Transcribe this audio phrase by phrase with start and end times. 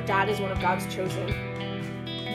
[0.00, 1.26] your dad is one of God's chosen.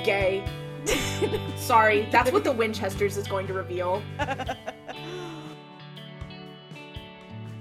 [0.03, 0.45] Gay.
[1.57, 4.03] Sorry, that's what the Winchesters is going to reveal.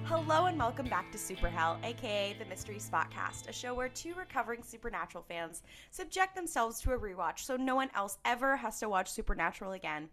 [0.05, 4.13] Hello and welcome back to Super Hell, aka the Mystery Spotcast, a show where two
[4.13, 8.91] recovering Supernatural fans subject themselves to a rewatch so no one else ever has to
[8.91, 10.11] watch Supernatural again.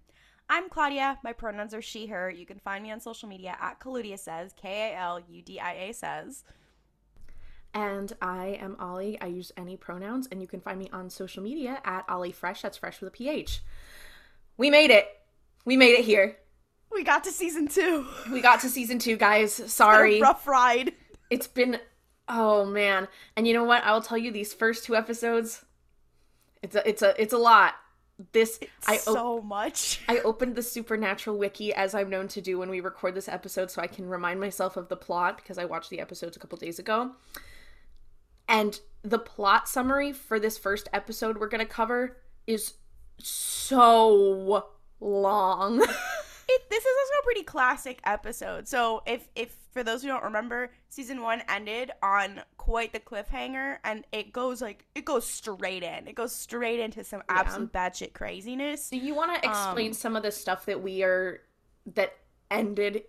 [0.50, 1.17] I'm Klaudia.
[1.22, 2.30] My pronouns are she, her.
[2.30, 5.59] You can find me on social media at Kaludia Says, K A L U D
[5.59, 6.45] I A Says.
[7.73, 9.20] And I am Ollie.
[9.21, 12.61] I use any pronouns, and you can find me on social media at Ollie Phresh.
[12.61, 13.61] That's fresh with a PH.
[14.58, 15.08] We made it.
[15.66, 16.38] We made it here.
[16.92, 18.05] We got to season two.
[18.31, 19.53] We got to season two, guys.
[19.53, 20.19] Sorry.
[20.22, 20.94] rough ride.
[21.30, 21.80] It's been
[22.27, 23.08] oh man.
[23.36, 23.83] And you know what?
[23.83, 25.64] I will tell you these first two episodes.
[26.61, 27.75] It's a it's a it's a lot.
[28.33, 30.02] This I op- so much.
[30.08, 33.72] I opened the Supernatural wiki as I'm known to do when we record this episode
[33.72, 36.58] so I can remind myself of the plot because I watched the episodes a couple
[36.58, 37.11] days ago.
[38.47, 42.17] And the plot summary for this first episode we're going to cover
[42.48, 42.73] is
[43.20, 44.66] so
[45.00, 45.81] long.
[45.81, 48.67] it, this is also a pretty classic episode.
[48.67, 53.78] So if if for those who don't remember, season one ended on quite the cliffhanger,
[53.86, 56.08] and it goes like it goes straight in.
[56.08, 57.39] It goes straight into some Yeah.
[57.39, 58.89] absolute batshit craziness.
[58.89, 61.42] Do you want to explain Um, some of the stuff that we are
[61.88, 62.14] that
[62.50, 63.03] ended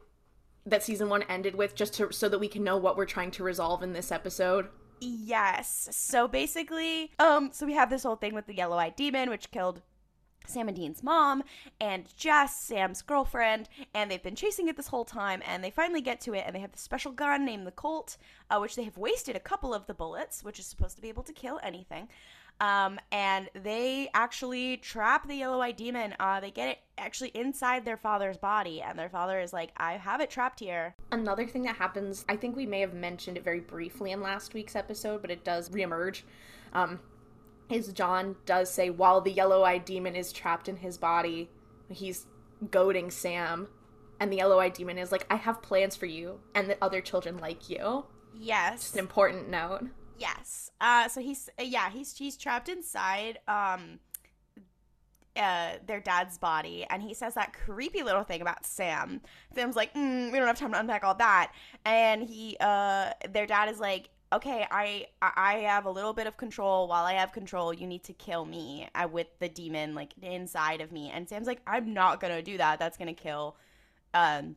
[0.64, 3.32] that season 1 ended with just to so that we can know what we're trying
[3.32, 4.68] to resolve in this episode?
[5.04, 5.88] Yes.
[5.90, 9.50] So basically, um, so we have this whole thing with the yellow eyed demon, which
[9.50, 9.82] killed
[10.46, 11.42] Sam and Dean's mom
[11.80, 15.42] and Jess, Sam's girlfriend, and they've been chasing it this whole time.
[15.46, 18.16] And they finally get to it, and they have this special gun named the Colt,
[18.50, 21.08] uh, which they have wasted a couple of the bullets, which is supposed to be
[21.08, 22.08] able to kill anything.
[22.60, 26.14] Um, and they actually trap the yellow eyed demon.
[26.20, 29.94] Uh, they get it actually inside their father's body, and their father is like, "I
[29.94, 33.42] have it trapped here." Another thing that happens, I think we may have mentioned it
[33.42, 36.22] very briefly in last week's episode, but it does reemerge.
[36.72, 37.00] Um,
[37.68, 41.50] is John does say while the yellow-eyed demon is trapped in his body,
[41.88, 42.26] he's
[42.70, 43.68] goading Sam,
[44.20, 47.38] and the yellow-eyed demon is like, "I have plans for you and the other children
[47.38, 48.04] like you."
[48.34, 48.86] Yes.
[48.86, 49.88] It's an important note.
[50.22, 50.70] Yes.
[50.80, 53.98] Uh, so he's uh, yeah he's he's trapped inside um
[55.36, 59.20] uh their dad's body, and he says that creepy little thing about Sam.
[59.54, 61.52] Sam's like, mm, we don't have time to unpack all that,
[61.84, 64.10] and he uh their dad is like.
[64.34, 66.88] Okay, I I have a little bit of control.
[66.88, 70.80] While I have control, you need to kill me uh, with the demon like inside
[70.80, 71.10] of me.
[71.12, 72.78] And Sam's like, I'm not gonna do that.
[72.78, 73.56] That's gonna kill,
[74.14, 74.56] um,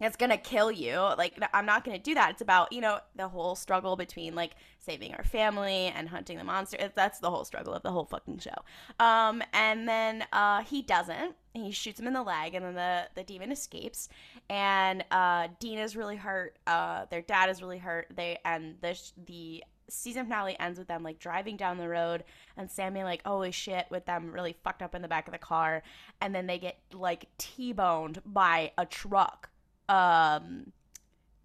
[0.00, 0.96] it's gonna kill you.
[1.18, 2.30] Like I'm not gonna do that.
[2.30, 6.44] It's about you know the whole struggle between like saving our family and hunting the
[6.44, 6.90] monster.
[6.94, 8.64] That's the whole struggle of the whole fucking show.
[8.98, 11.36] Um and then uh he doesn't.
[11.52, 14.08] He shoots him in the leg and then the the demon escapes.
[14.48, 16.58] And uh dean is really hurt.
[16.66, 18.06] Uh their dad is really hurt.
[18.14, 22.22] They and the the season finale ends with them like driving down the road
[22.56, 25.38] and Sammy like, holy shit, with them really fucked up in the back of the
[25.38, 25.82] car.
[26.20, 29.50] And then they get like T boned by a truck
[29.90, 30.72] um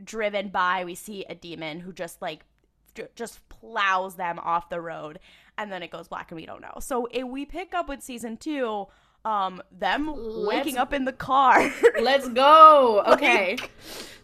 [0.03, 2.45] driven by we see a demon who just like
[2.93, 5.19] j- just plows them off the road
[5.57, 8.01] and then it goes black and we don't know so it, we pick up with
[8.01, 8.85] season two
[9.23, 10.07] um them
[10.45, 13.03] waking Let's- up in the car Let's go.
[13.07, 13.55] Okay.
[13.59, 13.71] Like-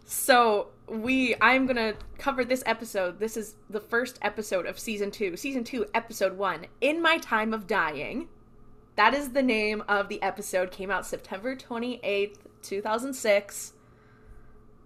[0.06, 3.18] so we I'm gonna cover this episode.
[3.18, 5.38] This is the first episode of season two.
[5.38, 6.66] Season two, episode one.
[6.82, 8.28] In my time of dying.
[8.98, 10.70] That is the name of the episode.
[10.70, 13.74] Came out September 28th, 2006.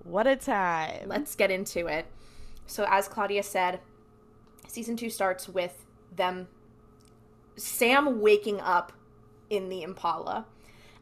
[0.06, 2.06] What a time Let's get into it.
[2.68, 3.80] So, as Klaudia said,
[4.68, 5.84] season two starts with
[6.16, 6.48] them,
[7.58, 8.94] Sam waking up
[9.50, 10.46] in the Impala,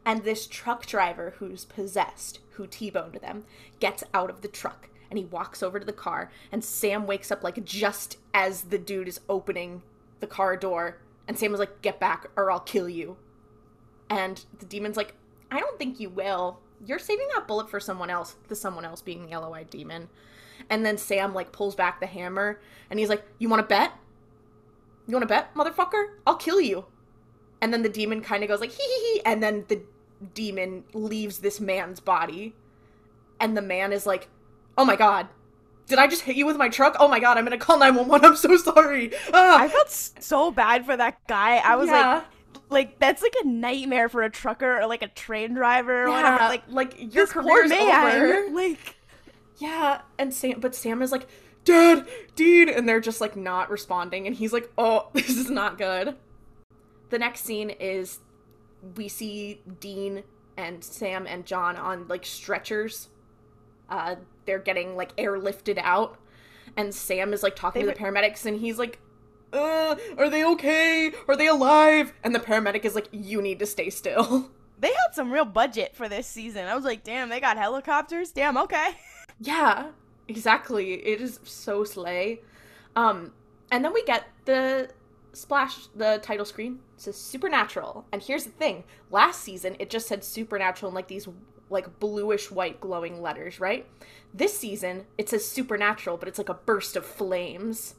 [0.04, 3.44] and this truck driver who's possessed, who T boned them,
[3.78, 7.30] gets out of the truck and he walks over to the car, and Sam wakes
[7.30, 9.82] up like just as the dude is opening
[10.20, 10.98] the car door,
[11.28, 13.16] and Sam was like, Get back or I'll kill you.
[14.10, 15.14] And the demon's like,
[15.50, 16.58] I don't think you will.
[16.86, 18.36] You're saving that bullet for someone else.
[18.48, 20.08] The someone else being the yellow eyed demon.
[20.70, 22.60] And then Sam like pulls back the hammer
[22.90, 23.92] and he's like, You wanna bet?
[25.06, 26.06] You wanna bet, motherfucker?
[26.26, 26.86] I'll kill you.
[27.60, 29.22] And then the demon kind of goes like, hee hee hee.
[29.24, 29.82] And then the
[30.34, 32.54] demon leaves this man's body.
[33.40, 34.28] And the man is like,
[34.76, 35.28] Oh my god.
[35.86, 36.96] Did I just hit you with my truck?
[36.98, 38.24] Oh my god, I'm gonna call 911.
[38.30, 39.12] I'm so sorry.
[39.32, 39.60] Ah.
[39.60, 42.14] i felt so bad for that guy i was Yeah.
[42.14, 42.24] like
[42.74, 46.16] like that's like a nightmare for a trucker or like a train driver or yeah,
[46.16, 48.48] whatever like like your career's over.
[48.52, 48.96] like
[49.58, 51.26] Yeah, and Sam, but Sam is like,
[51.64, 55.78] Dad, Dean, and they're just like not responding, and he's like, Oh, this is not
[55.78, 56.16] good.
[57.08, 58.18] The next scene is
[58.96, 60.24] we see Dean
[60.56, 63.08] and Sam and John on like stretchers.
[63.88, 64.16] Uh,
[64.46, 66.18] they're getting like airlifted out,
[66.76, 68.98] and Sam is like talking they to the paramedics, and he's like,
[69.54, 71.12] uh, "Are they okay?
[71.28, 75.14] Are they alive?" And the paramedic is like, "You need to stay still." They had
[75.14, 76.66] some real budget for this season.
[76.66, 78.32] I was like, "Damn, they got helicopters.
[78.32, 78.90] Damn, okay."
[79.40, 79.90] Yeah,
[80.28, 80.92] exactly.
[80.94, 82.40] It is so slay.
[82.94, 83.32] Um,
[83.70, 84.90] and then we get the
[85.32, 88.04] splash, the title screen It says Supernatural.
[88.12, 91.28] And here's the thing: last season it just said Supernatural in like these
[91.70, 93.86] like bluish white glowing letters, right?
[94.32, 97.94] This season it says Supernatural, but it's like a burst of flames.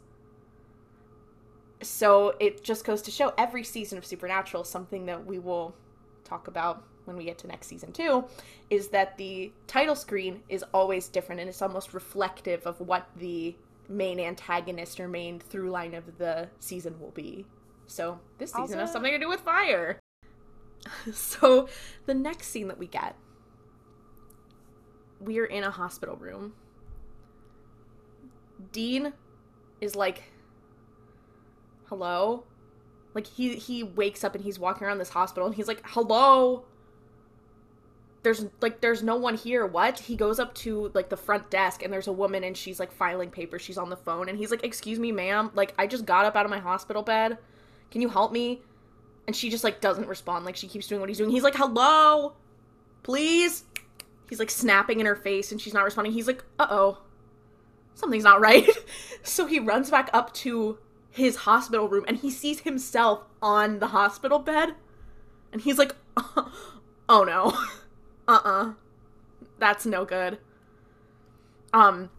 [1.82, 5.76] So it just goes to show every season of Supernatural, something that we will
[6.24, 8.26] talk about when we get to next season too,
[8.70, 13.56] is that the title screen is always different and it's almost reflective of what the
[13.88, 17.46] main antagonist or main through line of the season will be.
[17.88, 18.78] So this season also...
[18.80, 20.00] has something to do with fire.
[21.14, 21.68] so
[22.06, 23.16] the next scene that we get,
[25.20, 26.54] we're in a hospital room.
[28.72, 29.14] Dean
[29.82, 30.24] is like,
[31.88, 32.46] "Hello,"
[33.14, 36.66] like he he wakes up and he's walking around this hospital and he's like, "Hello."
[38.26, 39.68] there's like there's no one here.
[39.68, 40.00] What?
[40.00, 42.92] He goes up to like the front desk and there's a woman and she's like
[42.92, 43.62] filing papers.
[43.62, 45.52] She's on the phone and he's like excuse me ma'am.
[45.54, 47.38] Like i just got up out of my hospital bed.
[47.92, 48.62] Can you help me?
[49.28, 50.44] And she just like doesn't respond.
[50.44, 51.30] Like she keeps doing what he's doing.
[51.30, 52.34] He's like hello?
[53.04, 53.66] Please?
[54.28, 56.12] He's like snapping in her face and she's not responding.
[56.12, 56.98] He's like uh-oh.
[57.94, 58.68] Something's not right.
[59.24, 60.78] So he runs back up to
[61.16, 64.76] his hospital room and he sees himself on the hospital bed
[65.54, 65.96] and he's like
[67.10, 67.58] oh no.
[68.28, 68.74] Uh-uh.
[69.60, 70.40] That's no good.
[71.74, 72.10] Um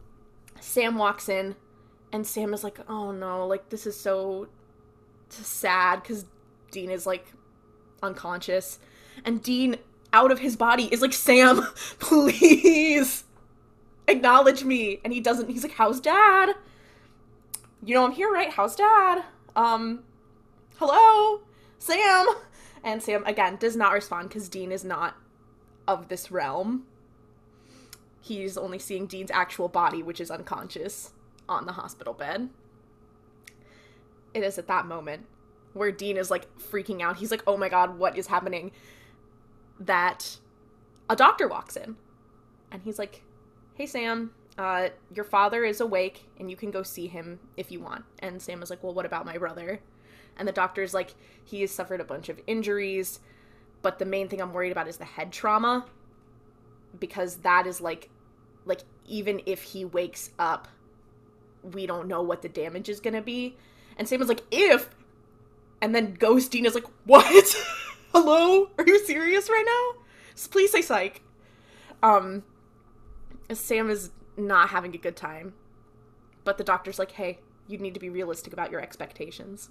[0.61, 1.57] sam walks in
[2.11, 4.49] and sam is like oh no like this is so
[5.29, 6.25] sad because
[6.71, 7.27] dean is like
[8.03, 8.79] unconscious.
[9.27, 9.77] And dean
[10.15, 11.61] out of his body is like sam
[11.99, 13.25] please
[14.09, 15.01] acknowledge me.
[15.05, 16.55] And he doesn't he's like how's dad
[17.85, 19.23] you know i'm here right how's dad
[19.55, 20.03] um
[20.77, 21.41] hello
[21.79, 22.27] sam
[22.83, 25.17] and sam again does not respond because dean is not
[25.87, 26.85] of this realm.
[28.21, 31.13] He's only seeing Dean's actual body, which is unconscious,
[31.49, 32.49] on the hospital bed.
[34.35, 35.27] It is at that moment
[35.73, 37.19] where Dean is like freaking out.
[37.19, 38.73] He's like, oh my god, what is happening?
[39.79, 40.39] That
[41.09, 41.97] a doctor walks in
[42.73, 43.23] and he's like,
[43.75, 47.81] hey, Sam, uh, your father is awake and you can go see him if you
[47.81, 48.05] want.
[48.21, 49.81] And Sam is like, well, what about my brother?
[50.39, 51.15] And the doctor's like,
[51.45, 53.21] he has suffered a bunch of injuries
[53.87, 55.87] but the main thing I'm worried about is the head trauma
[56.99, 58.11] because that is like
[58.65, 60.67] like even if he wakes up
[61.63, 63.57] we don't know what the damage is to be.
[63.97, 64.91] And Sam was like if
[65.81, 67.25] and then Ghost Dean is like what?
[68.13, 68.71] Hello?
[68.77, 70.03] Are you serious right now?
[70.51, 71.23] Please say psych.
[72.03, 72.43] Um
[73.53, 75.55] Sam is not having a good time.
[76.45, 79.71] But the doctor's like, "Hey, you need to be realistic about your expectations."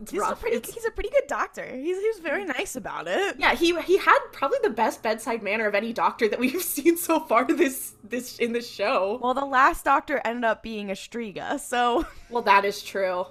[0.00, 0.32] it's he's rough.
[0.32, 0.72] A pretty, it's...
[0.72, 1.64] He's a pretty good doctor.
[1.64, 3.36] He's he was very nice about it.
[3.38, 6.96] Yeah, he he had probably the best bedside manner of any doctor that we've seen
[6.96, 9.18] so far this this in this show.
[9.22, 13.26] Well, the last doctor ended up being a Shtriga, so well that is true.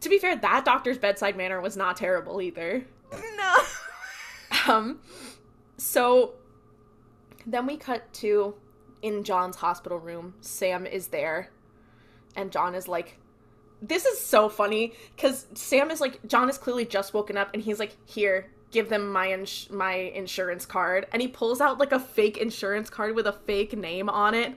[0.00, 2.84] To be fair, that doctor's bedside manner was not terrible either.
[3.36, 3.56] No.
[4.66, 5.00] um,
[5.78, 6.34] so
[7.46, 8.54] then we cut to
[9.02, 10.34] in John's hospital room.
[10.40, 11.50] Sam is there,
[12.34, 13.18] and John is like
[13.82, 17.62] this is so funny because Sam is like John is clearly just woken up and
[17.62, 21.92] he's like, "Here, give them my ins- my insurance card," and he pulls out like
[21.92, 24.54] a fake insurance card with a fake name on it.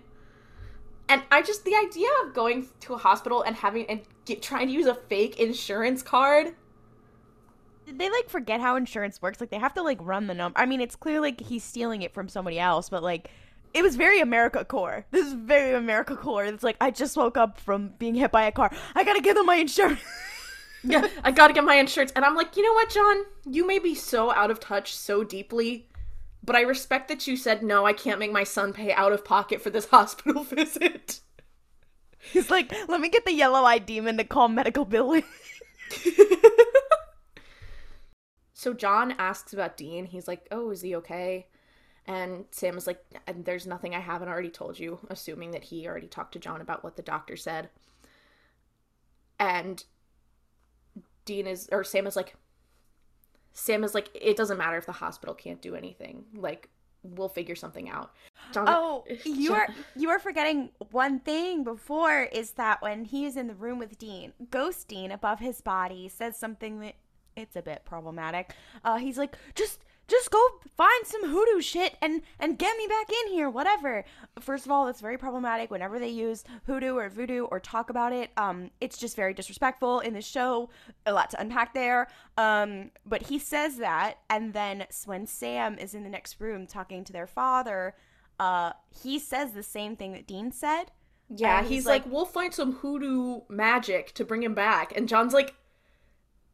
[1.08, 4.68] And I just the idea of going to a hospital and having and get, trying
[4.68, 6.56] to use a fake insurance card.
[7.88, 9.42] They like forget how insurance works?
[9.42, 10.58] Like they have to like run the number.
[10.60, 13.32] I mean, it's clear like he's stealing it from somebody else, but like
[13.74, 15.06] it was very America core.
[15.12, 16.46] This is very America core.
[16.46, 18.72] It's like I just woke up from being hit by a car.
[18.96, 20.00] I gotta give them my insurance.
[20.84, 22.12] yeah, I gotta get my insurance.
[22.16, 23.26] And I'm like, you know what, John?
[23.46, 25.88] You may be so out of touch so deeply,
[26.44, 27.86] but I respect that you said no.
[27.86, 31.22] I can't make my son pay out of pocket for this hospital visit.
[32.20, 35.24] He's like, let me get the yellow eyed demon to call medical billing.
[38.54, 40.06] so John asks about Dean.
[40.06, 41.48] He's like, oh, is he okay?
[42.10, 45.88] And Sam is like, and There's nothing I haven't already told you, assuming that he
[45.88, 47.70] already talked to John about what the doctor said.
[49.40, 49.84] And
[51.26, 52.36] Dean is, or Sam is like,
[53.54, 56.26] Sam is like, It doesn't matter if the hospital can't do anything.
[56.34, 56.70] Like,
[57.04, 58.12] we'll figure something out.
[58.54, 63.38] John, oh, you are you are forgetting one thing before is that when he is
[63.38, 66.96] in the room with Dean, Ghost Dean above his body says something that
[67.36, 68.56] it's a bit problematic.
[68.84, 70.42] Uh, he's like, just just go
[70.76, 74.04] find some hoodoo shit and and get me back in here whatever.
[74.40, 78.12] First of all that's very problematic whenever they use hoodoo or voodoo or talk about
[78.14, 78.32] it.
[78.38, 80.70] Um it's just very disrespectful in the show.
[81.06, 82.08] A lot to unpack there.
[82.38, 87.04] Um but he says that and then when sam is in the next room talking
[87.04, 87.96] to their father
[88.40, 88.74] uh
[89.04, 90.86] he says the same thing that dean said.
[91.32, 94.96] Yeah, he's, he's like, like- we'll find some hoodoo magic to bring him back.
[94.98, 95.54] And John's like,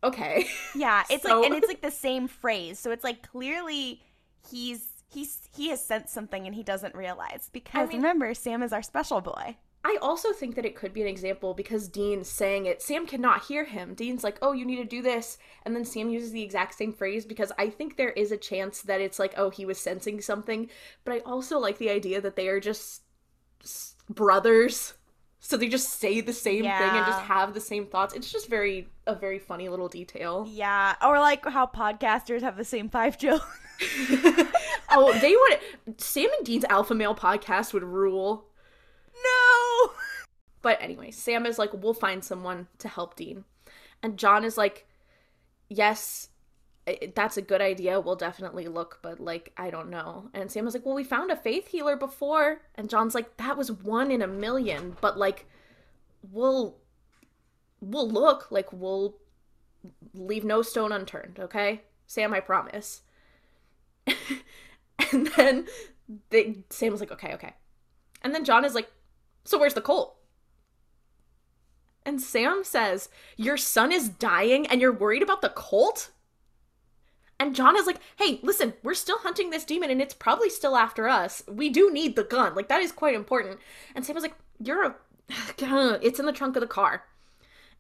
[0.08, 0.48] okay.
[0.76, 2.80] Yeah, it's So- like and it's like the same phrase.
[2.80, 4.02] So it's like clearly
[4.50, 4.82] he's
[5.12, 8.84] he's he has sent something and he doesn't realize because mean- remember Sam is our
[8.84, 9.58] special boy.
[9.88, 12.82] I also think that it could be an example because Dean's saying it.
[12.82, 13.94] Sam cannot hear him.
[13.94, 15.38] Dean's like, oh, you need to do this.
[15.64, 18.82] And then Sam uses the exact same phrase because I think there is a chance
[18.82, 20.72] that it's like, oh, he was sensing something.
[21.04, 23.04] But I also like the idea that they are just
[24.10, 24.96] brothers.
[25.48, 28.16] So they just say the same thing and just have the same thoughts.
[28.16, 30.48] It's just very, a very funny little detail.
[30.50, 33.44] Yeah, or like how podcasters have the same five joke.
[34.90, 36.02] oh, they would.
[36.02, 38.48] Sam and Dean's Alpha Male podcast would rule.
[39.24, 39.92] no.
[40.64, 43.44] But anyway, Sam is like, we'll find someone to help Dean.
[44.02, 44.88] And John is like,
[45.70, 46.30] yes,
[47.15, 48.00] that's a good idea.
[48.00, 50.30] We'll definitely look, but like, I don't know.
[50.34, 52.62] And Sam was like, well, we found a faith healer before.
[52.75, 55.48] And John's like, that was one in a million, but like,
[56.32, 56.77] we'll,
[57.82, 59.18] we'll look, like, we'll
[60.13, 61.82] leave no stone unturned, okay?
[62.06, 63.01] Sam, I promise.
[64.08, 65.68] and then
[66.30, 67.54] they, Sam was like, okay, okay.
[68.22, 68.92] And then John is like,
[69.44, 70.18] so where's the colt?
[72.06, 76.12] And Sam says, Your son is dying and you're worried about the colt?
[77.39, 80.75] And John is like, Hey, listen, we're still hunting this demon and it's probably still
[80.75, 81.44] after us.
[81.48, 82.56] We do need the gun.
[82.56, 83.60] Like, that is quite important.
[83.94, 84.96] And Sam was like, You're a.
[86.01, 87.04] It's in the trunk of the car.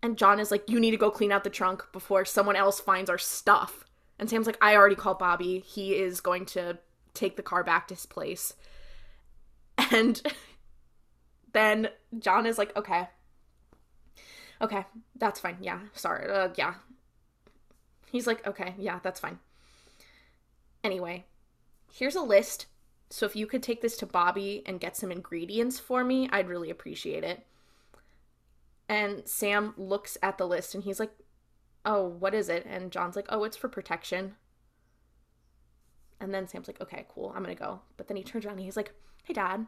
[0.01, 2.79] And John is like, You need to go clean out the trunk before someone else
[2.79, 3.85] finds our stuff.
[4.19, 5.59] And Sam's like, I already called Bobby.
[5.59, 6.77] He is going to
[7.13, 8.53] take the car back to his place.
[9.91, 10.21] And
[11.53, 13.07] then John is like, Okay.
[14.61, 14.85] Okay,
[15.17, 15.57] that's fine.
[15.61, 16.31] Yeah, sorry.
[16.31, 16.75] Uh, yeah.
[18.15, 19.39] He's like, okay, yeah, that's fine.
[20.83, 21.25] Anyway,
[21.91, 22.67] here's a list.
[23.09, 26.47] So if you could take this to Bobby and get some ingredients for me, I'd
[26.47, 27.45] really appreciate it.
[28.87, 31.11] And Sam looks at the list and he's like,
[31.85, 32.65] oh, what is it?
[32.65, 34.35] And John's like, oh, it's for protection.
[36.19, 37.81] And then Sam's like, okay, cool, I'm gonna go.
[37.97, 38.93] But then he turns around and he's like,
[39.23, 39.67] hey, dad,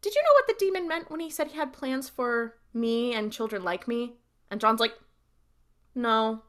[0.00, 3.14] did you know what the demon meant when he said he had plans for me
[3.14, 4.14] and children like me?
[4.50, 4.94] And John's like,
[5.98, 6.42] no,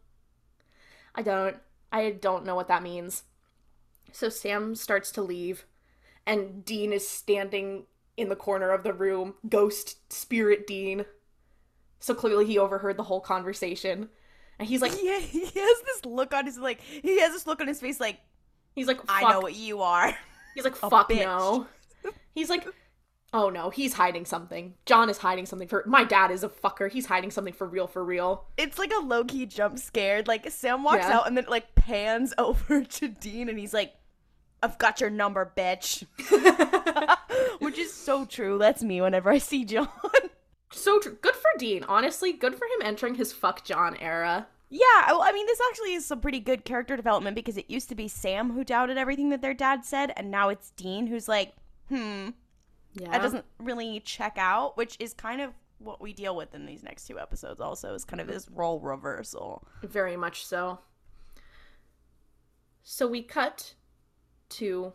[1.15, 1.57] I don't.
[1.91, 3.23] I don't know what that means.
[4.11, 5.65] So Sam starts to leave,
[6.25, 11.05] and Dean is standing in the corner of the room, ghost spirit Dean.
[11.99, 14.09] So clearly he overheard the whole conversation.
[14.59, 17.61] And he's like, Yeah, he has this look on his like he has this look
[17.61, 18.19] on his face like
[18.75, 20.15] he's like, I know what you are.
[20.53, 21.67] He's like, fuck no.
[22.35, 22.67] He's like,
[23.33, 24.73] oh no, he's hiding something.
[24.85, 25.83] John is hiding something for.
[25.85, 26.91] My dad is a fucker.
[26.91, 28.45] He's hiding something for real, for real.
[28.57, 30.27] It's like a low key jump scared.
[30.27, 31.17] Like Sam walks Yeah.
[31.17, 33.93] out and then it, like pans over to Dean and he's like,
[34.63, 36.05] "I've got your number, bitch,"
[37.59, 38.57] which is so true.
[38.57, 39.89] That's me whenever I see John.
[40.71, 41.17] So true.
[41.21, 41.83] Good for Dean.
[41.87, 44.47] Honestly, good for him entering his fuck John era.
[44.69, 47.89] yeah, well, I mean, this actually is some pretty good character development because it used
[47.89, 51.27] to be Sam who doubted everything that their dad said, and now it's Dean who's
[51.27, 51.53] like,
[51.89, 52.29] "Hmm,
[52.93, 53.11] Yeah.
[53.11, 56.83] that doesn't really check out," which is kind of what we deal with in these
[56.83, 57.59] next two episodes.
[57.59, 58.33] Also, is kind of mm-hmm.
[58.35, 59.67] this role reversal.
[59.83, 60.79] Very much so.
[62.83, 63.75] So we cut
[64.49, 64.93] to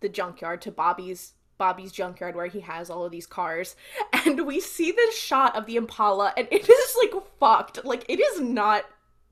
[0.00, 3.76] the junkyard to Bobby's Bobby's junkyard where he has all of these cars
[4.26, 7.84] and we see this shot of the Impala and it is like fucked.
[7.84, 8.84] Like it is not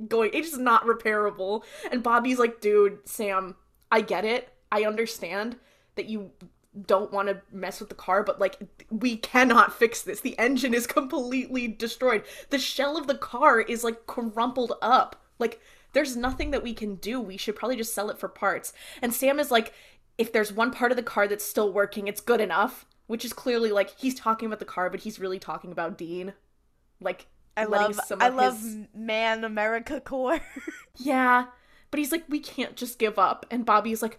[0.08, 1.64] going it is not repairable.
[1.90, 3.56] And Bobby's like, "Dude, Sam,
[3.90, 4.49] I get it.
[4.70, 5.56] I understand
[5.96, 6.30] that you
[6.87, 8.59] don't want to mess with the car, but like
[8.91, 10.21] we cannot fix this.
[10.21, 12.25] The engine is completely destroyed.
[12.50, 15.23] The shell of the car is like crumpled up.
[15.38, 15.61] Like
[15.93, 17.21] there's nothing that we can do.
[17.21, 18.73] We should probably just sell it for parts.
[19.02, 19.75] And Sam is like
[20.17, 23.33] if there's one part of the car that's still working, it's good enough, which is
[23.33, 26.33] clearly like he's talking about the car, but he's really talking about Dean.
[27.00, 27.26] Like
[27.57, 30.41] I love, some I love his- man America core.
[30.97, 31.47] yeah.
[31.91, 33.45] But he's like, we can't just give up.
[33.50, 34.19] And Bobby's like,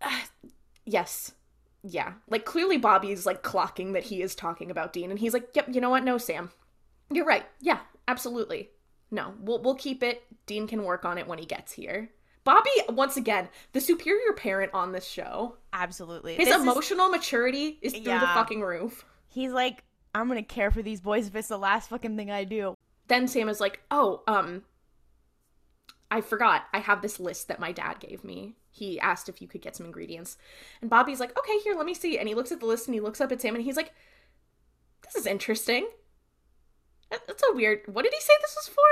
[0.00, 0.24] "Ah,
[0.86, 1.32] yes.
[1.82, 2.14] Yeah.
[2.28, 5.10] Like, clearly Bobby's like clocking that he is talking about Dean.
[5.10, 6.02] And he's like, yep, you know what?
[6.04, 6.50] No, Sam.
[7.12, 7.44] You're right.
[7.60, 7.78] Yeah,
[8.08, 8.70] absolutely.
[9.10, 10.22] No, we'll, we'll keep it.
[10.46, 12.10] Dean can work on it when he gets here.
[12.42, 15.56] Bobby, once again, the superior parent on this show.
[15.72, 16.34] Absolutely.
[16.34, 19.04] His This is- emotional maturity is through the fucking roof.
[19.28, 22.44] he's like, I'm gonna care for these boys if it's the last fucking thing I
[22.44, 22.74] do.
[23.08, 24.62] then Sam is like, "Oh, um
[26.10, 26.64] I forgot.
[26.72, 28.54] I have this list that my dad gave me.
[28.76, 30.36] He asked if you could get some ingredients.
[30.82, 32.18] And Bobby's like, okay, here, let me see.
[32.18, 33.94] And he looks at the list and he looks up at Sam and he's like,
[35.02, 35.88] this is interesting.
[37.10, 37.80] That's a weird.
[37.86, 38.82] What did he say this was for?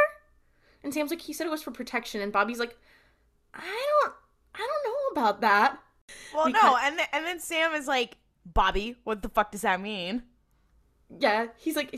[0.82, 2.22] And Sam's like, he said it was for protection.
[2.22, 2.78] And Bobby's like,
[3.52, 3.60] I
[4.02, 4.14] don't,
[4.54, 5.78] I don't know about that.
[6.34, 9.62] Well, because- no, and then, and then Sam is like, Bobby, what the fuck does
[9.62, 10.22] that mean?
[11.18, 11.94] Yeah, he's like,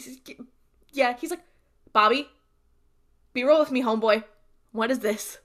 [0.92, 1.44] yeah, he's like,
[1.92, 2.28] Bobby,
[3.32, 4.24] be real with me, homeboy.
[4.72, 5.38] What is this?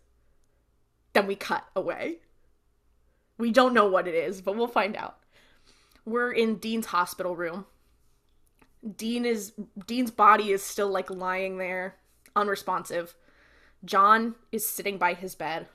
[1.14, 2.18] Then we cut away.
[3.42, 5.18] We don't know what it is, but we'll find out.
[6.06, 7.66] We're in Dean's hospital room.
[8.96, 9.54] Dean is
[9.88, 11.96] Dean's body is still like lying there,
[12.36, 13.16] unresponsive.
[13.84, 15.66] John is sitting by his bed,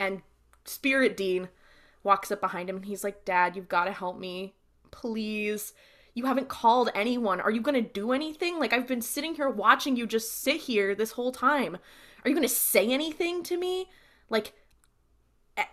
[0.00, 0.22] and
[0.64, 1.50] Spirit Dean
[2.02, 4.56] walks up behind him and he's like, Dad, you've got to help me.
[4.90, 5.74] Please.
[6.14, 7.40] You haven't called anyone.
[7.40, 8.58] Are you to do anything?
[8.58, 11.78] Like, I've been sitting here watching you just sit here this whole time.
[12.24, 13.88] Are you to say anything to me?
[14.28, 14.52] Like,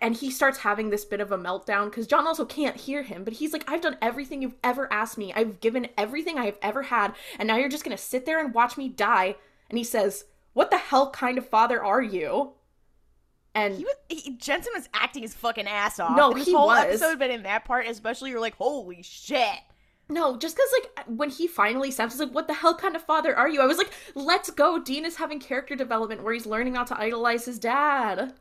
[0.00, 3.24] and he starts having this bit of a meltdown because John also can't hear him,
[3.24, 5.32] but he's like, I've done everything you've ever asked me.
[5.32, 8.54] I've given everything I have ever had, and now you're just gonna sit there and
[8.54, 9.36] watch me die.
[9.68, 12.52] And he says, What the hell kind of father are you?
[13.54, 16.16] And he was he, Jensen was acting his fucking ass off.
[16.16, 16.84] No, this he whole was.
[16.84, 19.58] episode, but in that part, especially, you're like, holy shit.
[20.08, 23.02] No, just because like when he finally snaps, he's like, "What the hell kind of
[23.02, 26.46] father are you?" I was like, "Let's go." Dean is having character development where he's
[26.46, 28.34] learning not to idolize his dad.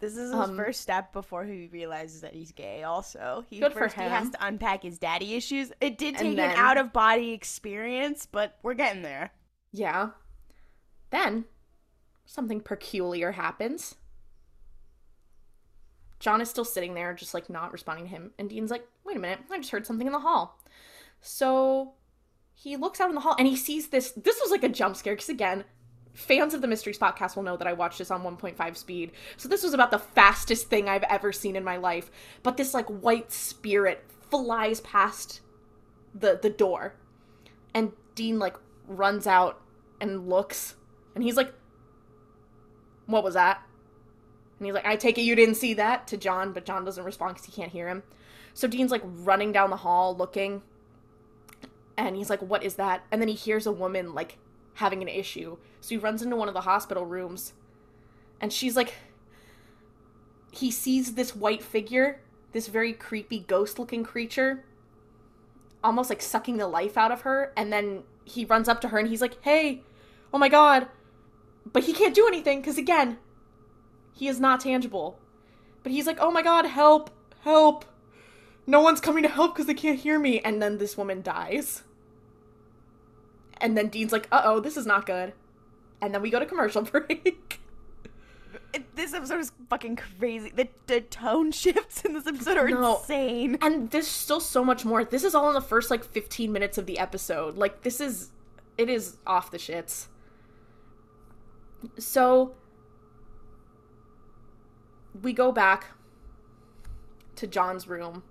[0.00, 2.82] This is his um, first step before he realizes that he's gay.
[2.82, 5.72] Also, he good first he has to unpack his daddy issues.
[5.80, 9.32] It did take then, an out of body experience, but we're getting there.
[9.72, 10.10] Yeah.
[11.10, 11.44] Then
[12.26, 13.94] something peculiar happens.
[16.18, 18.32] John is still sitting there, just like not responding to him.
[18.38, 20.58] And Dean's like, wait a minute, I just heard something in the hall.
[21.20, 21.94] So
[22.52, 24.12] he looks out in the hall and he sees this.
[24.12, 25.64] This was like a jump scare because, again,
[26.14, 29.12] fans of the Mystery Spotcast will know that I watched this on 1.5 speed.
[29.36, 32.10] So this was about the fastest thing I've ever seen in my life.
[32.42, 35.40] But this like white spirit flies past
[36.14, 36.94] the the door.
[37.74, 39.60] And Dean like runs out
[40.00, 40.76] and looks
[41.14, 41.52] and he's like
[43.06, 43.62] what was that?
[44.58, 47.04] And he's like, I take it you didn't see that to John, but John doesn't
[47.04, 48.02] respond because he can't hear him.
[48.54, 50.62] So Dean's like running down the hall looking,
[51.98, 53.04] and he's like, What is that?
[53.10, 54.38] And then he hears a woman like
[54.74, 55.56] having an issue.
[55.80, 57.52] So he runs into one of the hospital rooms,
[58.40, 58.94] and she's like,
[60.50, 62.20] He sees this white figure,
[62.52, 64.64] this very creepy ghost looking creature,
[65.82, 68.98] almost like sucking the life out of her, and then he runs up to her
[68.98, 69.82] and he's like, Hey,
[70.32, 70.88] oh my god,
[71.72, 73.18] but he can't do anything because, again,
[74.12, 75.18] he is not tangible.
[75.82, 77.10] But he's like, oh my god, help,
[77.40, 77.84] help.
[78.66, 80.40] No one's coming to help because they can't hear me.
[80.40, 81.82] And then this woman dies.
[83.64, 85.32] And then Dean's like, uh oh, this is not good.
[86.02, 87.60] And then we go to commercial break.
[88.74, 90.52] It, this episode is fucking crazy.
[90.54, 92.98] The, the tone shifts in this episode are no.
[92.98, 93.56] insane.
[93.62, 95.02] And there's still so much more.
[95.02, 97.56] This is all in the first like 15 minutes of the episode.
[97.56, 98.32] Like this is
[98.76, 100.08] it is off the shits.
[101.98, 102.54] So
[105.22, 105.86] we go back
[107.36, 108.24] to John's room.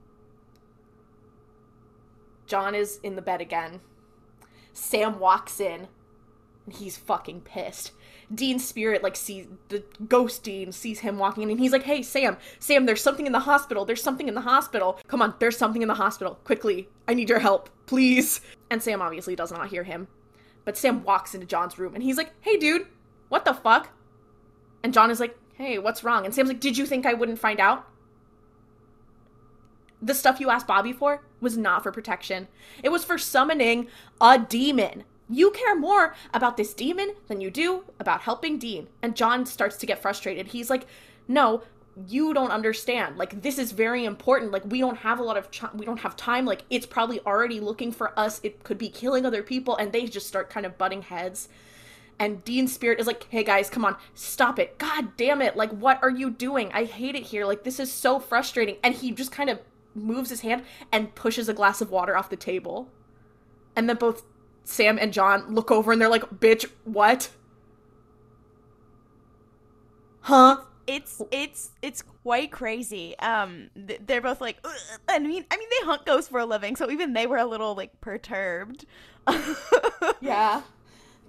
[2.46, 3.82] John is in the bed again.
[4.74, 5.88] Sam walks in
[6.66, 7.92] and he's fucking pissed.
[8.34, 12.02] Dean's spirit like sees the ghost Dean sees him walking in and he's like, "Hey
[12.02, 13.86] Sam, Sam, there's something in the hospital.
[13.86, 15.00] There's something in the hospital.
[15.08, 16.40] Come on, there's something in the hospital.
[16.44, 16.90] Quickly.
[17.08, 20.08] I need your help, please." And Sam obviously does not hear him.
[20.66, 22.88] But Sam walks into John's room and he's like, "Hey dude,
[23.30, 23.90] what the fuck?
[24.84, 26.26] And John is like, Hey, what's wrong?
[26.26, 27.88] And Sam's like, Did you think I wouldn't find out?
[30.04, 32.48] The stuff you asked Bobby for was not for protection.
[32.84, 33.88] It was for summoning
[34.20, 35.04] a demon.
[35.30, 38.88] You care more about this demon than you do about helping Dean.
[39.02, 40.48] And John starts to get frustrated.
[40.48, 40.86] He's like,
[41.28, 41.64] No,
[42.08, 43.18] you don't understand.
[43.18, 44.52] Like this is very important.
[44.52, 46.46] Like we don't have a lot of ch- we don't have time.
[46.46, 48.42] Like it's probably already looking for us.
[48.44, 51.48] It could be killing other people and they just start kind of butting heads
[52.20, 54.78] and Dean Spirit is like, hey guys, come on, stop it.
[54.78, 55.56] God damn it.
[55.56, 56.72] Like, what are you doing?
[56.74, 57.46] I hate it here.
[57.46, 58.78] Like, this is so frustrating.
[58.84, 59.60] And he just kind of
[59.96, 62.90] moves his hand and pushes a glass of water off the table.
[63.76, 64.24] And then both
[64.64, 67.30] Sam and John look over and they're like, bitch, what?
[70.22, 70.62] Huh?
[70.86, 73.18] It's it's it's quite crazy.
[73.20, 74.72] Um, they're both like, Ugh.
[75.08, 77.46] I mean, I mean, they hunt ghosts for a living, so even they were a
[77.46, 78.86] little like perturbed.
[80.22, 80.62] yeah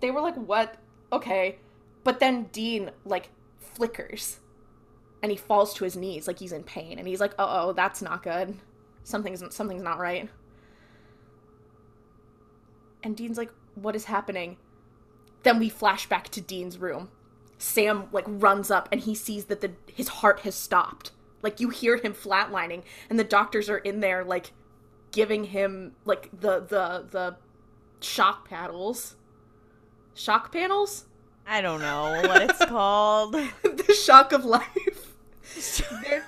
[0.04, 0.76] they were like, what?
[1.12, 1.56] Okay.
[2.04, 4.38] But then Dean, like, flickers
[5.24, 7.72] and he falls to his knees like he's in pain and he's like oh oh
[7.72, 8.54] that's not good
[9.02, 10.28] something's something's not right
[13.02, 14.56] and dean's like what is happening
[15.44, 17.10] then we flash back to Dean's room.
[17.56, 21.12] Sam like runs up and he sees that the his heart has stopped.
[21.40, 24.52] Like you hear him flatlining and the doctors are in there like
[25.12, 27.36] giving him like the the the
[28.00, 29.16] shock paddles.
[30.14, 31.04] Shock panels?
[31.46, 33.32] I don't know what it's called.
[33.62, 35.03] the shock of life.
[36.02, 36.24] They're,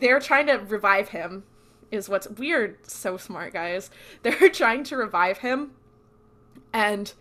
[0.00, 1.44] they're trying to revive him
[1.90, 3.90] is what's weird so smart guys.
[4.22, 5.72] They're trying to revive him
[6.72, 7.12] and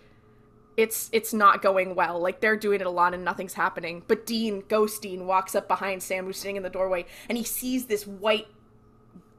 [0.77, 2.19] it's it's not going well.
[2.19, 4.03] Like they're doing it a lot and nothing's happening.
[4.07, 7.43] But dean ghost dean walks up behind sam who's sitting in the doorway and he
[7.43, 8.47] sees this white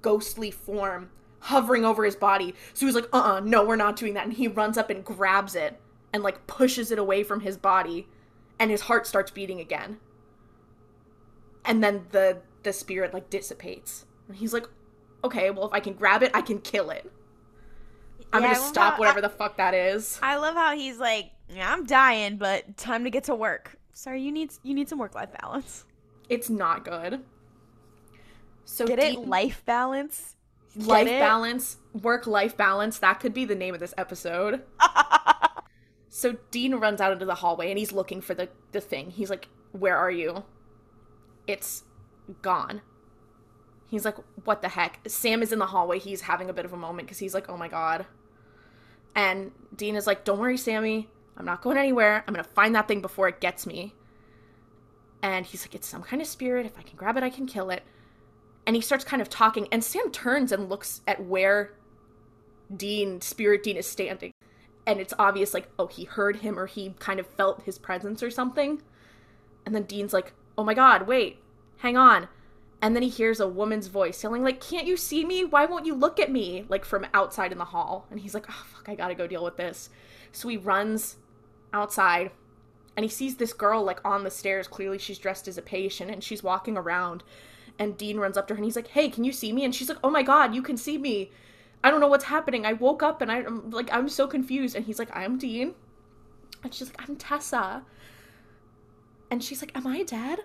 [0.00, 2.54] ghostly form hovering over his body.
[2.72, 4.24] So he's like uh-uh no we're not doing that.
[4.24, 5.78] And he runs up and grabs it
[6.12, 8.08] and like pushes it away from his body
[8.58, 9.98] and his heart starts beating again
[11.66, 14.66] and then the the spirit like dissipates and he's like
[15.24, 17.10] okay well if i can grab it i can kill it
[18.32, 20.98] i'm Yeah, gonna stop how- whatever I- the fuck that is I love how he's
[20.98, 23.76] like, yeah, I'm dying, but time to get to work.
[23.92, 25.84] Sorry, you need you need some work life balance.
[26.28, 27.20] it's not good
[28.64, 29.12] so Get it?
[29.14, 30.34] Dean- Life balance.
[30.74, 31.20] life it?
[31.20, 34.62] balance work life balance that could be the name of this episode
[36.08, 39.30] so dean runs out into the hallway and he's looking for the the thing he's
[39.30, 40.44] like where are you
[41.46, 41.84] it's
[42.42, 42.82] gone.
[43.88, 45.00] He's like what the heck?
[45.06, 45.98] Sam is in the hallway.
[45.98, 48.06] He's having a bit of a moment because he's like oh my god.
[49.14, 51.08] And dean is like don't worry sammy.
[51.36, 52.24] I'm not going anywhere.
[52.26, 53.94] I'm gonna find that thing before it gets me.
[55.22, 56.66] And he's like it's some kind of spirit.
[56.66, 57.82] If i can grab it i can kill it.
[58.66, 61.72] And he starts kind of talking and sam turns and looks at where
[62.74, 64.32] dean spirit dean is standing.
[64.84, 68.22] And it's obvious like oh he heard him or he kind of felt his presence
[68.22, 68.82] or something.
[69.64, 71.38] And then dean's like oh my god wait
[71.78, 72.28] hang on.
[72.82, 75.44] And then he hears a woman's voice yelling like can't you see me?
[75.44, 76.64] Why won't you look at me?
[76.68, 78.06] Like from outside in the hall.
[78.10, 79.88] And he's like oh fuck i gotta go deal with this.
[80.32, 81.16] So he runs
[81.72, 82.30] outside
[82.96, 84.68] and he sees this girl like on the stairs.
[84.68, 87.22] Clearly she's dressed as a patient and she's walking around.
[87.78, 89.64] And dean runs up to her and he's like hey can you see me?
[89.64, 91.30] And she's like oh my god you can see me.
[91.82, 92.66] I don't know what's happening.
[92.66, 94.76] I woke up and i'm like i'm so confused.
[94.76, 95.74] And he's like i'm dean.
[96.62, 97.84] And she's like i'm tessa
[99.30, 100.40] and she's like am i dead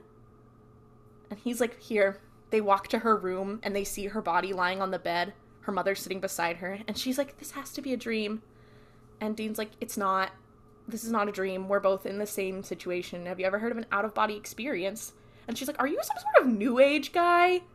[1.30, 4.82] and he's like here they walk to her room and they see her body lying
[4.82, 7.94] on the bed her mother sitting beside her and she's like this has to be
[7.94, 8.42] a dream
[9.20, 10.32] and dean's like it's not
[10.88, 11.68] this is not a dream.
[11.68, 13.26] We're both in the same situation.
[13.26, 15.14] Have you ever heard of an out of body experience?
[15.48, 17.62] And she's like, Are you some sort of new age guy?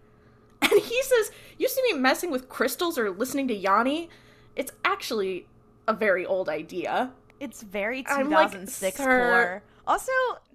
[0.62, 4.08] And he says, You see me messing with crystals or listening to Yanni?
[4.56, 5.46] It's actually
[5.86, 7.12] a very old idea.
[7.38, 9.62] It's very I'm like, 2006 core.
[9.86, 10.12] Also,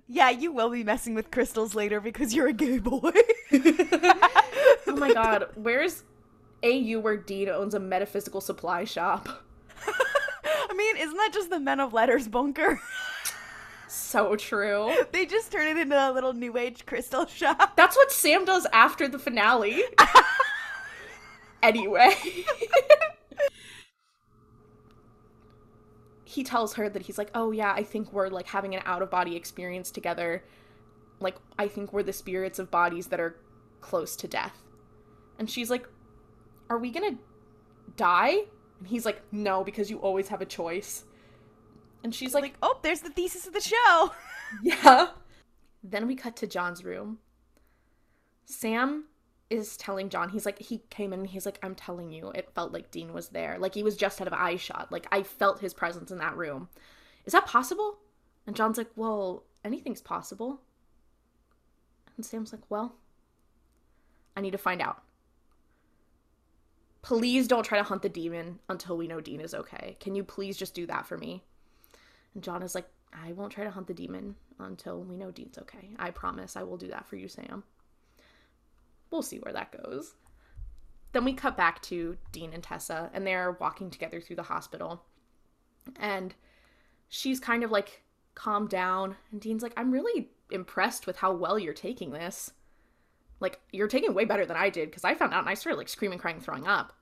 [0.07, 3.11] yeah, you will be messing with crystals later because you're a gay boy.
[4.87, 6.03] Oh my god, where's
[6.63, 9.29] AU where Dean owns a metaphysical supply shop?
[9.87, 12.79] I mean, isn't that just the Men of Letters bunker?
[13.87, 14.93] So true.
[15.11, 17.75] they just turn it into a little new age crystal shop.
[17.75, 19.83] That's what Sam does after the finale.
[21.63, 22.13] anyway.
[26.31, 29.01] He tells her that he's like, "Oh yeah, I think we're like having an out
[29.01, 30.43] of body experience together.
[31.19, 33.35] Like I think we're the spirits of bodies that are
[33.81, 34.57] close to death."
[35.37, 35.85] And she's like,
[36.69, 37.21] "Are we going to
[37.97, 38.45] die?"
[38.79, 41.03] And he's like, "No, because you always have a choice."
[42.03, 44.11] And she's like, Like, oh, there's the thesis of the show.
[44.63, 45.09] yeah.
[45.83, 47.19] Then we cut to John's room.
[48.45, 49.05] Sam
[49.51, 52.49] is telling John, he's like, he came in and he's like, I'm telling you, it
[52.55, 53.57] felt like Dean was there.
[53.59, 54.91] Like he was just out of eye shot.
[54.91, 56.69] Like I felt his presence in that room.
[57.25, 57.99] Is that possible?
[58.47, 60.61] And John's like, well, anything's possible.
[62.15, 62.95] And Sam's like, well,
[64.35, 65.03] I need to find out.
[67.01, 69.97] Please don't try to hunt the demon until we know Dean is okay.
[69.99, 71.43] Can you please just do that for me?
[72.33, 75.57] And John is like, I won't try to hunt the demon until we know Dean's
[75.57, 75.89] okay.
[75.99, 77.63] I promise I will do that for you, Sam.
[79.11, 80.15] We'll see where that goes.
[81.11, 85.03] Then we cut back to Dean and Tessa, and they're walking together through the hospital.
[85.99, 86.33] And
[87.09, 91.59] she's kind of like calmed down, and Dean's like, I'm really impressed with how well
[91.59, 92.51] you're taking this.
[93.39, 95.77] Like, you're taking way better than I did, because I found out and I started
[95.77, 96.93] like screaming, crying, throwing up.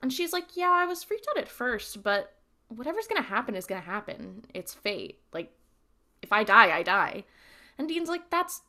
[0.00, 2.34] And she's like, Yeah, I was freaked out at first, but
[2.68, 4.44] whatever's gonna happen is gonna happen.
[4.54, 5.18] It's fate.
[5.32, 5.52] Like,
[6.22, 7.24] if I die, I die.
[7.78, 8.62] And Dean's like, that's,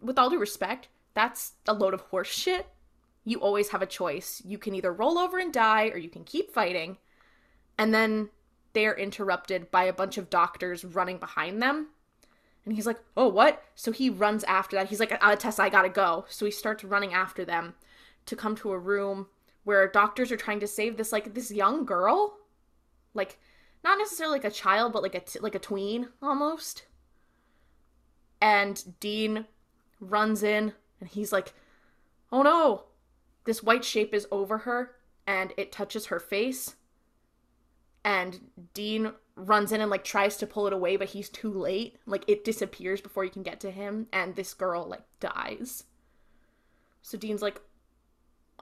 [0.00, 2.66] with all due respect, that's a load of horse shit.
[3.24, 4.42] You always have a choice.
[4.44, 6.98] You can either roll over and die, or you can keep fighting.
[7.78, 8.30] And then
[8.72, 11.88] they're interrupted by a bunch of doctors running behind them.
[12.64, 13.62] And he's like, oh, what?
[13.74, 14.88] So he runs after that.
[14.88, 16.26] He's like, uh, Tessa, I gotta go.
[16.28, 17.74] So he starts running after them
[18.26, 19.26] to come to a room
[19.64, 22.36] where doctors are trying to save this, like, this young girl
[23.14, 23.38] like
[23.82, 26.84] not necessarily like a child, but like a t- like a tween almost.
[28.40, 29.46] And Dean
[30.00, 31.54] runs in and he's like,
[32.30, 32.84] "Oh no."
[33.44, 36.76] This white shape is over her and it touches her face.
[38.04, 41.96] And Dean runs in and like tries to pull it away, but he's too late.
[42.06, 45.84] Like it disappears before you can get to him and this girl like dies.
[47.02, 47.60] So Dean's like,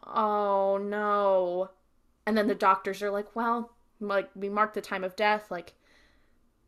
[0.05, 1.71] "Oh no."
[2.27, 5.75] And then the doctors are like, "Well, like we marked the time of death like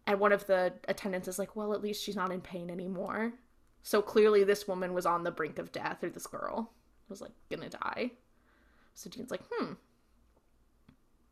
[0.07, 3.33] and one of the attendants is like well at least she's not in pain anymore
[3.83, 6.73] so clearly this woman was on the brink of death or this girl
[7.09, 8.11] was like gonna die
[8.95, 9.73] so dean's like hmm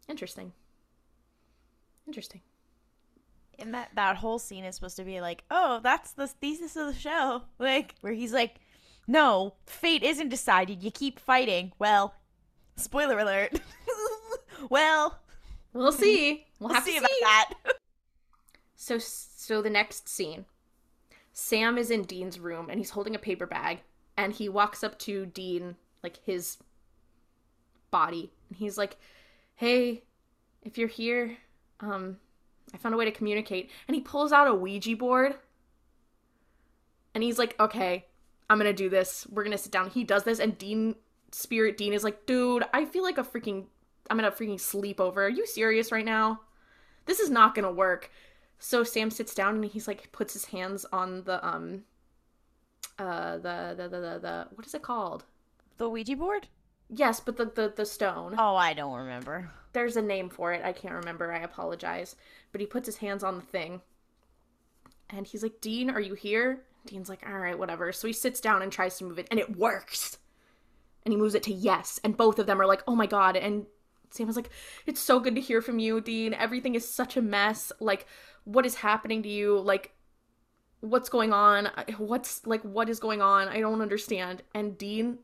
[0.08, 0.52] interesting
[2.06, 2.40] interesting
[3.58, 6.86] And that that whole scene is supposed to be like, oh, that's the thesis of
[6.86, 8.60] the show, like where he's like,
[9.06, 10.82] no, fate isn't decided.
[10.82, 11.72] You keep fighting.
[11.78, 12.14] Well,
[12.76, 13.60] spoiler alert.
[14.70, 15.18] well,
[15.72, 17.54] we'll see we'll, we'll have see to about see that.
[18.76, 20.44] So so the next scene.
[21.40, 23.78] Sam is in Dean's room and he's holding a paper bag
[24.16, 26.58] and he walks up to Dean like his
[27.92, 28.96] body and he's like,
[29.54, 30.02] "Hey,
[30.64, 31.38] if you're here,
[31.78, 32.18] um
[32.74, 35.36] I found a way to communicate." And he pulls out a Ouija board.
[37.14, 38.06] And he's like, "Okay,
[38.50, 39.24] I'm to do this.
[39.30, 40.96] We're to sit down." He does this and Dean
[41.30, 43.66] Spirit Dean is like, "Dude, I feel like a freaking
[44.10, 45.26] I'm to freaking sleep over.
[45.26, 46.40] Are you serious right now?
[47.06, 48.10] This is not to work."
[48.58, 51.84] So Sam sits down and he's like puts his hands on the um
[52.98, 55.24] uh the the the the, the what is it called?
[55.78, 56.48] The Ouija board?
[56.88, 58.34] Yes, but the the the stone.
[58.38, 59.50] Oh, I don't remember.
[59.72, 60.64] There's a name for it.
[60.64, 61.32] I can't remember.
[61.32, 62.16] I apologize.
[62.50, 63.82] But he puts his hands on the thing.
[65.10, 68.40] And he's like, "Dean, are you here?" Dean's like, "All right, whatever." So he sits
[68.40, 70.18] down and tries to move it and it works.
[71.04, 73.36] And he moves it to yes, and both of them are like, "Oh my god."
[73.36, 73.66] And
[74.10, 74.50] Sam was like,
[74.86, 76.34] "It's so good to hear from you, Dean.
[76.34, 77.72] Everything is such a mess.
[77.80, 78.06] Like
[78.48, 79.60] what is happening to you?
[79.60, 79.92] Like
[80.80, 81.68] what's going on?
[81.98, 83.48] What's like what is going on?
[83.48, 84.42] I don't understand.
[84.54, 85.18] And dean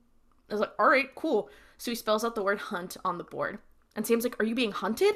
[0.50, 1.48] is like all right cool.
[1.78, 3.58] So he spells out the word hunt on the board.
[3.96, 5.14] And sam's like are you being hunted?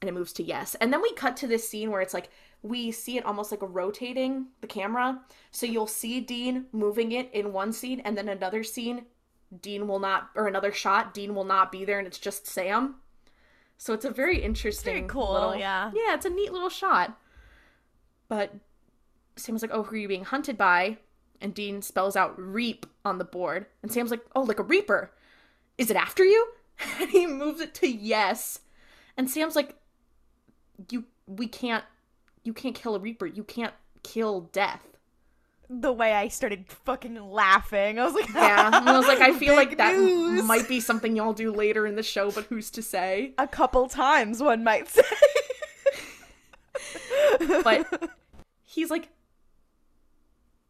[0.00, 0.74] And it moves to yes.
[0.80, 2.28] And then we cut to this scene where it's like
[2.62, 5.20] we see it almost like rotating the camera.
[5.52, 9.06] So you'll see dean moving it in one scene and then another scene
[9.60, 12.94] dean will not or another shot dean will not be there and it's just sam
[13.76, 15.90] so it's a very interesting Very cool, little- yeah.
[15.94, 17.18] yeah it's a neat little shot
[18.28, 18.54] but
[19.36, 20.98] Sam was like, "Oh, who are you being hunted by?"
[21.40, 25.10] And Dean spells out "reap" on the board, and Sam's like, "Oh, like a reaper?
[25.78, 26.48] Is it after you?"
[27.00, 28.60] And he moves it to yes,
[29.16, 29.74] and Sam's like,
[30.90, 31.84] "You, we can't,
[32.44, 33.26] you can't kill a reaper.
[33.26, 34.86] You can't kill death."
[35.74, 39.32] The way I started fucking laughing, I was like, Yeah, and I was like, I
[39.38, 40.44] feel like that news.
[40.44, 43.32] might be something y'all do later in the show, but who's to say?
[43.38, 45.02] a couple times, one might say.
[47.64, 48.10] But
[48.64, 49.08] he's like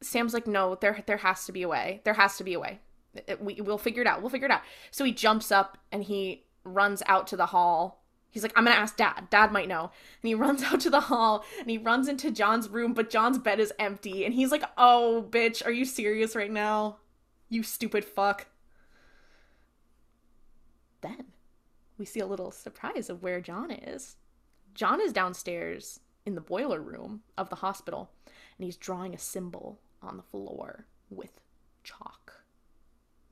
[0.01, 2.01] Sam's like no there there has to be a way.
[2.05, 2.81] There has to be a way.
[3.27, 4.21] It- we, we'll figure it out.
[4.21, 4.63] We'll figure it out.
[4.91, 8.02] So he jumps up and he runs out to the hall
[8.33, 9.85] he's like i'm gonna ask dad dad might know
[10.23, 13.39] and he runs out to the hall and he runs into john's room but john's
[13.39, 16.97] bed is empty and he's like oh bitch are you serious right now
[17.49, 18.47] you stupid fuck
[21.03, 21.27] then
[21.99, 24.17] we see a little surprise of where john is
[24.75, 28.11] john is downstairs in the boiler room of the hospital
[28.59, 31.41] and he's drawing a symbol on the floor with
[31.85, 32.45] chalk.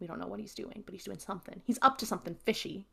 [0.00, 1.60] We don't know what he's doing, but he's doing something.
[1.64, 2.86] He's up to something fishy.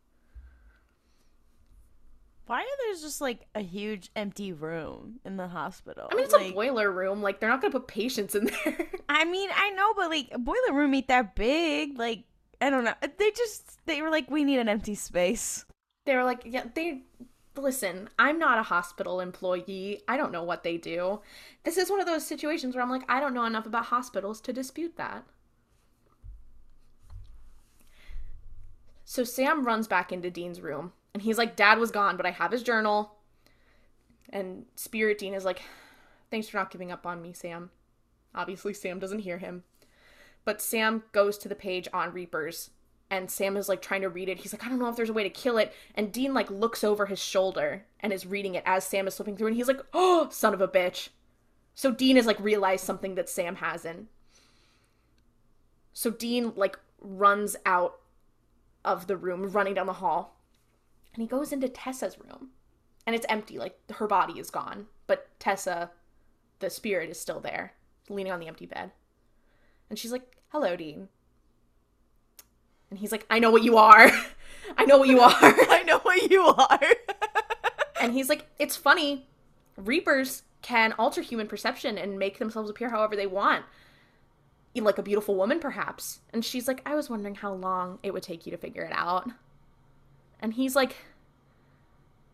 [2.47, 6.07] Why are there just like a huge empty room in the hospital?
[6.09, 7.21] I mean, it's like, a boiler room.
[7.21, 8.87] Like, they're not going to put patients in there.
[9.09, 11.99] I mean, I know, but like a boiler room ain't that big.
[11.99, 12.23] Like,
[12.61, 12.93] I don't know.
[13.01, 15.65] They just they were like, we need an empty space.
[16.05, 17.03] they were like, yeah, they.
[17.57, 20.03] Listen, I'm not a hospital employee.
[20.07, 21.21] I don't know what they do.
[21.63, 24.39] This is one of those situations where I'm like, I don't know enough about hospitals
[24.41, 25.23] to dispute that.
[29.05, 32.29] So Sam runs back into Dean's room and he's like, Dad was gone, but I
[32.29, 33.15] have his journal.
[34.29, 35.63] And Spirit Dean is like,
[36.29, 37.71] Thanks for not giving up on me, Sam.
[38.35, 39.63] Obviously, Sam doesn't hear him.
[40.45, 42.69] But Sam goes to the page on Reapers
[43.09, 44.37] and Sam is like trying to read it.
[44.37, 45.73] He's like, I don't know if there's a way to kill it.
[45.95, 49.37] And Dean like looks over his shoulder and is reading it as Sam is flipping
[49.37, 51.09] through and he's like, Oh, son of a bitch.
[51.73, 54.09] So Dean is like realized something that Sam hasn't.
[55.93, 58.01] So Dean like runs out
[58.85, 60.36] of the room, running down the hall.
[61.17, 62.49] And he goes into Tessa's room.
[63.07, 64.85] And it's empty, like her body is gone.
[65.07, 65.89] But Tessa,
[66.59, 67.73] the spirit, is still there,
[68.07, 68.91] leaning on the empty bed.
[69.89, 71.07] And she's like, Hello, Dean.
[72.91, 74.11] And he's like, I know what you are.
[74.77, 75.31] I know what you are.
[75.41, 76.79] I know what you are.
[78.01, 79.25] and he's like, it's funny.
[79.75, 83.65] Reapers can alter human perception and make themselves appear however they want.
[84.75, 86.19] Like a beautiful woman, perhaps.
[86.31, 88.93] And she's like, I was wondering how long it would take you to figure it
[88.93, 89.27] out.
[90.39, 90.95] And he's like,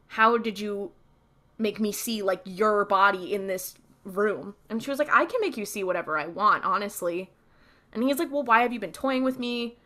[0.07, 0.91] How did you
[1.57, 4.55] make me see like your body in this room?
[4.69, 7.31] And she was like, I can make you see whatever I want, honestly.
[7.91, 9.77] And he's like, Well, why have you been toying with me?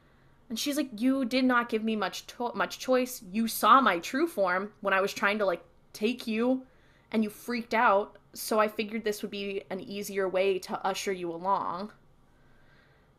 [0.50, 3.22] And she's like, "You did not give me much to- much choice.
[3.32, 6.66] You saw my true form when I was trying to like take you,
[7.12, 8.18] and you freaked out.
[8.34, 11.92] So I figured this would be an easier way to usher you along,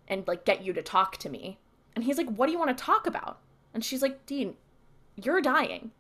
[0.07, 1.59] and like get you to talk to me."
[1.95, 3.41] And he's like, "What do you want to talk about?"
[3.75, 4.57] And she's like, "Dean,
[5.25, 5.93] you're dying.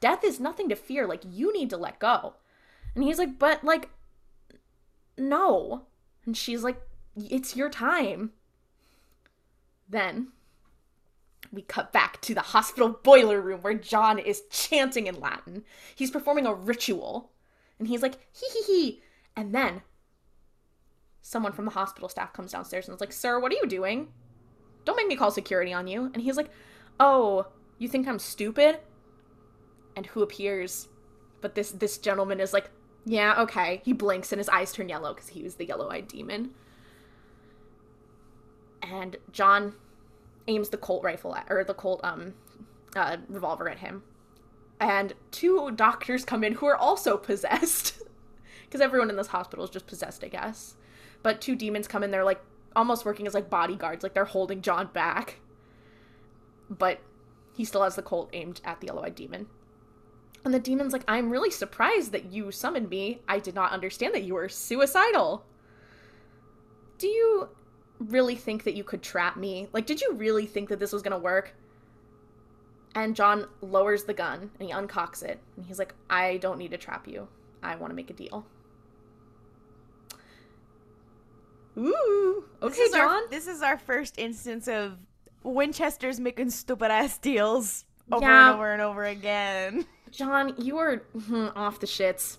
[0.00, 1.06] Death is nothing to fear.
[1.06, 2.34] Like you need to let go."
[2.94, 3.90] And he's like, "But like,
[5.16, 5.86] no."
[6.24, 6.80] And she's like,
[7.16, 8.32] "It's your time."
[9.88, 10.28] Then
[11.52, 15.64] we cut back to the hospital boiler room where John is chanting in Latin.
[15.94, 17.30] He's performing a ritual.
[17.78, 19.02] And he's like, hee hee hee.
[19.36, 19.82] And then
[21.20, 24.08] someone from the hospital staff comes downstairs and is like, Sir, what are you doing?
[24.84, 26.10] Don't make me call security on you.
[26.14, 26.50] And he's like,
[26.98, 27.46] Oh,
[27.78, 28.78] you think I'm stupid?
[29.96, 30.88] And who appears?
[31.40, 32.70] But this this gentleman is like,
[33.04, 33.82] Yeah, okay.
[33.84, 36.52] He blinks and his eyes turn yellow because he was the yellow eyed demon.
[38.82, 39.74] And John
[40.48, 42.34] aims the Colt rifle at, or the Colt um
[42.96, 44.02] uh, revolver at him.
[44.80, 48.00] And two doctors come in who are also possessed.
[48.64, 50.74] Because everyone in this hospital is just possessed, I guess.
[51.22, 52.40] But two demons come in, they're like
[52.74, 55.40] almost working as like bodyguards, like they're holding John back.
[56.70, 57.00] But
[57.54, 59.46] he still has the Colt aimed at the yellow eyed demon.
[60.44, 63.20] And the demon's like, I'm really surprised that you summoned me.
[63.28, 65.44] I did not understand that you were suicidal.
[66.98, 67.48] Do you
[67.98, 69.68] really think that you could trap me?
[69.72, 71.54] Like, did you really think that this was gonna work?
[72.94, 75.40] And John lowers the gun and he uncocks it.
[75.56, 77.28] And he's like, I don't need to trap you.
[77.62, 78.44] I want to make a deal.
[81.78, 82.44] Ooh.
[82.60, 83.08] Okay, this John.
[83.08, 84.98] Our, this is our first instance of
[85.42, 88.48] Winchester's making stupid ass deals over Yeah.
[88.50, 89.86] and over and over again.
[90.10, 92.38] John, you are hmm, off the shits.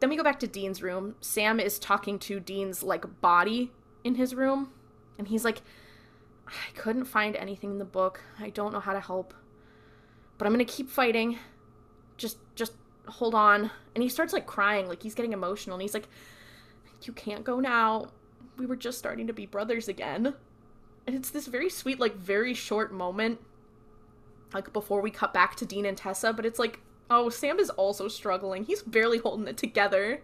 [0.00, 1.14] Then we go back to Dean's room.
[1.20, 3.72] Sam is talking to Dean's like body
[4.04, 4.72] in his room,
[5.18, 5.62] and he's like,
[6.46, 8.20] "I couldn't find anything in the book.
[8.38, 9.34] I don't know how to help,
[10.36, 11.38] but I'm gonna keep fighting.
[12.16, 12.74] Just, just
[13.06, 16.08] hold on." And he starts like crying, like he's getting emotional, and he's like,
[17.02, 18.06] "You can't go now.
[18.56, 20.34] We were just starting to be brothers again."
[21.08, 23.40] And it's this very sweet, like very short moment
[24.52, 27.70] like before we cut back to Dean and Tessa, but it's like, oh, Sam is
[27.70, 28.64] also struggling.
[28.64, 30.20] He's barely holding it together.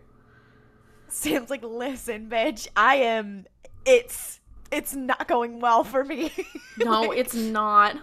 [1.08, 3.46] Sam's like, listen, bitch, I am.
[3.86, 6.30] It's it's not going well for me.
[6.76, 7.96] No, it's not.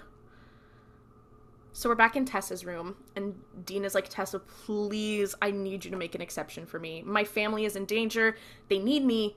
[1.73, 5.91] So we're back in Tessa's room, and Dean is like, Tessa, please, I need you
[5.91, 7.03] to make an exception for me.
[7.05, 8.37] My family is in danger.
[8.69, 9.35] They need me.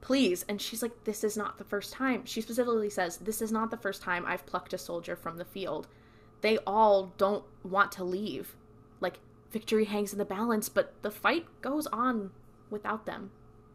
[0.00, 0.44] Please.
[0.48, 2.24] And she's like, This is not the first time.
[2.24, 5.44] She specifically says, This is not the first time I've plucked a soldier from the
[5.44, 5.88] field.
[6.40, 8.56] They all don't want to leave.
[9.00, 9.18] Like,
[9.50, 12.30] victory hangs in the balance, but the fight goes on
[12.70, 13.30] without them.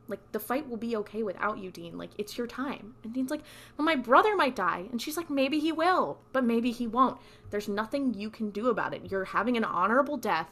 [0.07, 1.97] Like, the fight will be okay without you, Dean.
[1.97, 2.95] Like, it's your time.
[3.03, 3.43] And Dean's like,
[3.77, 4.85] Well, my brother might die.
[4.91, 7.19] And she's like, Maybe he will, but maybe he won't.
[7.51, 9.11] There's nothing you can do about it.
[9.11, 10.49] You're having an honorable death.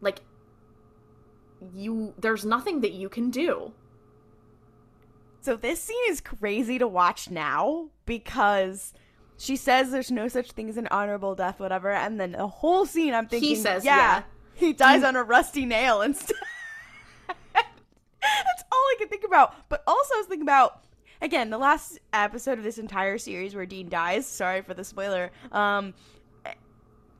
[0.00, 0.20] Like,
[1.74, 3.72] you, there's nothing that you can do.
[5.40, 8.92] So this scene is crazy to watch now because
[9.36, 12.86] she says there's no such thing as an honorable death, whatever, and then the whole
[12.86, 14.22] scene I'm thinking, He says, yeah, yeah.
[14.54, 16.36] he dies on a rusty nail instead.
[17.26, 19.54] That's all I can think about.
[19.68, 20.82] But also, I was thinking about
[21.22, 24.26] again the last episode of this entire series where Dean dies.
[24.26, 25.30] Sorry for the spoiler.
[25.52, 25.94] Um,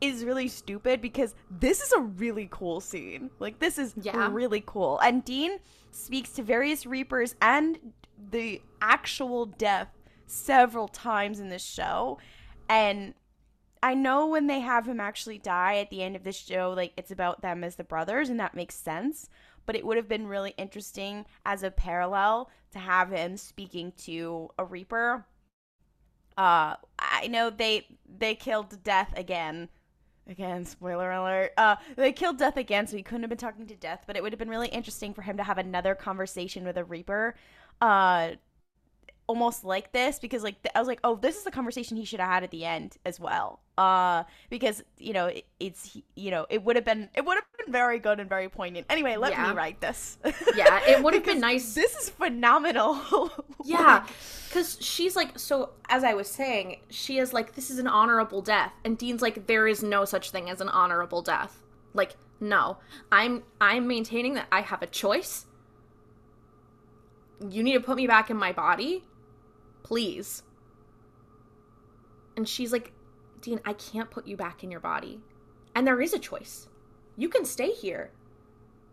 [0.00, 3.30] is really stupid because this is a really cool scene.
[3.40, 4.28] Like this is Yeah.
[4.30, 4.98] really cool.
[5.00, 5.58] And Dean
[5.90, 7.78] speaks to various reapers and
[8.30, 9.88] the actual death
[10.26, 12.18] several times in this show.
[12.68, 13.14] And
[13.82, 16.92] I know when they have him actually die at the end of this show, like
[16.96, 19.28] it's about them as the brothers, and that makes sense.
[19.66, 24.48] But it would have been really interesting as a parallel to have him speaking to
[24.58, 25.26] a Reaper.
[26.36, 27.86] Uh, I know they
[28.18, 29.68] they killed Death again.
[30.28, 31.52] Again, spoiler alert.
[31.56, 34.04] Uh, they killed Death again, so he couldn't have been talking to Death.
[34.06, 36.84] But it would have been really interesting for him to have another conversation with a
[36.84, 37.34] Reaper.
[37.80, 38.32] Uh,
[39.26, 42.04] almost like this because like th- I was like, oh, this is the conversation he
[42.06, 43.60] should have had at the end as well.
[43.76, 47.44] Uh, because you know it, it's you know it would have been it would have
[47.64, 48.86] been very good and very poignant.
[48.90, 49.50] Anyway, let Yeah.
[49.50, 50.18] me write this.
[50.56, 51.74] Yeah, it would have been nice.
[51.74, 53.30] This is phenomenal.
[53.64, 54.06] Yeah,
[54.48, 58.40] because she's like, so as I was saying, she is like, this is an honorable
[58.40, 61.64] death, and Dean's like, there is no such thing as an honorable death.
[61.92, 62.78] Like, no,
[63.12, 65.44] I'm I'm maintaining that I have a choice.
[67.46, 69.04] You need to put me back in my body,
[69.82, 70.42] please.
[72.36, 72.92] And she's like,
[73.40, 75.20] Dean, I can't put you back in your body,
[75.74, 76.68] and there is a choice.
[77.16, 78.10] You can stay here,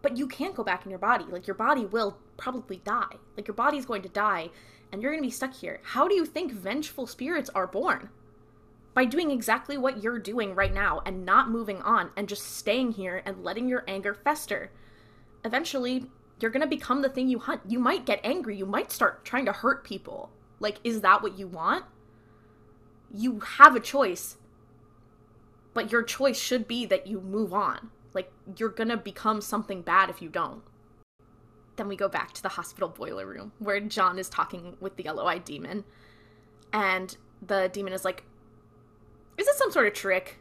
[0.02, 1.26] but you can't go back in your body.
[1.28, 3.18] Like your body will probably die.
[3.36, 4.50] Like your body's going to die
[4.92, 5.80] and you're going to be stuck here.
[5.84, 8.10] How do you think vengeful spirits are born?
[8.94, 12.94] By doing exactly what you're doing right now and not moving on and just staying
[12.94, 14.72] here and letting your anger fester.
[15.44, 16.06] Eventually,
[16.40, 17.62] you're going to become the thing you hunt.
[17.68, 18.58] You might get angry.
[18.58, 20.32] You might start trying to hurt people.
[20.60, 21.86] Like, is that what you want?
[23.14, 24.38] You have a choice.
[25.74, 27.90] But your choice should be that you move on.
[28.14, 30.62] Like, you're going to become something bad if you don't.
[31.76, 35.04] Then we go back to the hospital boiler room where John is talking with the
[35.04, 35.84] yellow eyed demon.
[36.72, 38.24] And the demon is like,
[39.38, 40.40] Is this some sort of trick?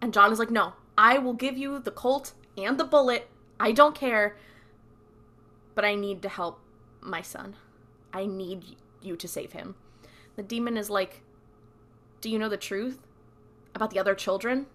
[0.00, 3.28] And John is like, No, I will give you the colt and the bullet.
[3.58, 4.36] I don't care.
[5.74, 6.60] But I need to help
[7.00, 7.56] my son.
[8.12, 9.74] I need you to save him.
[10.36, 11.22] The demon is like,
[12.20, 12.98] Do you know the truth
[13.74, 14.66] about the other children?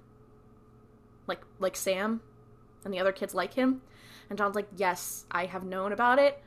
[1.28, 2.22] Like like Sam
[2.84, 3.82] and the other kids like him?
[4.30, 6.42] And John's like, Yes, I have known about it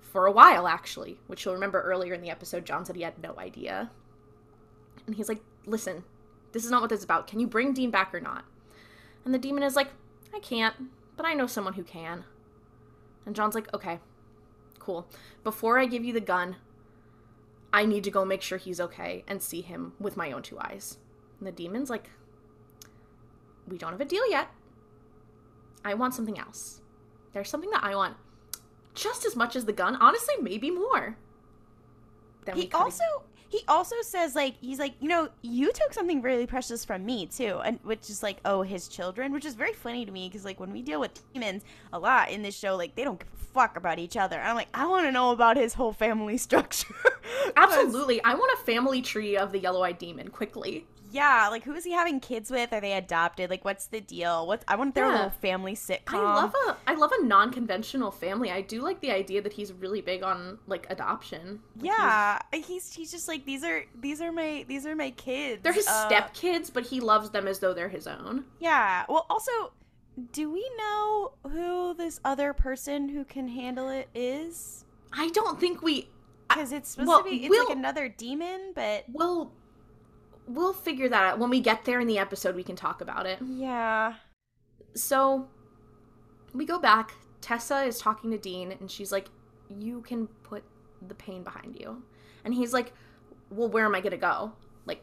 [0.00, 1.18] for a while, actually.
[1.26, 3.90] Which you'll remember earlier in the episode, John said he had no idea.
[5.06, 6.04] And he's like, Listen,
[6.52, 7.26] this is not what this is about.
[7.26, 8.44] Can you bring Dean back or not?
[9.24, 9.88] And the demon is like,
[10.34, 10.74] I can't,
[11.16, 12.24] but I know someone who can.
[13.26, 13.98] And John's like, Okay,
[14.78, 15.08] cool.
[15.42, 16.56] Before I give you the gun,
[17.72, 20.58] I need to go make sure he's okay and see him with my own two
[20.60, 20.98] eyes.
[21.38, 22.10] And the demon's like,
[23.66, 24.48] We don't have a deal yet.
[25.84, 26.80] I want something else.
[27.32, 28.16] There's something that I want
[28.94, 31.16] just as much as the gun, honestly, maybe more.
[32.44, 33.02] Then he also
[33.54, 37.26] he also says like he's like you know you took something really precious from me
[37.26, 40.44] too and which is like oh his children which is very funny to me because
[40.44, 43.28] like when we deal with demons a lot in this show like they don't give
[43.32, 46.36] a fuck about each other i'm like i want to know about his whole family
[46.48, 46.94] structure
[47.56, 48.22] Absolutely.
[48.24, 50.86] I want a family tree of the yellow eyed demon quickly.
[51.14, 54.46] Yeah like who is he having kids with are they adopted like what's the deal
[54.46, 55.12] what i want their Yeah.
[55.12, 58.50] little family sitcom I love a I love a non conventional family.
[58.50, 61.60] I do like the idea that he's really big on like adoption.
[61.76, 65.62] Like, yeah he's he's just like these are these are my these are my kids
[65.62, 68.44] They're his Uh, step kids, but he loves them as though they're his own.
[68.60, 69.04] Yeah.
[69.08, 69.52] Well, also,
[70.32, 74.84] do we know who this other person who can handle it is?
[75.12, 76.08] I don't think we
[76.48, 79.52] Because it's supposed well, to be it's we'll- like another demon, but will
[80.46, 83.26] we'll figure that out when we get there in the episode we can talk about
[83.26, 83.38] it.
[83.42, 84.14] yeah.
[84.94, 85.48] So
[86.52, 87.12] we go back.
[87.40, 89.28] Tessa is talking to Dean and she's like,
[89.68, 90.62] You can put
[91.06, 92.02] the pain behind you.
[92.44, 92.92] And he's like,
[93.50, 94.52] Well, where am I gonna go?
[94.86, 95.02] Like,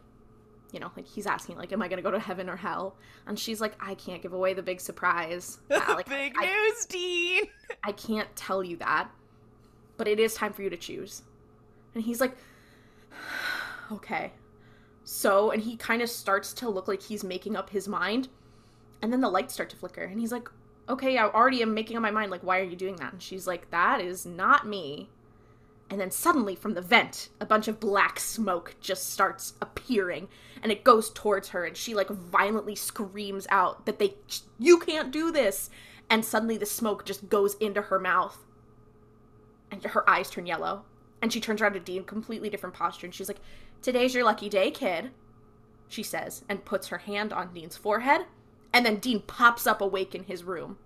[0.71, 2.95] you know, like he's asking, like, am I gonna go to heaven or hell?
[3.27, 5.59] And she's like, I can't give away the big surprise.
[5.71, 7.43] Uh, like, Big I, news, Dean.
[7.83, 9.09] I can't tell you that.
[9.97, 11.23] But it is time for you to choose.
[11.95, 12.35] And he's like,
[13.91, 14.31] Okay.
[15.13, 18.29] So, and he kind of starts to look like he's making up his mind.
[19.01, 20.03] And then the lights start to flicker.
[20.03, 20.47] And he's like,
[20.87, 22.31] okay, I already am making up my mind.
[22.31, 23.11] Like, why are you doing that?
[23.11, 25.09] And she's like, that is not me.
[25.89, 30.29] And then suddenly from the vent, a bunch of black smoke just starts appearing
[30.63, 34.13] and it goes towards her and she like violently screams out that they
[34.59, 35.69] you can't do this.
[36.09, 38.37] And suddenly the smoke just goes into her mouth.
[39.69, 40.85] And her eyes turn yellow.
[41.21, 43.41] And she turns around to Dean, completely different posture, and she's like,
[43.81, 45.11] Today's your lucky day, kid.
[45.87, 48.25] She says, and puts her hand on Dean's forehead.
[48.73, 50.77] And then Dean pops up awake in his room.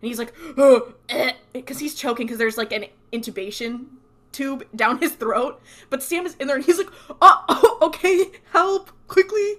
[0.00, 3.86] And he's like, oh, eh, because he's choking because there's like an intubation
[4.32, 5.60] tube down his throat.
[5.90, 9.56] But Sam is in there and he's like, oh, oh, okay, help, quickly.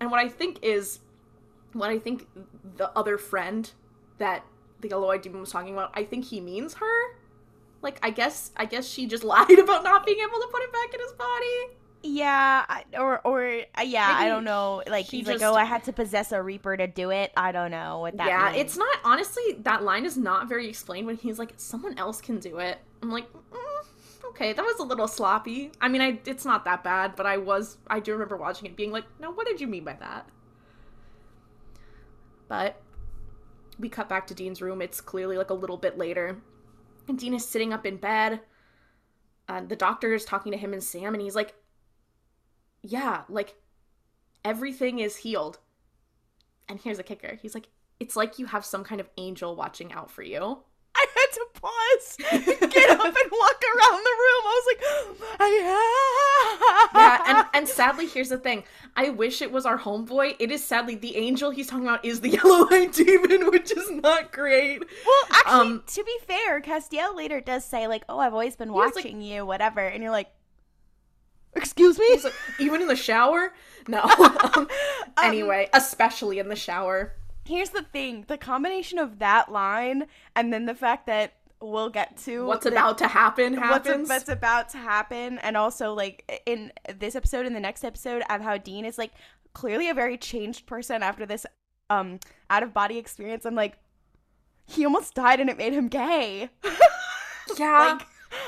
[0.00, 1.00] And what I think is,
[1.72, 2.26] what I think
[2.76, 3.70] the other friend
[4.18, 4.44] that
[4.80, 7.16] the eyed demon was talking about, I think he means her.
[7.80, 10.72] Like, I guess, I guess she just lied about not being able to put it
[10.72, 11.77] back in his body.
[12.02, 13.44] Yeah, I- or or
[13.76, 14.82] uh, yeah, I don't know.
[14.88, 17.32] Like he's like, oh, I had to possess a reaper to do it.
[17.36, 18.28] I don't know what that.
[18.28, 18.62] yeah, means.
[18.62, 22.38] it's not honestly that line is not very explained when he's like someone else can
[22.38, 22.78] do it.
[23.02, 23.84] I'm like, mm,
[24.26, 25.72] okay, that was a little sloppy.
[25.80, 28.76] I mean, I it's not that bad, but I was I do remember watching it
[28.76, 30.28] being like, no, what did you mean by that?
[32.46, 32.80] But
[33.78, 34.80] we cut back to Dean's room.
[34.80, 36.40] It's clearly like a little bit later,
[37.08, 38.40] and Dean is sitting up in bed.
[39.50, 41.54] And the doctor is talking to him and Sam, and he's like,
[42.82, 43.54] yeah, like
[44.44, 45.58] everything is healed.
[46.68, 47.38] And here's a kicker.
[47.40, 47.68] He's like,
[48.00, 50.58] it's like you have some kind of angel watching out for you.
[50.94, 52.16] I had to pause,
[52.72, 54.44] get up, and walk around the room.
[54.44, 54.80] I was like,
[56.94, 58.64] yeah, and and sadly, here's the thing.
[58.96, 60.34] I wish it was our homeboy.
[60.40, 64.32] It is sadly the angel he's talking about is the yellow-eyed demon, which is not
[64.32, 64.82] great.
[65.06, 68.72] Well, actually, um, to be fair, Castiel later does say like, "Oh, I've always been
[68.72, 70.30] watching like, you, whatever," and you're like,
[71.58, 73.52] "Excuse me?" Like, Even in the shower?
[73.86, 74.02] No.
[74.56, 74.68] um,
[75.22, 77.14] anyway, especially in the shower.
[77.44, 82.16] Here's the thing: the combination of that line and then the fact that we'll get
[82.16, 84.08] to what's about to happen happens.
[84.08, 88.22] What's, what's about to happen, and also like in this episode and the next episode
[88.30, 89.12] of how Dean is like
[89.54, 91.46] clearly a very changed person after this
[91.90, 93.44] um out of body experience.
[93.44, 93.78] I'm like,
[94.66, 96.50] he almost died and it made him gay.
[97.58, 98.06] yeah, like,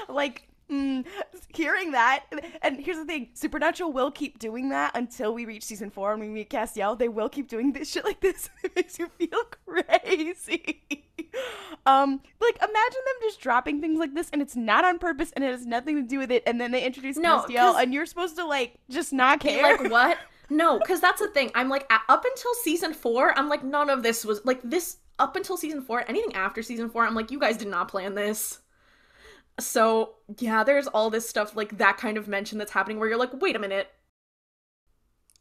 [0.09, 1.05] like mm,
[1.49, 2.25] hearing that,
[2.63, 6.21] and here's the thing: Supernatural will keep doing that until we reach season four and
[6.21, 6.99] we meet Castiel.
[6.99, 8.51] They will keep doing this shit like this.
[8.63, 10.83] it makes you feel crazy.
[11.87, 12.71] um, like imagine
[13.07, 15.97] them just dropping things like this, and it's not on purpose, and it has nothing
[15.97, 18.75] to do with it, and then they introduce no, Castiel, and you're supposed to like
[18.89, 19.63] just not care.
[19.63, 20.19] Like what?
[20.53, 21.53] No, because that's the thing.
[21.55, 24.97] I'm like, up until season four, I'm like, none of this was like this.
[25.21, 28.17] Up until season four, anything after season four, I'm like, you guys did not plan
[28.17, 28.59] this.
[29.61, 33.19] So, yeah, there's all this stuff like that kind of mention that's happening where you're
[33.19, 33.91] like, wait a minute.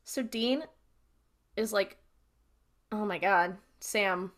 [0.04, 0.64] So, Dean
[1.56, 1.98] is like,
[2.92, 4.32] oh my god, Sam,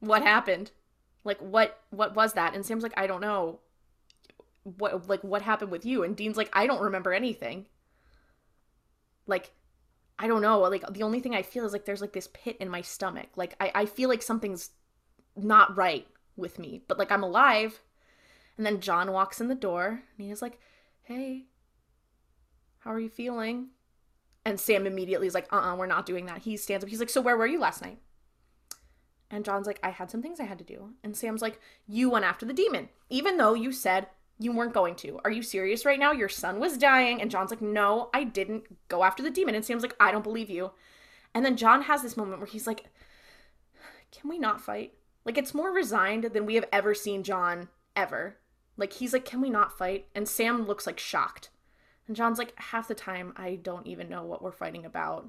[0.00, 0.70] what happened?
[1.24, 2.54] Like, what what was that?
[2.54, 3.60] And Sam's like, I don't know.
[4.62, 6.02] What like what happened with you?
[6.02, 7.66] And Dean's like, I don't remember anything.
[9.26, 9.52] Like,
[10.18, 10.60] I don't know.
[10.60, 13.28] Like the only thing I feel is like there's like this pit in my stomach.
[13.36, 14.70] Like I, I feel like something's
[15.36, 16.06] not right
[16.36, 16.82] with me.
[16.88, 17.80] But like I'm alive
[18.56, 20.58] and then John walks in the door and he's like,
[21.02, 21.46] Hey,
[22.80, 23.68] how are you feeling?
[24.44, 26.42] And Sam immediately is like, Uh uh-uh, uh, we are not doing that.
[26.42, 26.90] He stands up.
[26.90, 27.98] He's like, So where were you last night?
[29.30, 30.90] And John's like, I had some things I had to do.
[31.02, 34.06] And Sam's like, You went after the demon, even though you said
[34.38, 35.18] you weren't going to.
[35.24, 36.12] Are you serious right now?
[36.12, 37.20] Your son was dying.
[37.20, 39.54] And John's like, No, I didn't go after the demon.
[39.54, 40.72] And Sam's like, I don't believe you.
[41.34, 42.84] And then John has this moment where he's like,
[44.12, 44.94] Can we not fight?
[45.24, 48.36] Like, it's more resigned than we have ever seen John ever.
[48.76, 51.50] Like he's like, "Can we not fight?" And Sam looks like shocked.
[52.06, 55.28] And John's like, "Half the time I don't even know what we're fighting about.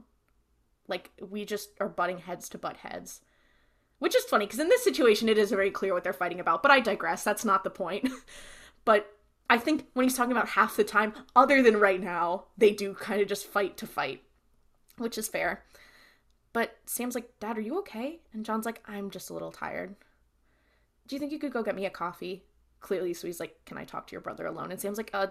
[0.88, 3.22] Like we just are butting heads to butt heads."
[4.00, 6.62] Which is funny because in this situation it is very clear what they're fighting about,
[6.62, 7.24] but I digress.
[7.24, 8.10] That's not the point.
[8.86, 9.12] but
[9.50, 12.94] I think when he's talking about half the time, other than right now, they do
[12.94, 14.22] kind of just fight to fight,
[14.98, 15.64] which is fair.
[16.54, 18.20] But Sam's like, Dad, are you okay?
[18.34, 19.96] And John's like, I'm just a little tired.
[21.08, 22.44] Do you think you could go get me a coffee?
[22.80, 24.72] Clearly so he's like can i talk to your brother alone?
[24.72, 25.28] And sam's like uh,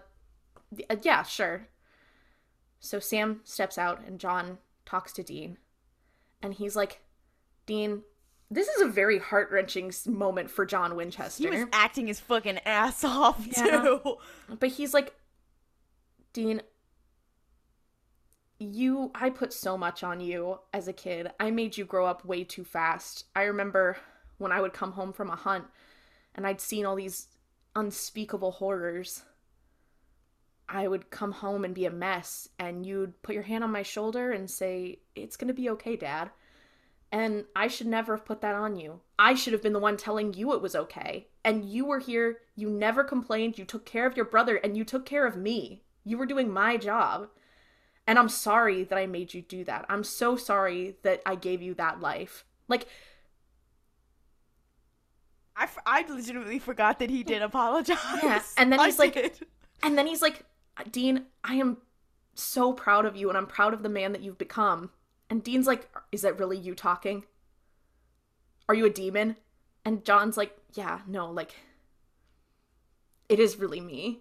[0.91, 1.69] uh yeah sure.
[2.81, 5.59] So sam steps out and john talks to dean.
[6.43, 7.01] And he's like
[7.67, 8.03] dean
[8.49, 11.51] this is a very heart-wrenching moment for john winchester.
[11.51, 13.81] He was acting his fucking ass off yeah.
[13.81, 14.17] too.
[14.59, 15.15] But he's like
[16.33, 16.63] dean
[18.59, 21.31] you i put so much on you as a kid.
[21.39, 23.25] I made you grow up way too fast.
[23.35, 23.99] I remember
[24.39, 25.65] when i would come home from a hunt
[26.35, 27.29] and i'd seen all these
[27.77, 29.23] unspeakable horrors,
[30.69, 33.83] I would come home and be a mess, and you'd put your hand on my
[33.83, 36.31] shoulder and say, It's gonna be okay, Dad.
[37.13, 39.01] And I should never have put that on you.
[39.17, 41.29] I should have been the one telling you it was okay.
[41.45, 44.85] And you were here, you never complained, you took care of your brother, and you
[44.85, 45.85] took care of me.
[46.05, 47.29] You were doing my job.
[48.09, 49.87] And I'm sorry that I made you do that.
[49.89, 52.45] I'm so sorry that I gave you that life.
[52.69, 52.87] Like,
[55.57, 57.99] I, f- I legitimately forgot that he did apologize.
[58.23, 58.43] Yeah.
[58.59, 59.39] And then he's I like, did.
[59.83, 60.45] and then he's like,
[60.91, 61.79] Dean, I am
[62.35, 64.91] so proud of you and I'm proud of the man that you've become.
[65.31, 67.25] And Dean's like, Is that really you talking?
[68.69, 69.37] Are you a demon?
[69.85, 71.55] And John's like, Yeah, no, like,
[73.29, 74.21] it is really me.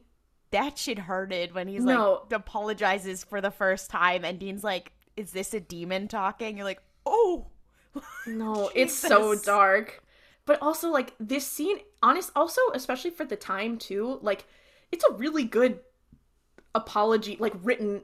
[0.52, 2.22] That shit hurted when he's no.
[2.24, 4.24] like, apologizes for the first time.
[4.24, 6.58] And Dean's like, Is this a demon talking?
[6.58, 7.48] You're like, Oh.
[8.28, 10.04] No, it's so dark
[10.46, 14.46] but also like this scene honest also especially for the time too like
[14.92, 15.80] it's a really good
[16.74, 18.02] apology like written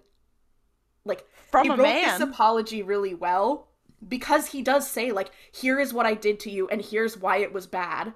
[1.05, 2.19] like from a wrote man.
[2.19, 3.67] this apology really well
[4.07, 7.37] because he does say like here is what i did to you and here's why
[7.37, 8.13] it was bad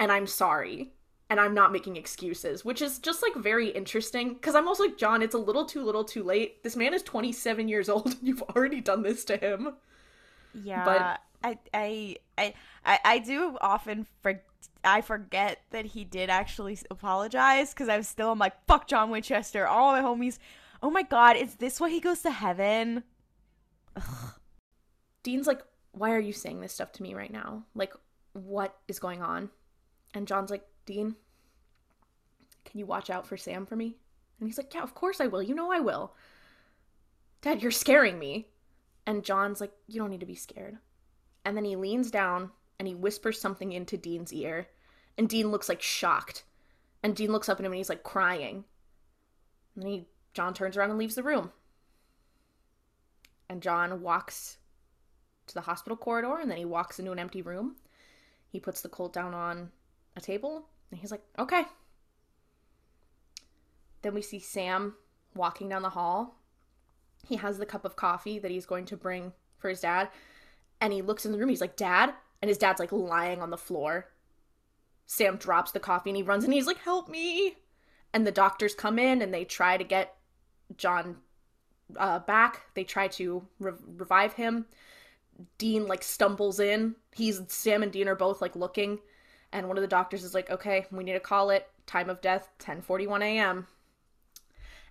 [0.00, 0.92] and i'm sorry
[1.30, 4.96] and i'm not making excuses which is just like very interesting because i'm also like
[4.96, 6.62] john it's a little too little too late.
[6.62, 9.74] This man is 27 years old and you've already done this to him.
[10.54, 10.84] Yeah.
[10.84, 12.54] But I I I
[13.04, 14.42] I, do often for
[14.82, 19.66] I forget that he did actually apologize because I'm still I'm like fuck John Winchester
[19.66, 20.38] all my homies
[20.82, 23.04] oh my god is this why he goes to heaven
[23.96, 24.34] Ugh.
[25.22, 25.62] Dean's like
[25.92, 27.64] why are you saying this stuff to me right now?
[27.74, 27.92] Like,
[28.32, 29.50] what is going on?
[30.14, 31.16] And John's like, Dean,
[32.64, 33.96] can you watch out for Sam for me?
[34.38, 35.42] And he's like, Yeah, of course I will.
[35.42, 36.14] You know I will.
[37.42, 38.48] Dad, you're scaring me.
[39.06, 40.78] And John's like, You don't need to be scared.
[41.44, 44.68] And then he leans down and he whispers something into Dean's ear.
[45.16, 46.44] And Dean looks like shocked.
[47.02, 48.64] And Dean looks up at him and he's like crying.
[49.74, 51.52] And then he John turns around and leaves the room.
[53.48, 54.58] And John walks
[55.46, 57.76] to the hospital corridor and then he walks into an empty room.
[58.50, 59.70] He puts the Colt down on
[60.16, 61.64] a table and he's like, okay.
[64.02, 64.94] Then we see Sam
[65.34, 66.38] walking down the hall.
[67.26, 70.08] He has the cup of coffee that he's going to bring for his dad.
[70.80, 71.48] And he looks in the room.
[71.48, 72.14] He's like, Dad?
[72.40, 74.08] And his dad's like lying on the floor.
[75.06, 77.56] Sam drops the coffee and he runs and he's like, Help me.
[78.12, 80.16] And the doctors come in and they try to get
[80.76, 81.16] John
[81.96, 82.62] uh, back.
[82.74, 84.66] They try to re- revive him.
[85.56, 86.96] Dean like stumbles in.
[87.14, 88.98] He's Sam and Dean are both like looking,
[89.52, 91.68] and one of the doctors is like, "Okay, we need to call it.
[91.86, 93.66] Time of death, 10:41 a.m."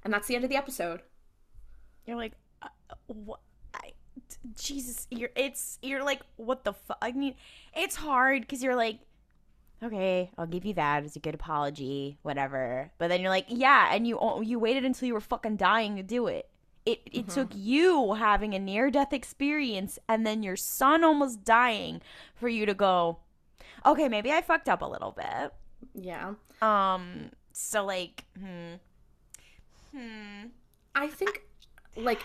[0.03, 1.01] And that's the end of the episode.
[2.05, 2.69] You're like, uh,
[3.07, 3.41] what?
[4.55, 6.97] Jesus, you're it's you're like, what the fuck?
[7.01, 7.35] I mean,
[7.75, 8.99] it's hard because you're like,
[9.83, 12.91] okay, I'll give you that as a good apology, whatever.
[12.97, 16.03] But then you're like, yeah, and you you waited until you were fucking dying to
[16.03, 16.49] do it.
[16.85, 17.31] It it mm-hmm.
[17.31, 22.01] took you having a near death experience and then your son almost dying
[22.35, 23.19] for you to go,
[23.85, 25.53] okay, maybe I fucked up a little bit.
[25.93, 26.33] Yeah.
[26.61, 27.31] Um.
[27.53, 28.75] So like, hmm.
[29.95, 30.47] Hmm.
[30.95, 31.43] I think,
[31.97, 32.21] like,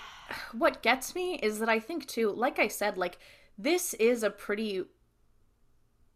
[0.52, 3.18] what gets me is that I think too, like I said, like
[3.58, 4.84] this is a pretty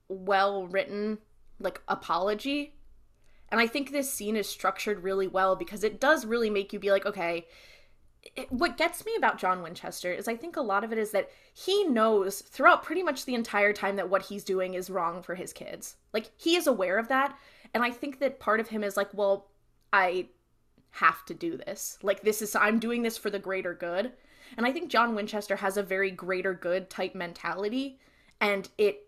[0.08, 1.18] well written
[1.58, 2.74] like apology
[3.48, 6.78] and i think this scene is structured really well because it does really make you
[6.78, 7.46] be like okay
[8.34, 11.12] it, what gets me about John Winchester is I think a lot of it is
[11.12, 15.22] that he knows throughout pretty much the entire time that what he's doing is wrong
[15.22, 15.94] for his kids.
[16.12, 17.38] Like he is aware of that,
[17.72, 19.50] and I think that part of him is like, well,
[19.92, 20.30] I
[20.96, 21.98] have to do this.
[22.02, 24.12] Like this is I'm doing this for the greater good.
[24.56, 27.98] And I think John Winchester has a very greater good type mentality
[28.40, 29.02] and it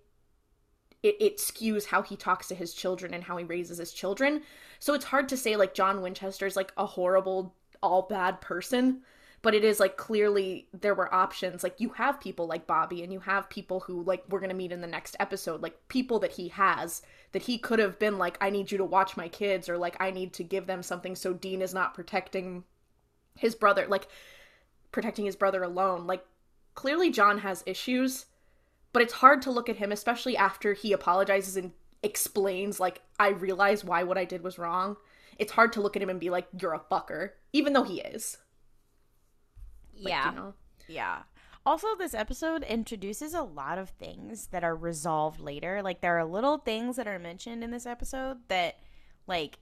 [1.02, 4.42] it, it skews how he talks to his children and how he raises his children.
[4.80, 9.02] So it's hard to say like John Winchester is like a horrible all bad person
[9.42, 11.62] but it is like clearly there were options.
[11.62, 14.72] Like you have people like bobby and you have people who like we're gonna meet
[14.72, 18.36] in the next episode like people that he has that he could have been like
[18.40, 21.14] i need you to watch my kids or like i need to give them something
[21.14, 22.64] so dean is not protecting
[23.36, 24.08] his brother like
[24.90, 26.06] protecting his brother alone.
[26.06, 26.24] Like
[26.74, 28.26] clearly john has issues
[28.92, 31.72] but it's hard to look at him especially after he apologizes and
[32.02, 34.96] explains like i realize why what i did was wrong.
[35.38, 38.00] It's hard to look at him and be like, you're a fucker, even though he
[38.00, 38.38] is.
[39.98, 40.30] Yeah.
[40.30, 40.54] You know?
[40.86, 41.22] Yeah.
[41.66, 45.82] Also, this episode introduces a lot of things that are resolved later.
[45.82, 48.78] Like, there are little things that are mentioned in this episode that,
[49.26, 49.58] like,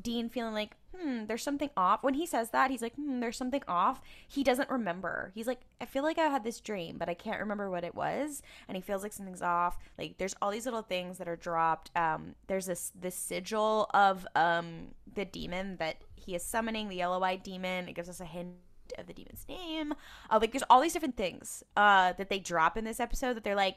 [0.00, 2.02] Dean feeling like, hmm, there's something off.
[2.02, 4.00] When he says that, he's like, hmm, there's something off.
[4.26, 5.32] He doesn't remember.
[5.34, 7.94] He's like, I feel like I had this dream, but I can't remember what it
[7.94, 8.42] was.
[8.68, 9.78] And he feels like something's off.
[9.98, 11.90] Like there's all these little things that are dropped.
[11.96, 17.22] Um, there's this this sigil of um the demon that he is summoning, the yellow
[17.22, 17.88] eyed demon.
[17.88, 18.54] It gives us a hint
[18.98, 19.94] of the demon's name.
[20.30, 23.44] Uh, like there's all these different things uh that they drop in this episode that
[23.44, 23.76] they're like,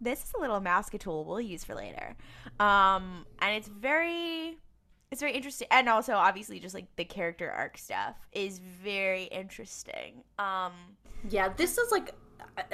[0.00, 2.16] this is a little mask tool we'll use for later.
[2.60, 4.58] Um, and it's very
[5.10, 10.22] it's very interesting and also obviously just like the character arc stuff is very interesting
[10.38, 10.72] um
[11.30, 12.14] yeah this is like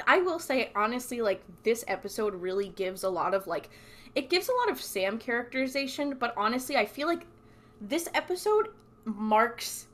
[0.07, 3.69] i will say honestly like this episode really gives a lot of like
[4.15, 7.25] it gives a lot of sam characterization but honestly i feel like
[7.81, 8.69] this episode
[9.05, 9.87] marks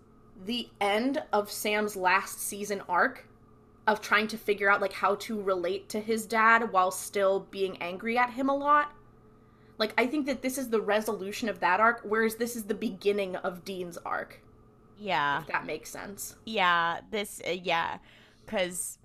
[0.46, 3.28] the end of sam's last season arc
[3.88, 7.78] of trying to figure out like how to relate to his dad while still being
[7.82, 8.94] angry at him a lot
[9.80, 12.76] like I think that this is the resolution of that arc, whereas this is the
[12.76, 14.42] beginning of Dean's arc.
[15.00, 16.36] Yeah, if that makes sense.
[16.46, 18.00] Yeah, this uh, yeah,
[18.46, 19.00] because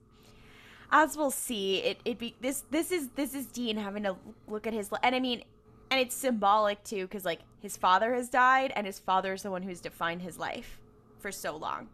[0.91, 4.17] as we'll see, it it be this this is this is Dean having to
[4.49, 5.45] look at his and I mean,
[5.93, 9.53] and it's symbolic too because like his father has died and his father is the
[9.53, 10.81] one who's defined his life
[11.25, 11.89] for so long,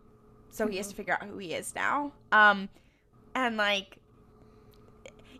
[0.51, 0.73] so mm-hmm.
[0.73, 0.97] he has to mm-hmm.
[0.97, 2.11] figure out who he is now.
[2.33, 2.69] Um,
[3.37, 4.01] and like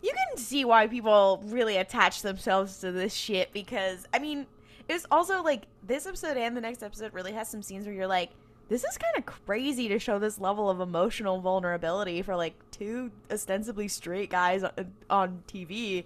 [0.01, 4.47] you can see why people really attach themselves to this shit because I mean,
[4.87, 8.07] it's also like this episode and the next episode really has some scenes where you're
[8.07, 8.29] like,
[8.69, 13.11] this is kind of crazy to show this level of emotional vulnerability for like two
[13.29, 14.71] ostensibly straight guys on,
[15.09, 16.05] on TV.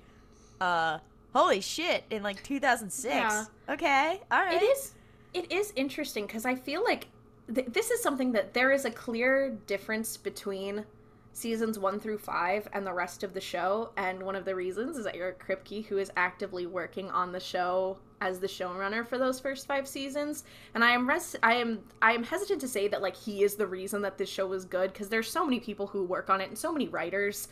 [0.60, 0.98] Uh,
[1.36, 2.04] holy shit!
[2.10, 3.14] In like 2006.
[3.14, 3.46] Yeah.
[3.70, 4.60] Okay, all right.
[4.60, 4.96] It is.
[5.36, 7.08] It is interesting because I feel like
[7.54, 10.86] th- this is something that there is a clear difference between
[11.34, 13.92] seasons one through five and the rest of the show.
[13.98, 17.40] And one of the reasons is that Eric Kripke, who is actively working on the
[17.40, 20.46] show as the showrunner for those first five seasons.
[20.74, 23.56] And I am res- I am I am hesitant to say that like he is
[23.56, 26.40] the reason that this show was good because there's so many people who work on
[26.42, 27.50] it and so many writers.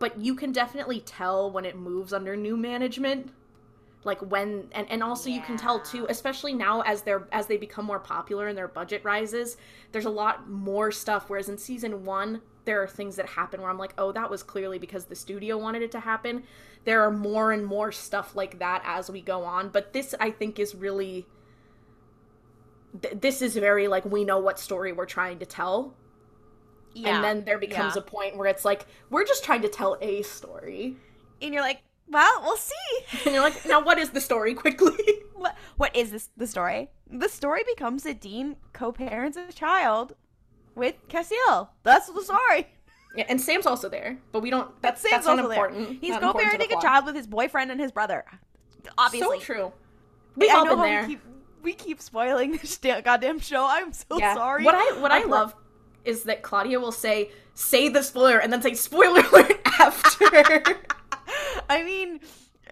[0.00, 3.30] But you can definitely tell when it moves under new management
[4.04, 5.36] like when and, and also yeah.
[5.36, 8.68] you can tell too especially now as they're as they become more popular and their
[8.68, 9.56] budget rises
[9.92, 13.70] there's a lot more stuff whereas in season one there are things that happen where
[13.70, 16.42] i'm like oh that was clearly because the studio wanted it to happen
[16.84, 20.30] there are more and more stuff like that as we go on but this i
[20.30, 21.26] think is really
[23.02, 25.94] th- this is very like we know what story we're trying to tell
[26.94, 27.14] yeah.
[27.14, 28.00] and then there becomes yeah.
[28.00, 30.96] a point where it's like we're just trying to tell a story
[31.42, 32.74] and you're like well, we'll see.
[33.24, 34.54] And you're like, now what is the story?
[34.64, 34.96] Quickly.
[35.34, 36.28] what, what is this?
[36.36, 36.90] The story?
[37.10, 40.14] The story becomes that Dean co-parents a child
[40.74, 41.68] with Castiel.
[41.82, 42.68] That's the story.
[43.16, 44.70] Yeah, and Sam's also there, but we don't.
[44.82, 45.88] That's Sam's that's not important.
[45.88, 45.98] There.
[46.00, 48.24] He's co-parenting a child with his boyfriend and his brother.
[48.96, 49.72] Obviously, so true.
[50.36, 51.02] We've all been there.
[51.02, 51.20] We keep,
[51.62, 53.66] we keep, spoiling this goddamn show.
[53.68, 54.34] I'm so yeah.
[54.34, 54.64] sorry.
[54.64, 55.56] What I what I, I love
[56.04, 60.78] is that Klaudia will say say the spoiler and then say spoiler alert after.
[61.70, 62.20] I mean,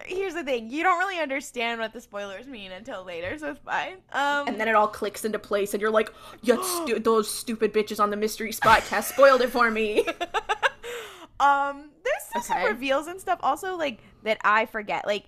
[0.05, 3.59] here's the thing: you don't really understand what the spoilers mean until later, so it's
[3.59, 3.97] fine.
[4.13, 7.73] Um, and then it all clicks into place, and you're like, "Yeah, stu- those stupid
[7.73, 9.99] bitches on the mystery spotcast spoiled it for me."
[11.39, 12.41] um, there's okay.
[12.41, 15.25] some reveals and stuff also like that I forget, like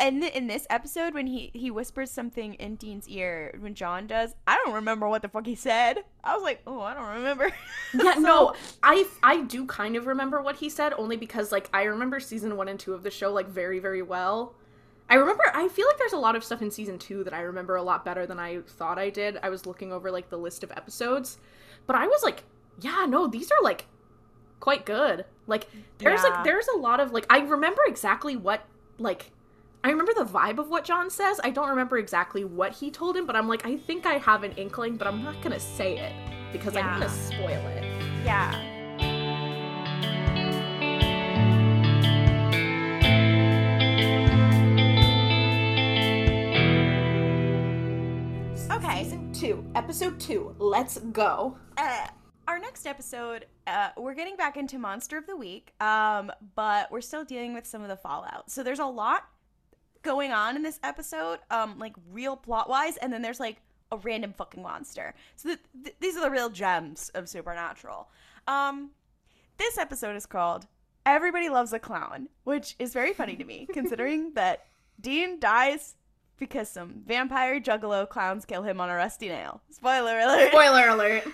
[0.00, 4.34] and in this episode when he he whispers something in Dean's ear when John does,
[4.46, 6.04] I don't remember what the fuck he said.
[6.22, 7.50] I was like, oh, I don't remember.
[7.94, 11.68] yeah, so, no, I I do kind of remember what he said only because like
[11.72, 14.54] I remember season one and two of the show like very very well.
[15.10, 17.40] I remember I feel like there's a lot of stuff in season two that I
[17.40, 19.38] remember a lot better than I thought I did.
[19.42, 21.38] I was looking over like the list of episodes,
[21.86, 22.44] but I was like,
[22.80, 23.86] yeah, no, these are like
[24.60, 25.24] quite good.
[25.46, 25.66] Like
[25.98, 26.30] there's yeah.
[26.30, 28.64] like there's a lot of like I remember exactly what
[28.98, 29.30] like
[29.84, 31.40] I remember the vibe of what John says.
[31.44, 34.42] I don't remember exactly what he told him, but I'm like, I think I have
[34.42, 36.12] an inkling, but I'm not gonna say it
[36.52, 36.80] because yeah.
[36.80, 37.84] I'm gonna spoil it.
[38.24, 38.50] Yeah.
[48.72, 49.04] Okay.
[49.04, 50.56] Season two, episode two.
[50.58, 51.56] Let's go.
[51.76, 52.08] Uh,
[52.48, 57.00] our next episode, uh, we're getting back into Monster of the Week, um, but we're
[57.00, 58.50] still dealing with some of the fallout.
[58.50, 59.28] So there's a lot
[60.02, 63.56] going on in this episode, um, like real plot wise, and then there's like
[63.90, 65.14] a random fucking monster.
[65.36, 68.08] So th- th- these are the real gems of Supernatural.
[68.46, 68.90] Um,
[69.56, 70.66] this episode is called
[71.06, 74.66] "Everybody Loves a Clown," which is very funny to me, considering that
[75.00, 75.96] Dean dies
[76.38, 79.60] because some vampire juggalo clowns kill him on a rusty nail.
[79.70, 80.48] Spoiler alert!
[80.50, 81.24] Spoiler alert!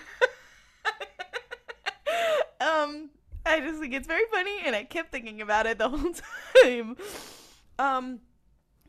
[2.59, 3.09] um,
[3.45, 6.13] I just think it's very funny, and I kept thinking about it the whole
[6.63, 6.97] time.
[7.77, 8.19] Um,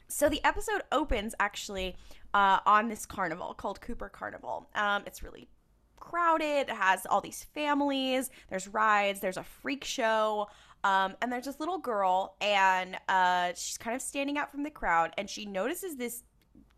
[0.09, 1.97] so the episode opens actually
[2.35, 4.69] uh, on this carnival called Cooper Carnival.
[4.75, 5.49] Um, it's really
[5.99, 6.69] crowded.
[6.69, 8.31] It has all these families.
[8.49, 9.21] There's rides.
[9.21, 10.49] There's a freak show.
[10.85, 14.71] Um, and there's this little girl, and uh, she's kind of standing out from the
[14.71, 16.23] crowd, and she notices this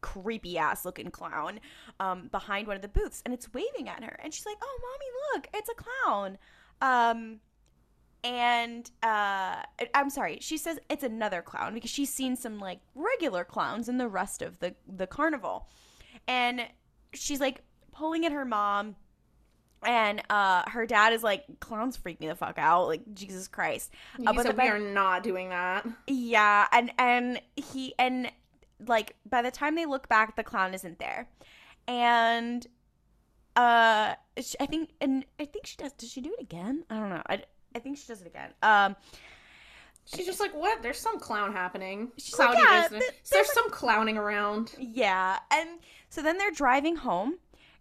[0.00, 1.60] creepy ass looking clown
[2.00, 4.18] um, behind one of the booths, and it's waving at her.
[4.22, 6.38] And she's like, "Oh, mommy, look, it's a clown."
[6.80, 7.40] Um,
[8.24, 9.62] and uh
[9.94, 13.98] i'm sorry she says it's another clown because she's seen some like regular clowns in
[13.98, 15.68] the rest of the the carnival.
[16.26, 16.62] And
[17.14, 17.62] she's like
[17.92, 18.96] pulling at her mom.
[19.84, 23.92] And uh her dad is like clowns freak me the fuck out like jesus christ.
[24.26, 25.86] Uh, but we are not doing that.
[26.08, 28.32] Yeah and and he and
[28.86, 31.28] like by the time they look back the clown isn't there.
[31.86, 32.66] And
[33.54, 34.14] uh
[34.60, 36.84] i think and i think she does does she do it again?
[36.90, 37.22] I don't know.
[37.28, 37.42] I,
[37.74, 38.50] I think she does it again.
[38.62, 38.96] Um,
[40.14, 40.82] She's just like, what?
[40.82, 42.10] There's some clown happening.
[42.16, 43.00] She's Cloudy like, yeah, business.
[43.00, 44.74] Th- there's, there's some clowning around.
[44.78, 45.68] Yeah, and
[46.08, 47.34] so then they're driving home,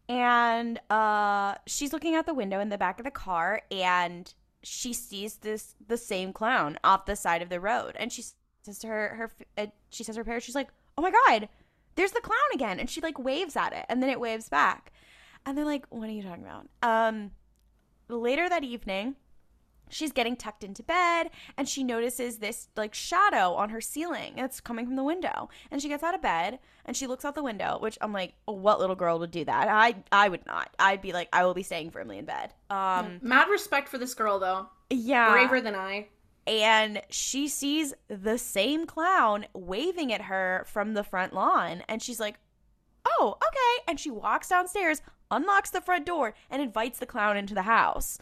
[0.09, 4.91] and uh, she's looking out the window in the back of the car, and she
[4.91, 8.25] sees this the same clown off the side of the road, and she
[8.61, 11.47] says to her her uh, she says her parents, she's like, oh my god,
[11.95, 14.91] there's the clown again, and she like waves at it, and then it waves back,
[15.45, 16.67] and they're like, what are you talking about?
[16.83, 17.31] Um,
[18.09, 19.15] later that evening
[19.89, 24.33] she's getting tucked into bed and she notices this like shadow on her ceiling.
[24.35, 25.49] That's coming from the window.
[25.71, 28.33] And she gets out of bed and she looks out the window which i'm like
[28.47, 29.67] oh, what little girl would do that?
[29.67, 30.69] I i would not.
[30.79, 32.53] I'd be like i will be staying firmly in bed.
[32.69, 34.67] Um mad respect for this girl though.
[34.89, 35.31] Yeah.
[35.31, 36.07] Braver than i.
[36.45, 42.19] And she sees the same clown waving at her from the front lawn and she's
[42.19, 42.39] like
[43.05, 43.83] oh okay.
[43.87, 48.17] And she walks downstairs unlocks the front door and invites the clown into the house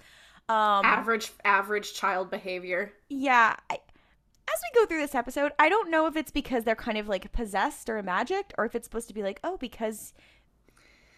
[0.48, 2.94] Um, average average child behavior.
[3.10, 3.56] yeah.
[3.70, 3.80] I,
[4.48, 7.08] as we go through this episode, I don't know if it's because they're kind of
[7.08, 10.14] like possessed or magic, or if it's supposed to be like, oh, because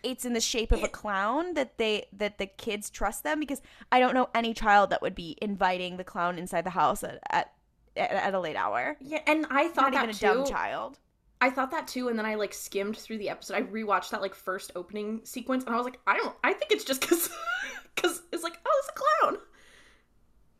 [0.01, 3.39] it's in the shape of a clown that they that the kids trust them.
[3.41, 3.61] Because
[3.91, 7.19] I don't know any child that would be inviting the clown inside the house at
[7.29, 7.51] at,
[7.97, 8.95] at a late hour.
[9.01, 10.25] Yeah, and I thought Not that even a too.
[10.27, 10.97] dumb child.
[11.41, 13.55] I thought that too, and then I like skimmed through the episode.
[13.55, 16.35] I rewatched that like first opening sequence, and I was like, I don't.
[16.43, 17.29] I think it's just because,
[17.97, 19.37] because it's like, oh, it's a clown.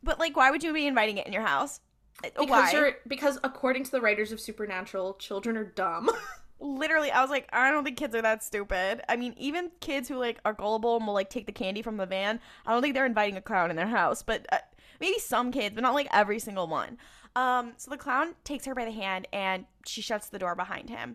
[0.02, 1.80] But like, why would you be inviting it in your house?
[2.22, 2.70] Uh, Because why?
[2.72, 6.10] you're because according to the writers of Supernatural, children are dumb.
[6.60, 10.08] literally i was like i don't think kids are that stupid i mean even kids
[10.08, 12.82] who like are gullible and will like take the candy from the van i don't
[12.82, 14.58] think they're inviting a clown in their house but uh,
[15.00, 16.98] maybe some kids but not like every single one
[17.36, 20.90] um so the clown takes her by the hand and she shuts the door behind
[20.90, 21.14] him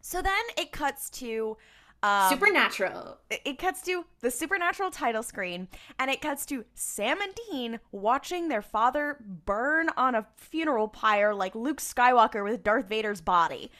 [0.00, 1.58] so then it cuts to
[2.02, 3.18] um, Supernatural.
[3.30, 8.48] it cuts to the supernatural title screen and it cuts to Sam and Dean watching
[8.48, 13.70] their father burn on a funeral pyre like Luke Skywalker with Darth Vader's body.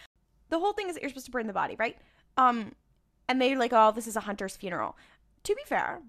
[0.51, 1.97] The whole thing is that you're supposed to burn the body, right?
[2.37, 2.73] Um
[3.29, 4.97] and they're like, "Oh, this is a hunter's funeral."
[5.45, 6.01] To be fair,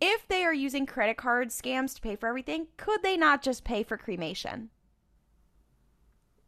[0.00, 3.64] if they are using credit card scams to pay for everything, could they not just
[3.64, 4.70] pay for cremation?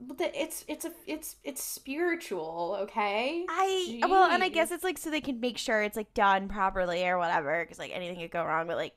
[0.01, 3.44] But the, it's it's a it's it's spiritual, okay?
[3.48, 6.48] I well, and I guess it's like so they can make sure it's like done
[6.48, 8.66] properly or whatever, because like anything could go wrong.
[8.66, 8.94] But like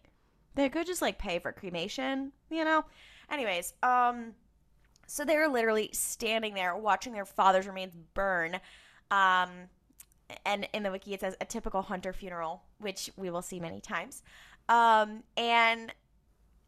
[0.56, 2.86] they could just like pay for cremation, you know.
[3.30, 4.34] Anyways, um,
[5.08, 8.60] so they're literally standing there watching their father's remains burn,
[9.12, 9.50] um,
[10.46, 13.82] and in the wiki it says a typical hunter funeral, which we will see many
[13.82, 14.24] times.
[14.70, 15.94] Um, and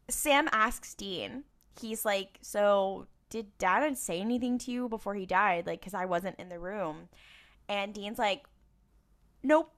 [0.08, 1.44] Sam asks Dean,
[1.80, 3.06] he's like, so
[3.36, 5.66] did dad say anything to you before he died?
[5.66, 7.10] Like, because I wasn't in the room.
[7.68, 8.44] And Dean's like,
[9.42, 9.70] nope.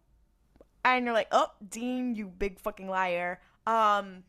[0.84, 3.40] And you're like, oh, Dean, you big fucking liar.
[3.66, 4.22] Um,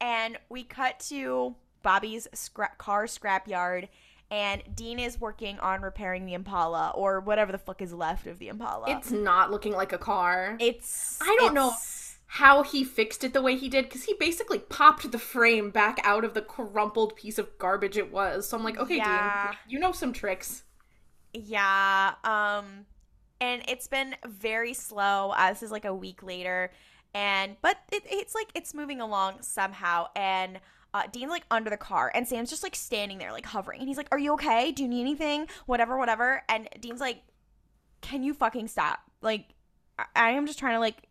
[0.00, 3.88] and we cut to Bobby's scrap car scrapyard,
[4.30, 8.38] and Dean is working on repairing the Impala or whatever the fuck is left of
[8.38, 8.86] the Impala.
[8.88, 10.56] It's not looking like a car.
[10.58, 11.74] it's I don't know.
[12.38, 16.00] How he fixed it the way he did, because he basically popped the frame back
[16.02, 18.48] out of the crumpled piece of garbage it was.
[18.48, 19.48] So I'm like, okay, Yeah.
[19.50, 20.64] Dean, you know some tricks.
[21.32, 22.14] Yeah.
[22.24, 22.86] Um
[23.40, 25.30] and it's been very slow.
[25.30, 26.70] Uh, this is like a week later
[27.14, 30.60] and but it, it's like it's moving along somehow and
[30.92, 33.88] uh, Dean's like under the car and Sam's just like standing there like hovering and
[33.88, 37.22] he's like are you okay do you need anything whatever whatever and Dean's like
[38.00, 39.54] can you fucking stop like
[39.98, 41.08] I, I am just trying to like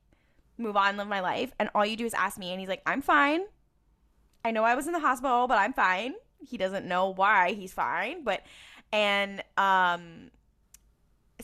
[0.58, 2.82] move on live my life and all you do is ask me and he's like
[2.86, 3.42] I'm fine
[4.46, 6.14] I know I was in the hospital but I'm fine
[6.46, 8.44] he doesn't know why he's fine but
[8.92, 10.30] and um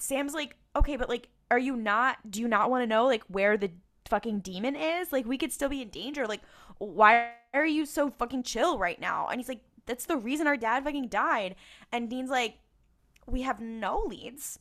[0.01, 2.17] Sam's like, okay, but like, are you not?
[2.29, 3.71] Do you not want to know like where the
[4.05, 5.11] fucking demon is?
[5.11, 6.27] Like, we could still be in danger.
[6.27, 6.41] Like,
[6.77, 9.27] why are you so fucking chill right now?
[9.27, 11.55] And he's like, that's the reason our dad fucking died.
[11.91, 12.59] And Dean's like,
[13.25, 14.59] we have no leads,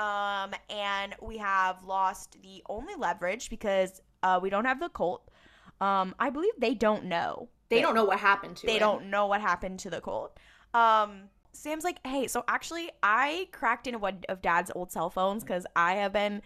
[0.00, 5.30] um, and we have lost the only leverage because uh, we don't have the Colt.
[5.80, 7.48] Um, I believe they don't know.
[7.70, 8.80] They don't know what happened to They it.
[8.80, 10.38] don't know what happened to the colt.
[10.74, 11.22] Um,
[11.52, 15.66] Sam's like, hey, so actually, I cracked into one of Dad's old cell phones because
[15.76, 16.42] I have been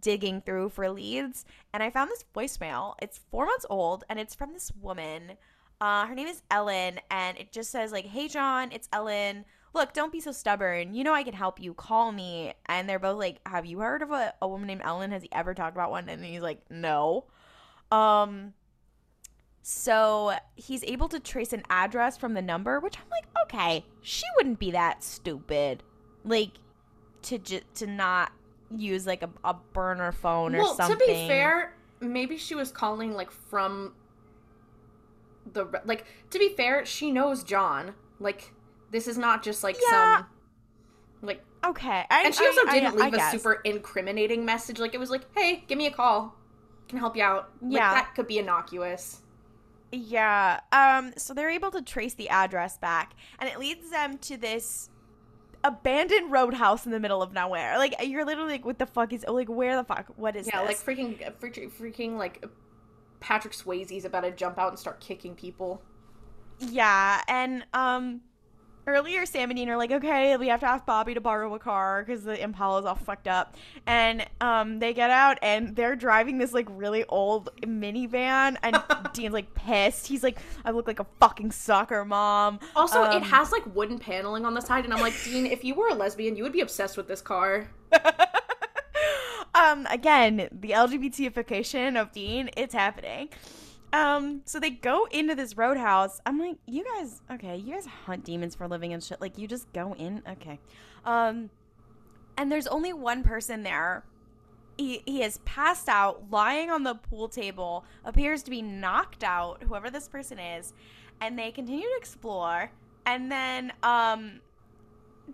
[0.00, 2.94] digging through for leads, and I found this voicemail.
[3.00, 5.32] It's four months old, and it's from this woman.
[5.80, 9.44] Uh, her name is Ellen, and it just says like, "Hey John, it's Ellen.
[9.74, 10.94] Look, don't be so stubborn.
[10.94, 11.74] You know I can help you.
[11.74, 15.10] Call me." And they're both like, "Have you heard of a, a woman named Ellen?
[15.10, 17.24] Has he ever talked about one?" And he's like, "No."
[17.92, 18.54] Um,
[19.62, 24.24] so he's able to trace an address from the number, which I'm like, okay, she
[24.36, 25.82] wouldn't be that stupid,
[26.24, 26.50] like
[27.22, 28.32] to ju- to not
[28.70, 30.98] use like a, a burner phone or Well, something.
[30.98, 33.94] to be fair, maybe she was calling like from
[35.52, 36.06] the like.
[36.30, 37.94] To be fair, she knows John.
[38.18, 38.53] Like,
[38.94, 40.16] this is not just like Yeah.
[40.18, 40.26] some
[41.20, 41.42] like.
[41.64, 44.78] okay, I, And she also I- didn't I leave a super incriminating message.
[44.78, 46.34] Like, it was like, "Hey, give me a call.
[46.88, 47.94] Can help you out." Like, Yeah.
[47.94, 49.20] that could be innocuous.
[49.90, 50.60] Yeah.
[50.70, 51.12] Um.
[51.16, 54.90] So they're able to trace the address back, and it leads them to this
[55.64, 57.78] abandoned roadhouse in the middle of nowhere.
[57.78, 59.24] Like you're literally like, what the fuck is?
[59.26, 60.06] Like where the fuck?
[60.16, 60.86] What is yeah, this?
[60.86, 62.44] like freaking, freaking, freaking, like
[63.20, 65.80] Patrick Swayze's about to jump out and start kicking people.
[66.58, 68.20] Yeah, and um
[68.86, 71.58] earlier Sam and Dean are like, okay, we have to ask Bobby to borrow a
[71.58, 73.56] car because the Impala's all fucked up.
[73.86, 78.76] And um they get out and they're driving this like really old minivan and
[79.12, 80.06] Dean's like pissed.
[80.06, 82.60] He's like, I look like a fucking soccer mom.
[82.76, 85.64] Also, it Um, has like wooden paneling on the side, and I'm like, Dean, if
[85.64, 87.68] you were a lesbian, you would be obsessed with this car.
[89.54, 93.28] um again, the LGBTification of Dean, it's happening.
[93.94, 96.20] Um, so they go into this roadhouse.
[96.26, 99.20] I'm like, you guys, okay, you guys hunt demons for a living and shit.
[99.20, 100.58] Like, you just go in, okay.
[101.04, 101.48] Um,
[102.36, 104.04] and there's only one person there.
[104.76, 109.62] He he is passed out, lying on the pool table, appears to be knocked out.
[109.62, 110.72] Whoever this person is,
[111.20, 112.72] and they continue to explore.
[113.06, 114.40] And then, um,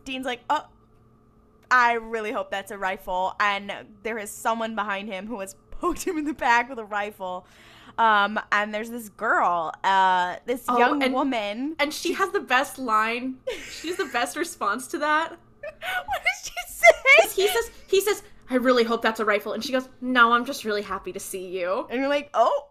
[0.04, 0.66] Dean's like, oh.
[1.72, 3.36] I really hope that's a rifle.
[3.38, 6.84] And there is someone behind him who has poked him in the back with a
[6.84, 7.46] rifle.
[7.98, 11.76] Um, and there's this girl, uh, this Oh, young and- woman.
[11.78, 13.36] And she has the best line.
[13.70, 15.30] She has the best response to that.
[15.60, 17.42] what does she say?
[17.42, 19.52] He says, he says, I really hope that's a rifle.
[19.52, 21.86] And she goes, No, I'm just really happy to see you.
[21.88, 22.68] And you're like, oh,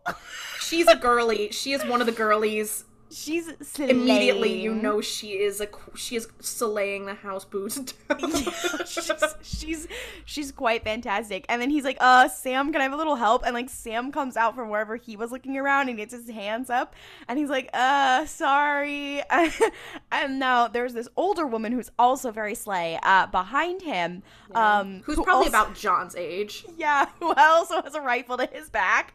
[0.60, 1.52] She's a girly.
[1.52, 2.84] She is one of the girlies.
[3.12, 3.50] She's
[3.80, 7.78] Immediately, you know she is a she is slaying the house boots
[8.10, 8.20] down.
[8.86, 9.88] she's, she's
[10.26, 11.46] she's quite fantastic.
[11.50, 14.12] And then he's like, "Uh, Sam, can I have a little help?" And like Sam
[14.12, 16.96] comes out from wherever he was looking around and gets his hands up,
[17.28, 19.22] and he's like, "Uh, sorry."
[20.12, 25.16] and now there's this older woman who's also very slay uh, behind him, um, Who's
[25.16, 26.66] who probably also- about John's age.
[26.78, 29.14] yeah, who also has a rifle to his back,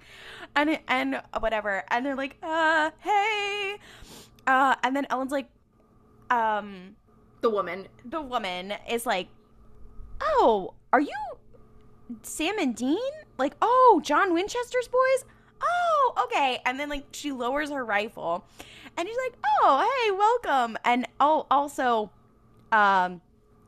[0.56, 3.76] and and whatever, and they're like, "Uh, hey,"
[4.46, 5.48] uh, and then Ellen's like,
[6.30, 6.96] um
[7.40, 7.88] The woman.
[8.04, 9.28] the woman is like,
[10.20, 11.14] "Oh, are you
[12.22, 12.98] Sam and Dean?
[13.38, 15.24] Like, oh, John Winchester's boys?
[15.62, 18.44] Oh, okay." And then like she lowers her rifle,
[18.96, 22.10] and she's like, "Oh, hey, welcome." And oh, also,
[22.72, 23.20] um.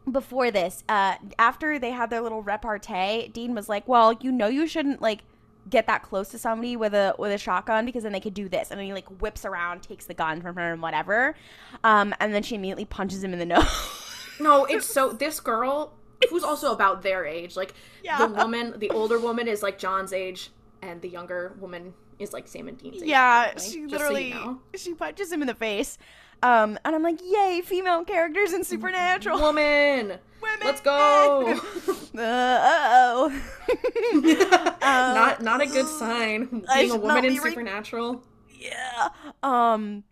[0.08, 4.46] Before this, uh, after they had their little repartee, Dean was like, "Well, you know,
[4.46, 5.24] you shouldn't like
[5.68, 8.48] get that close to somebody with a with a shotgun because then they could do
[8.48, 11.34] this." And then he like whips around, takes the gun from her, and whatever.
[11.84, 13.66] Um, and then she immediately punches him in the nose.
[14.40, 15.94] No, it's so this girl
[16.30, 17.56] who's also about their age.
[17.56, 18.18] Like Yeah.
[18.18, 20.50] the woman, the older woman is like John's age,
[20.82, 23.08] and the younger woman is like Sam and Dean's age.
[23.08, 24.60] Yeah, she just so literally you know.
[24.74, 25.98] she punches him in the face.
[26.42, 29.40] Um, and I'm like, yay, female characters in Supernatural.
[29.40, 30.18] woman.
[30.42, 30.58] Women.
[30.64, 31.58] Let's go.
[32.18, 33.42] Uh oh.
[34.82, 36.64] not not a good sign.
[36.74, 38.22] Being a woman in re- Supernatural.
[38.58, 39.08] yeah.
[39.42, 40.04] Um.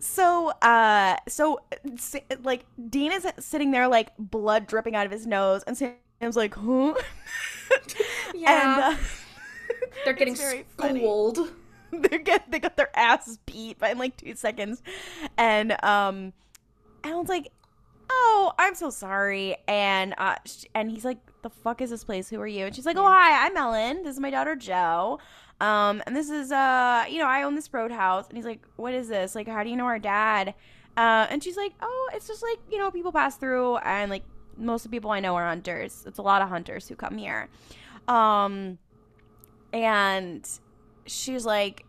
[0.00, 1.60] So, uh, so
[2.42, 6.54] like Dean is sitting there, like blood dripping out of his nose, and Sam's like,
[6.54, 6.94] huh?
[8.34, 8.90] Yeah.
[8.90, 9.02] And uh,
[10.04, 10.64] They're getting schooled.
[10.78, 11.00] funny.
[11.92, 14.82] they get they got their asses beat by in like two seconds,
[15.36, 16.32] and um,
[17.04, 17.50] Ellen's like,
[18.10, 22.28] "Oh, I'm so sorry," and uh, sh- and he's like, "The fuck is this place?
[22.28, 24.02] Who are you?" And she's like, "Oh, hi, I'm Ellen.
[24.02, 25.18] This is my daughter Jo."
[25.60, 28.28] Um, and this is uh, you know, I own this roadhouse.
[28.28, 29.34] And he's like, "What is this?
[29.34, 30.54] Like, how do you know our dad?"
[30.96, 34.24] Uh, and she's like, "Oh, it's just like you know, people pass through, and like
[34.56, 36.04] most of the people I know are hunters.
[36.06, 37.48] It's a lot of hunters who come here."
[38.08, 38.78] Um,
[39.72, 40.48] and
[41.06, 41.84] she's like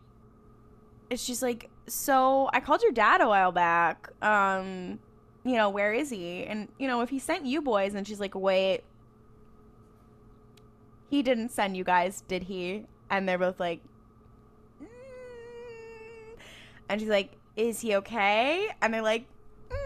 [1.14, 4.98] she's like so i called your dad a while back um
[5.44, 8.20] you know where is he and you know if he sent you boys and she's
[8.20, 8.82] like wait
[11.10, 13.80] he didn't send you guys did he and they're both like
[14.82, 14.86] "Mm."
[16.88, 19.26] and she's like is he okay and they're like
[19.70, 19.76] "Mm."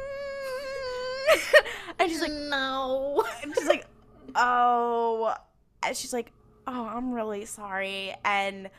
[1.98, 3.24] and she's like no.
[3.42, 3.86] and she's like,
[4.34, 5.34] "Oh,"
[5.82, 6.32] and she's like,
[6.66, 8.70] "Oh, I'm really sorry." And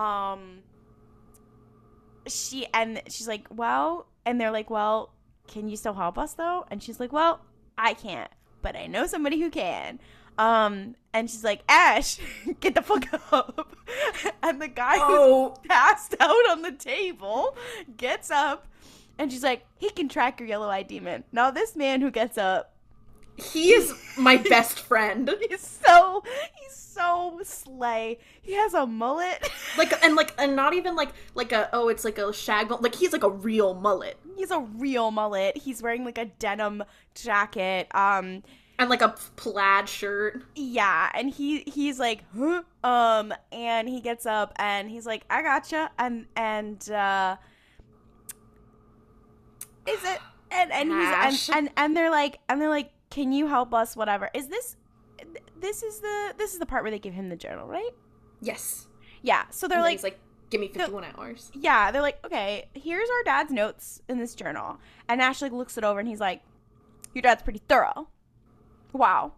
[0.00, 0.62] um,
[2.26, 5.12] she and she's like, "Well," and they're like, "Well,
[5.46, 7.40] can you still help us though?" And she's like, "Well,
[7.76, 8.30] I can't,
[8.62, 9.98] but I know somebody who can."
[10.38, 12.18] Um, and she's like, "Ash,
[12.60, 13.76] get the fuck up!"
[14.42, 17.56] And the guy who's Oh, passed out on the table
[17.96, 18.66] gets up.
[19.18, 21.24] And she's like, he can track your yellow eye demon.
[21.30, 22.72] Now, this man who gets up
[23.36, 25.30] he is my best friend.
[25.48, 26.22] He's so
[26.60, 28.18] he's so slay.
[28.42, 29.48] He has a mullet.
[29.78, 32.94] Like and like and not even like like a oh it's like a shag like
[32.94, 35.56] he's like a real mullet He's a real mullet.
[35.56, 36.82] He's wearing like a denim
[37.14, 37.86] jacket.
[37.94, 38.42] Um
[38.78, 40.42] and like a plaid shirt.
[40.54, 42.62] yeah, and he he's like, huh?
[42.82, 47.36] Um and he gets up and he's like, "I gotcha." And and uh
[49.86, 50.18] is it
[50.50, 51.32] and and Ash.
[51.32, 54.48] he's and, and and they're like and they're like, "Can you help us whatever?" Is
[54.48, 54.76] this
[55.60, 57.90] this is the this is the part where they give him the journal, right?
[58.40, 58.86] Yes.
[59.22, 59.44] Yeah.
[59.50, 60.18] So they're like he's like,
[60.50, 61.50] give me fifty one hours.
[61.54, 64.78] yeah, they're like, okay, here's our dad's notes in this journal.
[65.08, 66.42] And ashley looks it over and he's like,
[67.14, 68.08] your dad's pretty thorough.
[68.92, 69.32] Wow,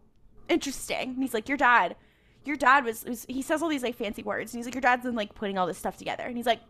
[0.48, 1.10] interesting.
[1.10, 1.96] And he's like, your dad,
[2.44, 4.82] your dad was, was he says all these like fancy words and he's like, your
[4.82, 6.24] dad's been like putting all this stuff together.
[6.24, 6.60] And he's like,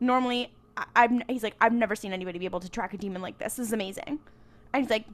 [0.00, 3.22] normally, I, I'm, he's like, I've never seen anybody be able to track a demon
[3.22, 3.54] like this.
[3.56, 4.18] This is amazing.
[4.72, 5.06] And he's like,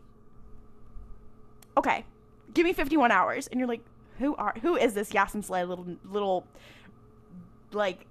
[1.77, 2.05] okay,
[2.55, 3.47] give me 51 hours.
[3.49, 3.85] And you're like,
[4.18, 6.47] who are, who is this Yasin Slay little, little,
[7.72, 8.07] like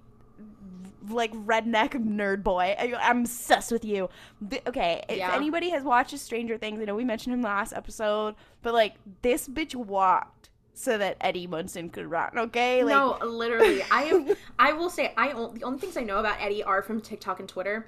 [1.08, 2.74] like redneck nerd boy.
[2.78, 4.08] I, I'm obsessed with you.
[4.48, 5.34] Th- okay, if Yeah.
[5.34, 9.46] anybody has watched Stranger Things, I know we mentioned him last episode, but like this
[9.48, 12.30] bitch walked so that Eddie Munson could run.
[12.36, 13.82] Okay, like no, literally.
[13.90, 14.34] I am.
[14.58, 17.48] I will say, I the only things I know about Eddie are from TikTok and
[17.48, 17.86] Twitter.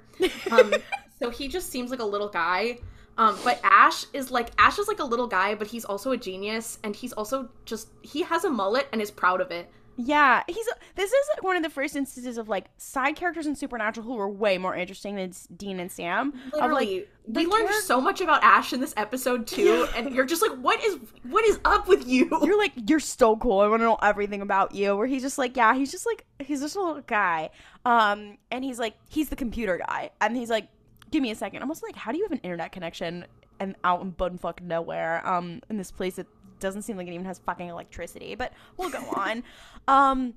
[0.51, 0.73] Um,
[1.19, 2.77] so he just seems like a little guy.
[3.17, 6.17] Um, but Ash is like Ash is like a little guy, but he's also a
[6.17, 9.69] genius, and he's also just he has a mullet and is proud of it.
[9.99, 13.55] Yeah, he's this is like one of the first instances of like side characters in
[13.55, 16.33] Supernatural who are way more interesting than Dean and Sam.
[16.47, 20.13] Of Literally, like we the learned so much about Ash in this episode too, and
[20.13, 22.29] you're just like, what is what is up with you?
[22.43, 23.59] you're like you're so cool.
[23.61, 24.95] I want to know everything about you.
[24.95, 27.49] Where he's just like, yeah, he's just like he's just a little guy.
[27.83, 30.67] Um, and he's like he's the computer guy, and he's like,
[31.11, 31.61] give me a second.
[31.61, 33.25] I'm also like, how do you have an internet connection
[33.59, 35.27] and out in bumfuck nowhere?
[35.27, 36.27] Um, in this place that
[36.59, 38.35] doesn't seem like it even has fucking electricity.
[38.35, 39.43] But we'll go on.
[39.87, 40.33] Um.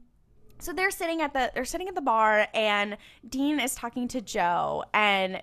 [0.59, 4.21] So they're sitting at the they're sitting at the bar and Dean is talking to
[4.21, 5.43] Jo and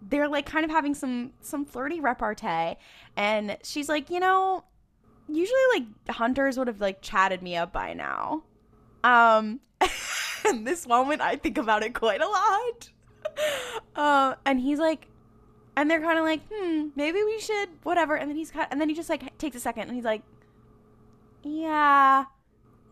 [0.00, 2.76] they're like kind of having some some flirty repartee
[3.16, 4.62] and she's like, "You know,
[5.28, 8.44] usually like hunters would have like chatted me up by now."
[9.02, 9.58] Um
[10.44, 12.90] and this moment I think about it quite a lot.
[13.96, 15.06] Uh, and he's like
[15.76, 18.80] and they're kind of like, "Hmm, maybe we should whatever." And then he's kind and
[18.80, 20.22] then he just like takes a second and he's like,
[21.42, 22.24] "Yeah.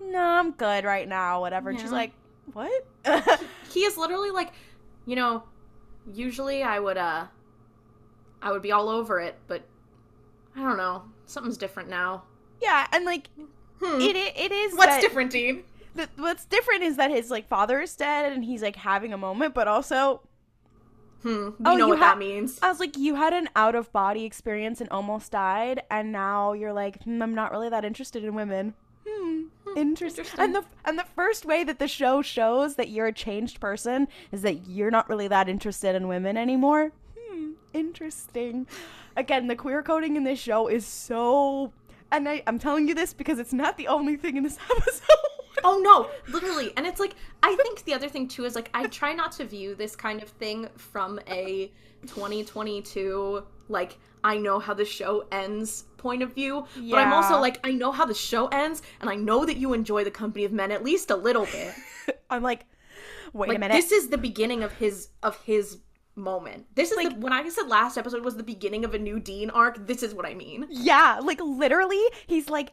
[0.00, 2.12] No, I'm good right now, whatever." And she's like,
[2.52, 2.86] "What?"
[3.70, 4.52] he is literally like,
[5.06, 5.44] you know,
[6.12, 7.26] usually I would uh,
[8.40, 9.62] I would be all over it, but
[10.56, 12.24] I don't know, something's different now.
[12.60, 13.28] yeah, and like
[13.80, 14.00] Hmm.
[14.00, 15.64] it i- it is What's that- different, Dean?
[16.16, 19.52] what's different is that his like father is dead and he's like having a moment,
[19.54, 20.20] but also
[21.22, 21.50] Hmm.
[21.58, 22.58] We Oh, know you what ha- that means.
[22.62, 26.52] I was like, you had an out of body experience and almost died, and now
[26.52, 28.74] you're like, hmm, I'm not really that interested in women.
[29.06, 29.44] Hmm,
[29.76, 30.24] interesting.
[30.24, 30.40] interesting.
[30.40, 34.06] And the and the first way that the show shows that you're a changed person
[34.30, 36.92] is that you're not really that interested in women anymore.
[37.18, 38.66] Hmm, interesting.
[39.16, 41.72] Again, the queer coding in this show is so.
[42.12, 45.21] And I, I'm telling you this because it's not the only thing in this episode.
[45.68, 46.72] Oh no, literally.
[46.76, 49.44] And it's like I think the other thing too is like I try not to
[49.44, 51.70] view this kind of thing from a
[52.06, 57.58] 2022 like I know how the show ends point of view, but I'm also like
[57.64, 60.52] I know how the show ends and I know that you enjoy the company of
[60.52, 61.74] men at least a little bit.
[62.30, 62.66] I'm like,
[63.32, 63.74] wait like a minute.
[63.74, 65.78] this is the beginning of his of his
[66.14, 66.66] moment.
[66.74, 69.18] This is Like- like when I said last episode was the beginning of a new
[69.18, 70.66] Dean arc, this is what I mean.
[70.70, 72.72] Yeah, like literally, he's like,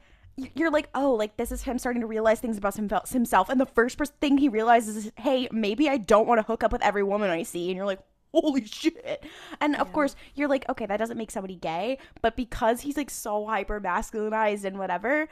[0.55, 3.65] you're like, oh, like this is him starting to realize things about himself, and the
[3.65, 7.03] first thing he realizes is, hey, maybe I don't want to hook up with every
[7.03, 7.99] woman I see, and you're like.
[8.31, 9.23] Holy shit.
[9.59, 13.09] And of course, you're like, okay, that doesn't make somebody gay, but because he's like
[13.09, 15.27] so hyper masculinized and whatever,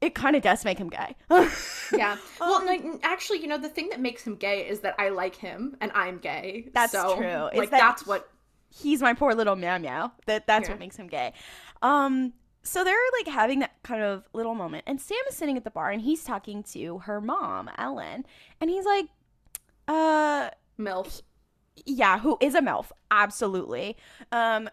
[0.00, 1.14] it kind of does make him gay.
[1.96, 2.16] Yeah.
[2.40, 5.36] Well, no, actually, you know, the thing that makes him gay is that I like
[5.36, 6.70] him and I'm gay.
[6.74, 7.50] That's So, true.
[7.56, 8.28] Like that- that's what
[8.68, 10.10] he's my poor little meow meow.
[10.26, 10.72] That that's Yeah.
[10.72, 11.32] what makes him gay.
[11.82, 12.32] Um
[12.62, 15.70] so they're like having that kind of little moment and Sam is sitting at the
[15.70, 18.24] bar and he's talking to her mom, Ellen,
[18.60, 19.06] and he's like
[19.88, 21.22] uh MILF.
[21.86, 23.96] yeah, who is a MILF, absolutely.
[24.32, 24.68] Um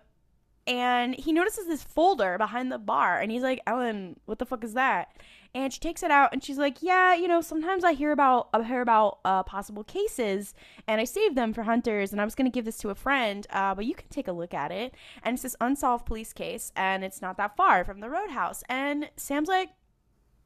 [0.65, 4.63] and he notices this folder behind the bar and he's like, Ellen, what the fuck
[4.63, 5.15] is that?
[5.53, 8.49] And she takes it out and she's like, Yeah, you know, sometimes I hear about
[8.53, 10.53] I hear about uh, possible cases
[10.87, 13.45] and I save them for hunters and I was gonna give this to a friend,
[13.49, 14.93] uh, but you can take a look at it.
[15.23, 18.63] And it's this unsolved police case and it's not that far from the roadhouse.
[18.69, 19.69] And Sam's like,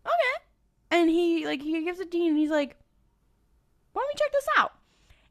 [0.06, 0.46] Okay.
[0.92, 2.78] And he like he gives it to Dean and he's like,
[3.94, 4.74] Why don't we check this out?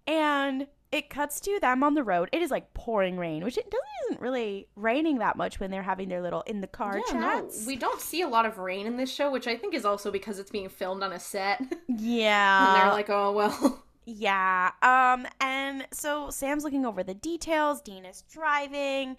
[0.07, 2.29] And it cuts to them on the road.
[2.33, 5.83] It is like pouring rain, which it doesn't isn't really raining that much when they're
[5.83, 7.67] having their little in the car Yeah, no, chats.
[7.67, 10.11] we don't see a lot of rain in this show, which I think is also
[10.11, 11.61] because it's being filmed on a set.
[11.89, 12.79] and yeah.
[12.79, 13.85] they're like, oh well.
[14.05, 14.73] Yeah.
[14.83, 19.17] Um and so Sam's looking over the details, Dean is driving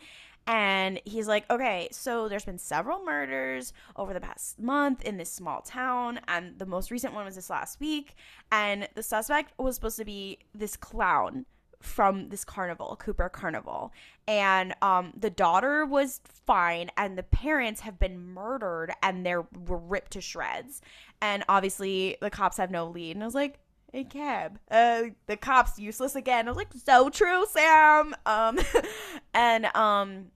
[0.48, 5.32] and he's like, "Okay, so there's been several murders over the past month in this
[5.32, 8.16] small town and the most recent one was this last week
[8.52, 11.46] and the suspect was supposed to be this clown
[11.82, 13.92] from this carnival, Cooper Carnival.
[14.28, 19.78] And um the daughter was fine and the parents have been murdered and they're were
[19.78, 20.82] ripped to shreds.
[21.22, 23.16] And obviously the cops have no lead.
[23.16, 23.60] And I was like,
[23.94, 24.60] a cab.
[24.70, 26.48] Uh, the cop's useless again.
[26.48, 28.16] I was like, so true, Sam.
[28.26, 28.60] Um,
[29.34, 30.28] and um,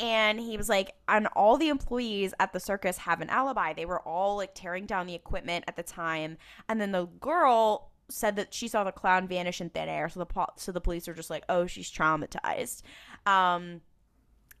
[0.00, 3.72] and he was like, and all the employees at the circus have an alibi.
[3.72, 6.38] They were all like tearing down the equipment at the time,
[6.68, 10.08] and then the girl said that she saw the clown vanish in thin air.
[10.08, 12.82] So the po- so the police are just like, oh, she's traumatized.
[13.26, 13.80] Um,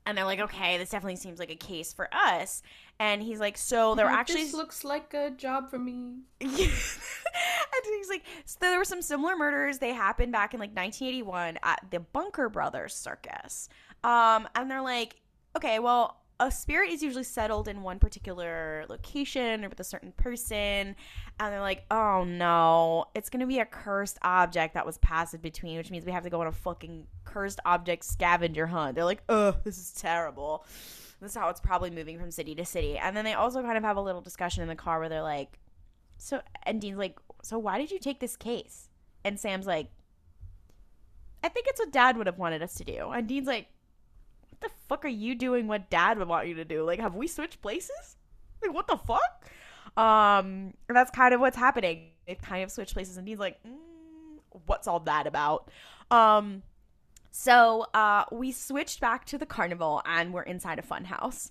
[0.06, 2.62] and they're like, okay, this definitely seems like a case for us.
[2.98, 6.20] And he's like, so there actually This looks like a job for me.
[6.40, 9.78] and he's like, so there were some similar murders.
[9.78, 13.68] They happened back in like 1981 at the Bunker Brothers Circus.
[14.04, 15.16] Um, and they're like,
[15.56, 20.12] okay, well, a spirit is usually settled in one particular location or with a certain
[20.12, 20.94] person.
[21.40, 25.78] And they're like, oh no, it's gonna be a cursed object that was passed between,
[25.78, 28.94] which means we have to go on a fucking cursed object scavenger hunt.
[28.94, 30.64] They're like, oh, this is terrible.
[31.20, 32.98] This is how it's probably moving from city to city.
[32.98, 35.22] And then they also kind of have a little discussion in the car where they're
[35.22, 35.58] like,
[36.18, 38.88] so, and Dean's like, so why did you take this case?
[39.24, 39.88] And Sam's like,
[41.42, 43.10] I think it's what dad would have wanted us to do.
[43.10, 43.68] And Dean's like,
[44.58, 46.84] what the fuck are you doing what dad would want you to do?
[46.84, 48.16] Like, have we switched places?
[48.62, 49.50] Like, what the fuck?
[49.96, 52.08] Um, and that's kind of what's happening.
[52.26, 53.76] They've kind of switched places, and he's like, mm,
[54.66, 55.70] what's all that about?
[56.10, 56.62] Um,
[57.30, 61.50] so uh, we switched back to the carnival, and we're inside a fun house.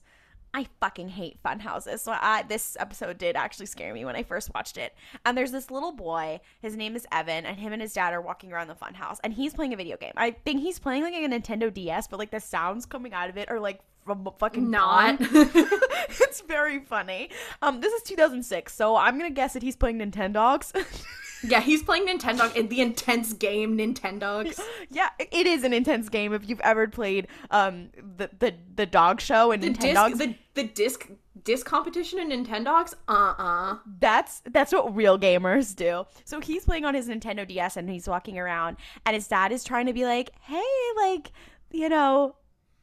[0.55, 2.01] I fucking hate fun houses.
[2.01, 4.95] So I, this episode did actually scare me when I first watched it.
[5.25, 6.39] And there's this little boy.
[6.61, 9.19] His name is Evan, and him and his dad are walking around the fun house,
[9.25, 10.13] and he's playing a video game.
[10.15, 13.35] I think he's playing like a Nintendo DS, but like the sounds coming out of
[13.35, 15.17] it are like from a fucking Not.
[15.19, 17.31] it's very funny.
[17.61, 20.71] Um, this is 2006, so I'm gonna guess that he's playing Nintendogs.
[21.47, 24.59] Yeah, he's playing Nintendo in the intense game Nintendogs.
[24.89, 26.33] yeah, it is an intense game.
[26.33, 30.35] If you've ever played um the the, the dog show and The Nintendogs, disc, the
[30.55, 31.07] the disc
[31.43, 32.93] disc competition in Nintendogs.
[33.07, 36.05] Uh uh That's that's what real gamers do.
[36.23, 39.63] So he's playing on his Nintendo DS and he's walking around and his dad is
[39.63, 40.63] trying to be like, "Hey,
[40.97, 41.31] like,
[41.71, 42.35] you know,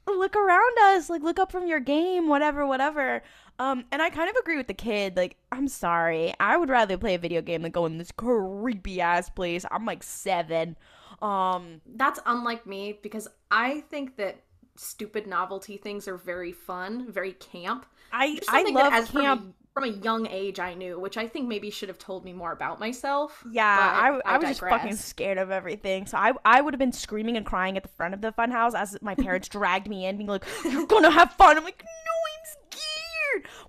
[0.07, 3.23] look around us, like look up from your game, whatever, whatever."
[3.63, 5.17] Um and I kind of agree with the kid.
[5.17, 6.35] Like, I'm sorry.
[6.41, 9.65] I would rather play a video game than go in this creepy ass place.
[9.71, 10.77] I'm like 7.
[11.21, 14.43] Um That's unlike me because I think that
[14.77, 17.87] stupid novelty things are very fun, very camp.
[18.13, 19.41] I I love that as camp.
[19.41, 22.25] From, a, from a young age, I knew, which I think maybe should have told
[22.25, 23.45] me more about myself.
[23.51, 26.07] Yeah, but I, I, was just fucking scared of everything.
[26.07, 28.75] So I, I would have been screaming and crying at the front of the funhouse
[28.75, 32.13] as my parents dragged me in, being like, "You're gonna have fun." I'm like, "No,
[32.33, 32.92] I'm scared,"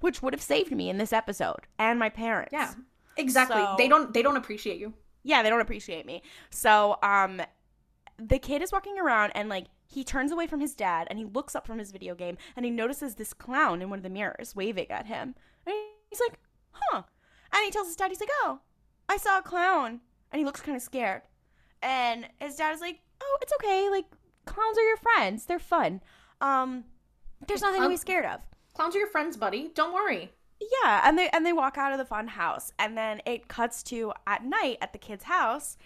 [0.02, 2.52] which would have saved me in this episode and my parents.
[2.54, 2.74] Yeah,
[3.18, 3.62] exactly.
[3.62, 4.14] So- They don't.
[4.14, 4.94] They don't appreciate you.
[5.24, 6.22] yeah, they don't appreciate me.
[6.50, 7.42] So um,
[8.18, 11.26] the kid is walking around and like he turns away from his dad and he
[11.26, 14.10] looks up from his video game and he notices this clown in one of the
[14.10, 15.36] mirrors waving at him.
[15.66, 15.76] And
[16.10, 16.40] he's like,
[16.72, 17.04] huh.
[17.54, 18.60] And he tells his dad, he's like, oh,
[19.08, 20.00] I saw a clown.
[20.32, 21.22] And he looks kind of scared.
[21.84, 23.88] And his dad is like, oh, it's okay.
[23.92, 24.06] Like,
[24.46, 25.46] clowns are your friends.
[25.46, 26.02] They're fun.
[26.42, 26.86] Um,
[27.48, 28.42] there's nothing to be Um, scared of.
[28.74, 29.72] Clowns are your friends, buddy.
[29.74, 30.32] Don't worry.
[30.60, 33.84] Yeah, and they and they walk out of the fun house, and then it cuts
[33.84, 35.78] to at night at the kid's house,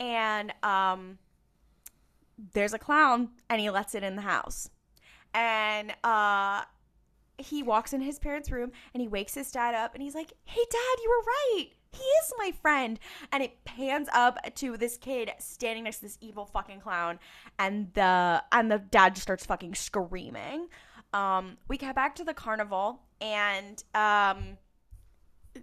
[0.00, 1.18] and um,
[2.52, 4.70] there's a clown, and he lets it in the house,
[5.32, 6.64] and uh,
[7.38, 10.32] he walks in his parents' room, and he wakes his dad up, and he's like,
[10.44, 11.68] "Hey, Dad, you were right.
[11.92, 12.98] He is my friend."
[13.30, 17.18] And it pans up to this kid standing next to this evil fucking clown,
[17.58, 20.68] and the and the dad just starts fucking screaming.
[21.14, 24.58] Um, we get back to the carnival, and um,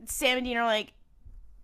[0.06, 0.94] Sam and Dean are like,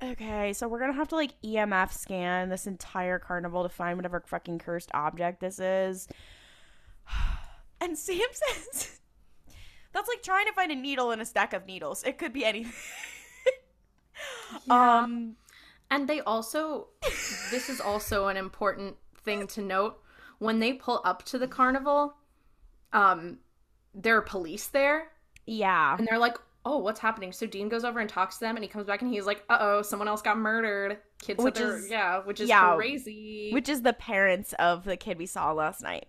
[0.04, 4.22] okay, so we're gonna have to like EMF scan this entire carnival to find whatever
[4.28, 6.08] fucking cursed object this is.
[7.80, 9.00] And Sam says,
[9.94, 12.04] that's like trying to find a needle in a stack of needles.
[12.04, 12.74] It could be anything.
[14.70, 15.36] Um,
[15.92, 16.88] And they also,
[17.52, 20.02] this is also an important thing to note.
[20.40, 22.16] When they pull up to the carnival,
[22.94, 23.38] um,
[23.98, 25.10] there are police there,
[25.46, 25.98] yeah.
[25.98, 28.64] and they're like, "Oh, what's happening?" So Dean goes over and talks to them, and
[28.64, 31.90] he comes back and he's like, "Uh oh, someone else got murdered." Kids, Which is
[31.90, 33.50] yeah, which is yeah, crazy.
[33.52, 36.06] which is the parents of the kid we saw last night.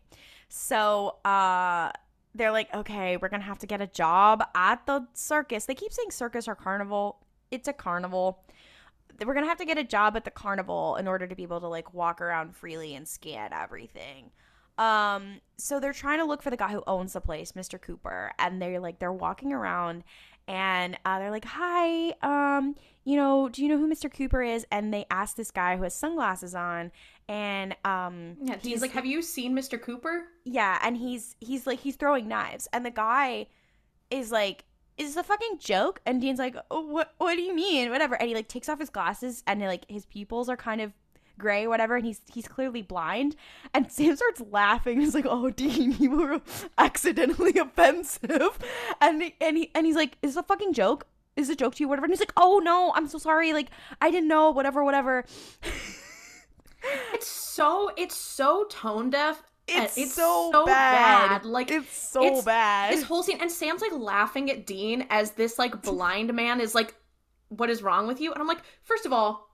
[0.48, 1.90] So, uh
[2.34, 5.74] they're like, "Okay, we're going to have to get a job at the circus." They
[5.74, 7.18] keep saying circus or carnival.
[7.50, 8.44] It's a carnival.
[9.24, 11.42] We're going to have to get a job at the carnival in order to be
[11.42, 14.30] able to like walk around freely and scan everything.
[14.78, 17.80] Um so they're trying to look for the guy who owns the place, Mr.
[17.80, 20.04] Cooper, and they're like they're walking around
[20.48, 22.74] and uh, they're like, "Hi, um,
[23.04, 24.12] you know, do you know who Mr.
[24.12, 26.90] Cooper is?" And they ask this guy who has sunglasses on,
[27.28, 29.80] and um, yeah, Dean's like, "Have you seen Mr.
[29.80, 33.46] Cooper?" yeah, and he's he's like he's throwing knives, and the guy
[34.10, 34.64] is like,
[34.96, 37.12] "Is this a fucking joke?" And Dean's like, oh, "What?
[37.18, 37.90] What do you mean?
[37.90, 40.94] Whatever." And he like takes off his glasses, and like his pupils are kind of
[41.38, 43.36] gray, whatever, and he's he's clearly blind.
[43.72, 45.00] And Sam starts laughing.
[45.00, 46.40] He's like, "Oh, Dean, you were
[46.76, 48.58] accidentally offensive,"
[49.00, 51.06] and he, and he and he's like, "Is this a fucking joke?"
[51.36, 52.06] Is it a joke to you, whatever?
[52.06, 53.52] And he's like, "Oh no, I'm so sorry.
[53.52, 53.68] Like,
[54.00, 55.24] I didn't know, whatever, whatever."
[57.12, 61.28] It's so it's so tone deaf It's, It's so, so bad.
[61.28, 61.44] bad.
[61.44, 62.92] Like, it's so it's- bad.
[62.92, 66.74] this whole scene and Sam's like laughing at Dean as this like blind man is
[66.74, 66.94] like,
[67.48, 69.47] "What is wrong with you?" And I'm like, first of all,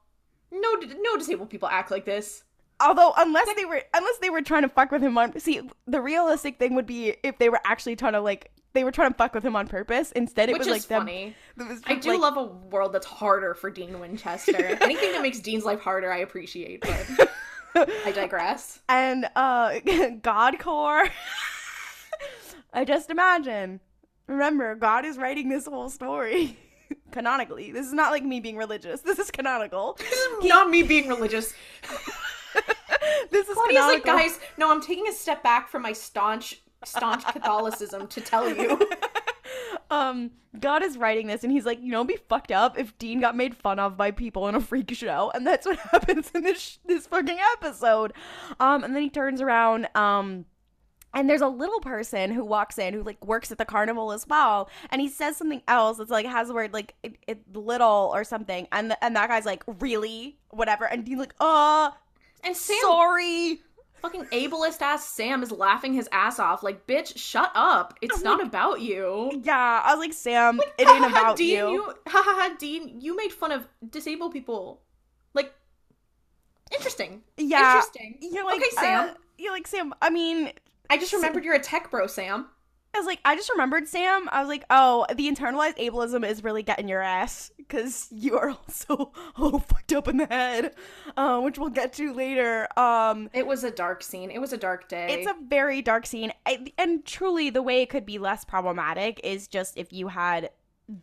[0.54, 2.44] no, no disabled people act like this.
[2.80, 6.00] Although unless they were unless they were trying to fuck with him on see the
[6.00, 9.16] realistic thing would be if they were actually trying to like they were trying to
[9.16, 10.10] fuck with him on purpose.
[10.12, 11.02] Instead, it Which was like them.
[11.02, 11.36] funny.
[11.56, 14.56] was I do like- love a world that's harder for Dean Winchester.
[14.80, 16.80] Anything that makes Dean's life harder, I appreciate.
[16.80, 17.30] But
[18.04, 18.80] I digress.
[18.88, 21.08] and uh Godcore.
[22.72, 23.80] I just imagine.
[24.26, 26.58] Remember, God is writing this whole story
[27.10, 27.72] canonically.
[27.72, 29.00] This is not like me being religious.
[29.00, 29.94] This is canonical.
[29.98, 31.52] This is Not me being religious.
[33.30, 34.16] this is Klaudia's like, canonical.
[34.16, 38.80] guys, no, I'm taking a step back from my staunch, staunch Catholicism to tell you.
[39.90, 40.30] um,
[40.60, 43.36] God is writing this, and he's like, you know, be fucked up if Dean got
[43.36, 46.60] made fun of by people in a freak show, and that's what happens in this
[46.60, 48.12] sh- this fucking episode.
[48.60, 50.46] Um, and then he turns around, um.
[51.14, 54.26] And there's a little person who walks in who like works at the carnival as
[54.26, 58.10] well, and he says something else that's like has the word like it, it little
[58.14, 61.90] or something, and the, and that guy's like really whatever, and Dean's like uh
[62.42, 63.60] And Sam, sorry,
[64.02, 66.62] fucking ableist ass Sam, is laughing his ass off.
[66.62, 67.96] Like, bitch, shut up.
[68.02, 69.40] It's not about you.
[69.42, 69.82] yeah.
[69.84, 71.82] I was like Sam, it ain't about Dean, you.
[72.08, 74.80] Ha ha ha, Dean, you made fun of disabled people.
[75.32, 75.52] Like,
[76.72, 77.22] interesting.
[77.36, 78.18] Yeah, Interesting.
[78.20, 79.08] You're like okay, Sam.
[79.10, 79.94] uh, you're like Sam.
[80.02, 80.52] I mean,
[80.90, 82.46] I just remembered you're a tech bro, Sam.
[82.94, 84.28] I was like, I just remembered Sam.
[84.30, 88.50] I was like, oh, the internalized ableism is really getting your ass because you are
[88.68, 90.74] also oh fucked up in the head,
[91.16, 92.68] uh, which we'll get to later.
[92.78, 94.30] Um, It was a dark scene.
[94.30, 95.08] It was a dark day.
[95.10, 99.20] it's a very dark scene, I, and truly, the way it could be less problematic
[99.24, 100.50] is just if you had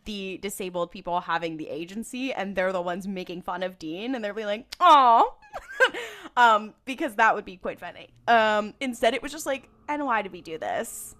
[0.04, 4.24] the disabled people having the agency and they're the ones making fun of Dean and
[4.24, 5.34] they're being like, oh,
[6.36, 8.08] um, because that would be quite funny.
[8.28, 11.14] Um, instead, it was just like, and why did we do this?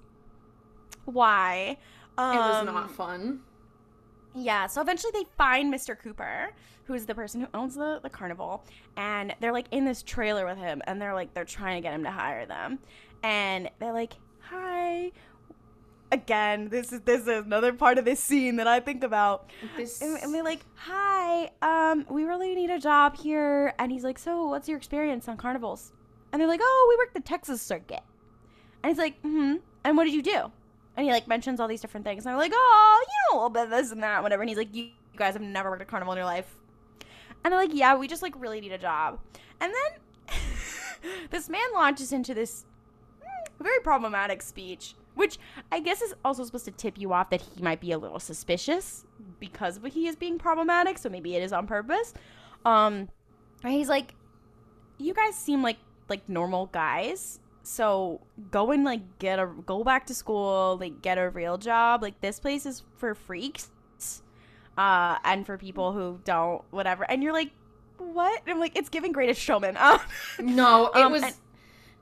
[1.04, 1.76] Why?
[2.18, 3.40] Um, it was not fun.
[4.34, 5.98] yeah, so eventually they find Mr.
[5.98, 6.50] Cooper,
[6.84, 8.64] who's the person who owns the, the carnival,
[8.96, 11.94] and they're like in this trailer with him, and they're like, they're trying to get
[11.94, 12.78] him to hire them.
[13.22, 15.12] And they're like, hi.
[16.12, 19.50] Again, this is this is another part of this scene that I think about.
[19.76, 23.74] This And, and they're like, hi, um, we really need a job here.
[23.78, 25.92] And he's like, so what's your experience on carnivals?
[26.30, 28.02] And they're like, oh, we work the Texas circuit.
[28.82, 29.56] And he's like, hmm.
[29.84, 30.52] And what did you do?
[30.96, 32.26] And he like mentions all these different things.
[32.26, 34.42] And they're like, oh, you know a little bit of this and that, whatever.
[34.42, 36.56] And he's like, you, guys have never worked a carnival in your life.
[37.44, 39.18] And they're like, yeah, we just like really need a job.
[39.60, 40.38] And then
[41.30, 42.64] this man launches into this
[43.20, 45.38] mm, very problematic speech, which
[45.70, 48.18] I guess is also supposed to tip you off that he might be a little
[48.20, 49.04] suspicious
[49.40, 50.98] because of he is being problematic.
[50.98, 52.14] So maybe it is on purpose.
[52.64, 53.08] Um,
[53.64, 54.14] and he's like,
[54.98, 55.78] you guys seem like
[56.08, 57.38] like normal guys.
[57.64, 58.20] So
[58.50, 62.02] go and like get a go back to school, like get a real job.
[62.02, 63.70] Like this place is for freaks,
[64.76, 67.04] uh, and for people who don't whatever.
[67.08, 67.50] And you're like,
[67.98, 68.40] what?
[68.42, 69.76] And I'm like, it's giving greatest showman.
[69.76, 70.00] Um,
[70.40, 71.34] no, it Um, was and-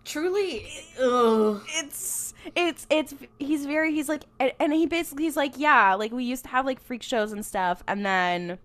[0.05, 0.67] truly.
[1.01, 1.63] Ugh.
[1.77, 6.13] it's it's it's he's very he's like and, and he basically he's like yeah like
[6.13, 8.59] we used to have like freak shows and stuff and then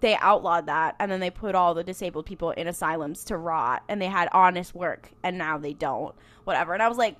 [0.00, 3.82] they outlawed that and then they put all the disabled people in asylums to rot
[3.88, 7.16] and they had honest work and now they don't whatever and i was like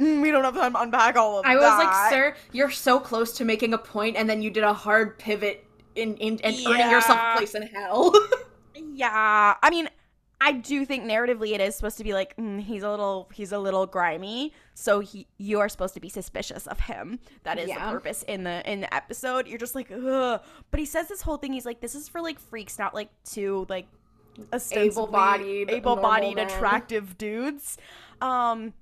[0.00, 1.50] "Mm, we don't have time to unpack all of that.
[1.50, 4.64] I was like, sir, you're so close to making a point, and then you did
[4.64, 8.14] a hard pivot in, in and earning yourself a place in hell.
[8.74, 9.88] yeah i mean
[10.40, 13.52] i do think narratively it is supposed to be like mm, he's a little he's
[13.52, 17.68] a little grimy so he you are supposed to be suspicious of him that is
[17.68, 17.84] Yeah.
[17.86, 20.40] the purpose in the in the episode you're just like ugh
[20.70, 23.10] but he says this whole thing he's like this is for like freaks not like
[23.24, 23.86] two like
[24.72, 26.46] Able-bodied, able-bodied men.
[26.46, 27.76] attractive dudes
[28.22, 28.72] um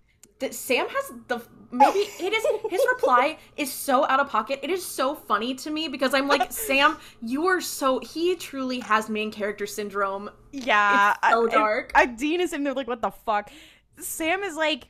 [0.40, 1.40] that Sam has the
[1.70, 4.60] maybe it is his reply is so out of pocket.
[4.62, 8.80] It is so funny to me because I'm like, Sam, you are so he truly
[8.80, 10.30] has main character syndrome.
[10.52, 11.92] yeah It's so I- dark.
[11.94, 13.50] I, I, dean is sitting there like what the fuck
[13.98, 14.86] sam is like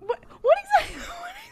[0.00, 1.02] what what exactly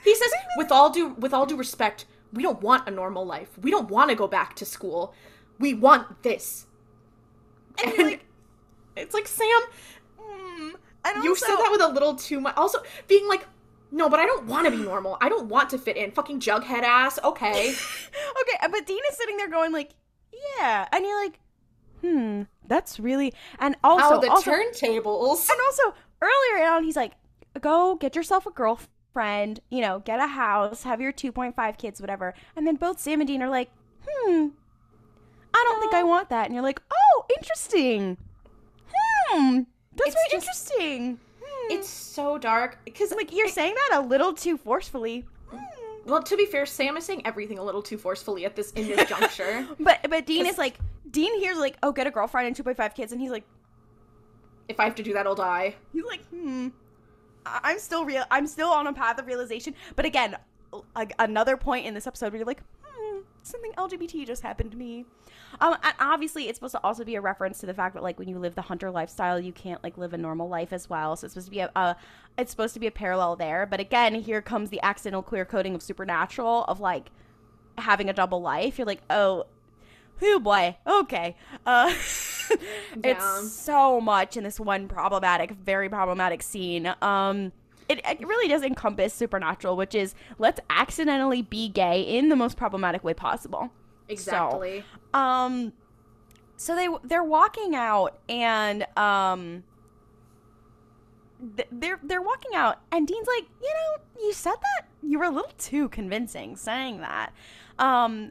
[0.04, 3.50] He says, with all due with all due respect, we don't want a normal life.
[3.60, 5.14] We don't want to go back to school.
[5.58, 6.66] We want this.
[7.82, 8.24] And And, you're like,
[8.96, 9.60] it's like Sam,
[10.18, 10.72] mm.
[11.04, 12.56] And you also- said that with a little too much.
[12.56, 13.46] Also, being like,
[13.92, 15.18] no, but I don't want to be normal.
[15.20, 16.12] I don't want to fit in.
[16.12, 17.18] Fucking jughead ass.
[17.24, 17.70] Okay.
[18.40, 19.90] okay, uh, but Dean is sitting there going like,
[20.58, 21.40] yeah, and you're like,
[22.00, 25.48] hmm, that's really, and also, How the also turntables.
[25.50, 27.12] and also earlier on, he's like,
[27.60, 32.32] go get yourself a girlfriend, you know, get a house, have your 2.5 kids, whatever,
[32.56, 33.70] and then both Sam and Dean are like,
[34.06, 34.48] hmm,
[35.52, 38.16] I don't think I want that, and you're like, oh, interesting,
[38.94, 39.60] hmm,
[39.94, 41.18] That's very interesting.
[41.42, 41.72] Hmm.
[41.72, 45.26] It's so dark because like you're saying that a little too forcefully.
[46.06, 48.88] Well, to be fair, Sam is saying everything a little too forcefully at this in
[48.88, 49.66] this juncture.
[49.78, 50.78] But but Dean is like
[51.10, 53.44] Dean here's like, oh, get a girlfriend and two point five kids, and he's like,
[54.68, 55.74] if I have to do that, I'll die.
[55.92, 56.68] he's like, hmm.
[57.46, 58.24] I'm still real.
[58.30, 59.74] I'm still on a path of realization.
[59.96, 60.36] But again,
[60.94, 62.79] like another point in this episode where you're like, hmm,
[63.42, 65.04] something LGBT just happened to me.
[65.60, 68.18] Um, and obviously it's supposed to also be a reference to the fact that like
[68.18, 71.16] when you live the hunter lifestyle, you can't like live a normal life as well.
[71.16, 71.96] So it's supposed to be a, a
[72.38, 73.66] it's supposed to be a parallel there.
[73.66, 77.10] But again, here comes the accidental queer coding of supernatural of like
[77.78, 78.78] having a double life.
[78.78, 79.46] You're like, oh,
[80.22, 81.36] oh boy, okay.
[81.66, 81.94] Uh,
[82.50, 83.12] Yeah.
[83.12, 86.92] it's so much in this one problematic, very problematic scene.
[87.00, 87.52] Um,
[87.90, 92.56] it, it really does encompass supernatural, which is let's accidentally be gay in the most
[92.56, 93.70] problematic way possible.
[94.08, 94.84] Exactly.
[95.12, 95.72] Um,
[96.56, 99.64] so they they're walking out and um.
[101.72, 105.30] They're they're walking out, and Dean's like, you know, you said that you were a
[105.30, 107.32] little too convincing saying that,
[107.78, 108.30] um,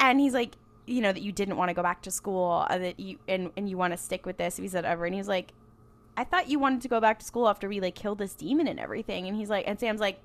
[0.00, 2.76] and he's like, you know, that you didn't want to go back to school, uh,
[2.76, 4.56] that you and and you want to stick with this.
[4.56, 5.52] He said ever, and he's like,
[6.16, 8.66] I thought you wanted to go back to school after we like killed this demon
[8.66, 10.20] and everything, and he's like, and Sam's like,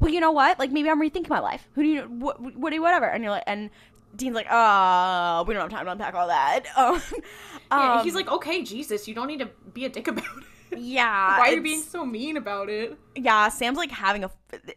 [0.00, 0.58] well, you know what?
[0.58, 1.68] Like maybe I'm rethinking my life.
[1.74, 3.06] Who do you what what do you whatever?
[3.06, 3.70] And you're like, and
[4.16, 6.64] Dean's like, uh, we don't have time to unpack all that.
[6.76, 10.24] Um, Yeah, um, he's like, okay, Jesus, you don't need to be a dick about
[10.70, 10.78] it.
[10.78, 11.38] yeah.
[11.38, 12.98] Why are you being so mean about it?
[13.16, 14.30] yeah, Sam's like having a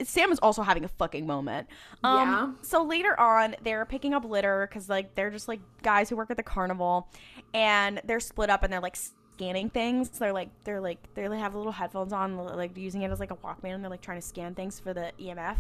[0.05, 1.67] Sam is also having a fucking moment.
[2.05, 2.51] Um, Yeah.
[2.61, 6.31] So later on, they're picking up litter because like they're just like guys who work
[6.31, 7.09] at the carnival,
[7.53, 8.95] and they're split up and they're like
[9.36, 10.10] scanning things.
[10.10, 13.36] They're like they're like they have little headphones on, like using it as like a
[13.36, 13.76] Walkman.
[13.76, 15.57] And they're like trying to scan things for the EMF,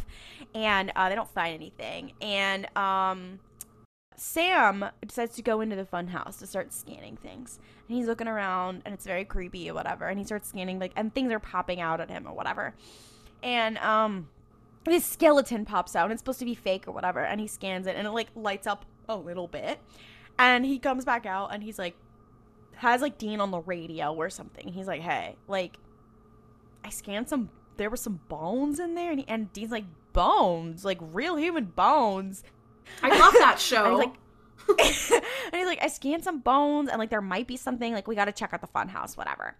[0.53, 2.13] and uh, they don't find anything.
[2.21, 3.39] And um,
[4.17, 7.59] Sam decides to go into the fun house to start scanning things.
[7.87, 10.07] And he's looking around and it's very creepy or whatever.
[10.07, 12.73] And he starts scanning like and things are popping out at him or whatever.
[13.43, 14.29] And um
[14.85, 17.19] this skeleton pops out and it's supposed to be fake or whatever.
[17.19, 19.79] And he scans it and it like lights up a little bit.
[20.37, 21.95] And he comes back out and he's like
[22.77, 24.67] has like Dean on the radio or something.
[24.67, 25.77] He's like, hey, like
[26.83, 30.85] I scanned some there were some bones in there and, he, and Dean's like bones,
[30.85, 32.43] like real human bones.
[33.03, 33.85] I love that show.
[33.85, 34.13] And like,
[34.67, 37.93] and he's like, I scanned some bones, and like there might be something.
[37.93, 39.55] Like we got to check out the fun house, whatever.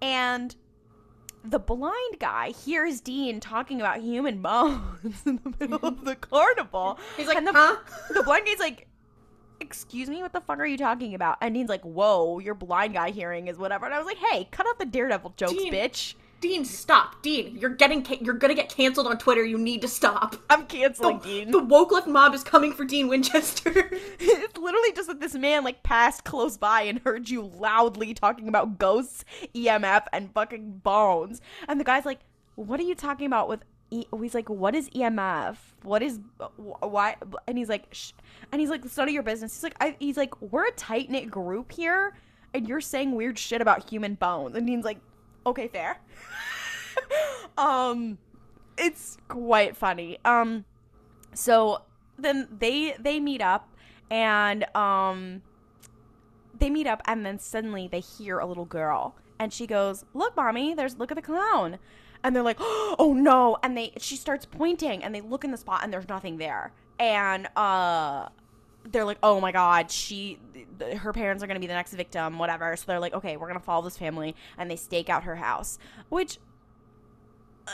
[0.00, 0.54] And
[1.42, 6.98] the blind guy hears Dean talking about human bones in the middle of the carnival.
[7.16, 7.76] he's like, and the, huh?
[8.12, 8.88] the blind guy's like,
[9.60, 12.94] "Excuse me, what the fuck are you talking about?" And Dean's like, "Whoa, your blind
[12.94, 15.72] guy hearing is whatever." And I was like, "Hey, cut out the Daredevil jokes, Dean.
[15.72, 16.14] bitch.
[16.38, 17.22] Dean, stop.
[17.22, 19.42] Dean, you're getting ca- you're gonna get canceled on Twitter.
[19.42, 20.36] You need to stop.
[20.50, 23.70] I'm canceling The, Dean." the woke left mob is coming for Dean Winchester.
[24.20, 28.48] it's literally just that this man like passed close by and heard you loudly talking
[28.48, 29.24] about ghosts,
[29.54, 31.40] EMF, and fucking bones.
[31.68, 32.20] And the guy's like,
[32.54, 33.60] "What are you talking about with?"
[33.90, 35.56] He's like, "What is EMF?
[35.82, 36.20] What is
[36.56, 38.12] why?" And he's like, Shh.
[38.50, 40.72] "And he's like, it's none of your business." He's like, I, "He's like, we're a
[40.72, 42.14] tight knit group here,
[42.52, 44.98] and you're saying weird shit about human bones." And he's like,
[45.46, 46.00] "Okay, fair."
[47.58, 48.18] um,
[48.76, 50.18] it's quite funny.
[50.24, 50.64] Um,
[51.34, 51.82] so
[52.18, 53.68] then they they meet up
[54.10, 55.42] and um
[56.58, 60.34] they meet up and then suddenly they hear a little girl and she goes look
[60.36, 61.78] mommy there's look at the clown
[62.24, 65.56] and they're like oh no and they she starts pointing and they look in the
[65.56, 68.28] spot and there's nothing there and uh
[68.90, 70.38] they're like oh my god she
[70.78, 73.48] th- her parents are gonna be the next victim whatever so they're like okay we're
[73.48, 75.78] gonna follow this family and they stake out her house
[76.08, 76.38] which
[77.66, 77.72] uh,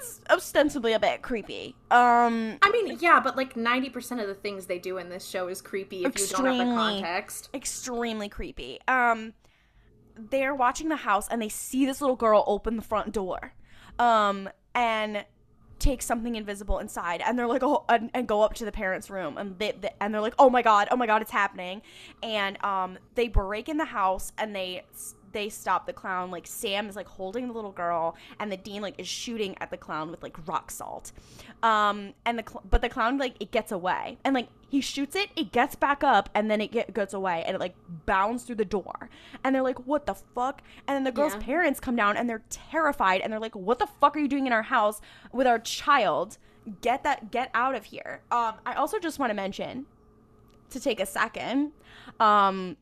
[0.00, 4.64] is ostensibly a bit creepy um I mean, yeah, but like 90% of the things
[4.66, 6.74] they do in this show is creepy if you don't have the Extremely.
[6.74, 7.50] context.
[7.54, 8.78] extremely creepy.
[8.88, 9.34] Um,
[10.16, 13.52] they're watching the house and they see this little girl open the front door,
[13.98, 15.24] um, and
[15.78, 19.10] take something invisible inside, and they're like, oh, and, and go up to the parents'
[19.10, 21.82] room, and they, they and they're like, oh my god, oh my god, it's happening,
[22.22, 24.82] and um, they break in the house and they
[25.34, 26.30] they stop the clown.
[26.30, 29.70] Like Sam is like holding the little girl, and the dean like is shooting at
[29.70, 31.12] the clown with like rock salt.
[31.62, 35.14] Um, and the cl- but the clown like it gets away, and like he shoots
[35.14, 37.74] it, it gets back up, and then it get, gets away, and it like
[38.06, 39.10] bounds through the door.
[39.44, 41.40] And they're like, "What the fuck?" And then the girl's Yeah.
[41.40, 44.46] parents come down, and they're terrified, and they're like, "What the fuck are you doing
[44.46, 45.00] in our house
[45.32, 46.38] with our child?
[46.80, 49.86] Get that, get out of here." Um, I also just want to mention
[50.70, 51.72] to take a second.
[52.18, 52.76] Um,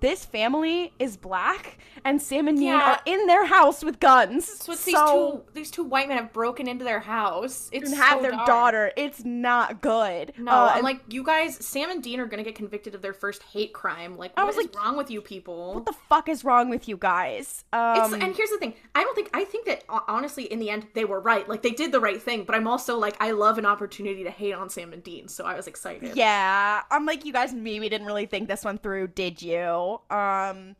[0.00, 2.92] this family is black and Sam and Dean Yeah.
[2.92, 4.46] are in their house with guns.
[4.46, 7.70] So it's these two these two white men have broken into their house.
[7.72, 8.46] It's and have so their dark.
[8.46, 8.92] daughter.
[8.96, 10.34] It's not good.
[10.38, 13.12] No, Uh, I'm like, you guys, Sam and Dean are gonna get convicted of their
[13.14, 14.16] first hate crime.
[14.16, 15.74] Like, I was is like, wrong with you people?
[15.74, 17.64] what the fuck is wrong with you guys?
[17.72, 18.74] Um, It's, and here's the thing.
[18.94, 21.48] I don't think I think that honestly, in the end, they were right.
[21.48, 22.44] Like they did the right thing.
[22.44, 25.44] But I'm also like, I love an opportunity to hate on Sam and Dean, so
[25.44, 26.14] I was excited.
[26.16, 29.67] Yeah, I'm like, you guys maybe didn't really think this one through, did you?
[30.10, 30.76] Um,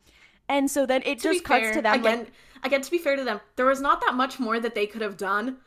[0.47, 2.19] and so then it To just cuts fair, to them again.
[2.19, 2.31] like,
[2.63, 5.01] again, to be fair to them, there was not that much more that they could
[5.01, 5.57] have done.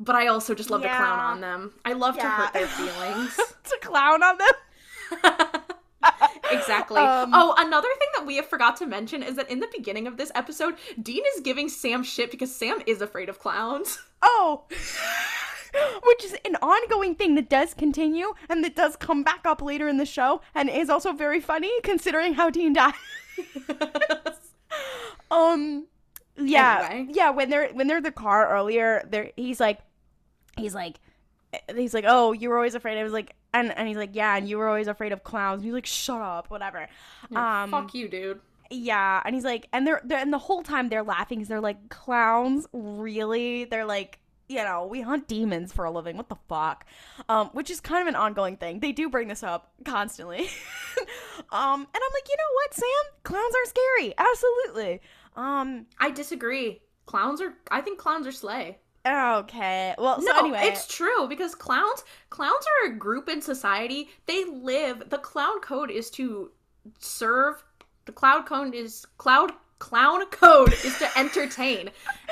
[0.00, 1.72] But I also just love to clown on them.
[1.84, 3.36] I love to hurt their feelings.
[3.64, 5.52] to clown on them.
[6.50, 7.00] exactly.
[7.00, 10.08] Um, oh, another thing that we have forgot to mention is that in the beginning
[10.08, 14.00] of this episode, Dean is giving Sam shit because Sam is afraid of clowns.
[14.20, 14.64] Oh,
[16.04, 19.88] which is an ongoing thing that does continue and that does come back up later
[19.88, 22.94] in the show and is also very funny considering how Dean died.
[25.30, 25.86] um,
[26.36, 27.12] yeah, Anyway.
[27.14, 27.30] yeah.
[27.30, 29.78] When they're when they're in the car earlier, there he's like,
[30.56, 30.96] he's like,
[31.74, 32.98] he's like, oh, you were always afraid.
[32.98, 35.58] I was like, and and he's like, yeah, and you were always afraid of clowns.
[35.58, 36.88] And he's like, shut up, whatever.
[37.34, 38.40] Um, Fuck you, dude.
[38.70, 41.60] yeah, and he's like, and they're, they're and the whole time they're laughing because they're
[41.60, 43.64] like, clowns, really?
[43.64, 44.18] They're like,
[44.48, 46.16] you know, we hunt demons for a living.
[46.16, 46.86] What the fuck?
[47.28, 48.80] Um, which is kind of an ongoing thing.
[48.80, 50.38] They do bring this up constantly.
[51.50, 53.12] um, and I'm like, you know what, Sam?
[53.22, 54.14] Clowns are scary.
[54.18, 55.00] Absolutely.
[55.36, 56.82] Um, I disagree.
[57.06, 57.54] Clowns are.
[57.70, 58.78] I think clowns are slay.
[59.06, 59.94] okay.
[59.98, 64.08] Well, so no, anyway, it's true because clowns clowns are a group in society.
[64.26, 65.10] They live.
[65.10, 66.50] The clown code is to
[66.98, 67.62] serve.
[68.06, 69.52] The cloud code is cloud
[69.84, 71.90] clown code is to entertain,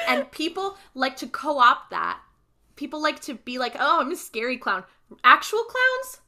[0.08, 2.18] and people like to co-opt that.
[2.76, 4.84] People like to be like, "Oh, I'm a scary clown."
[5.22, 6.20] Actual clowns,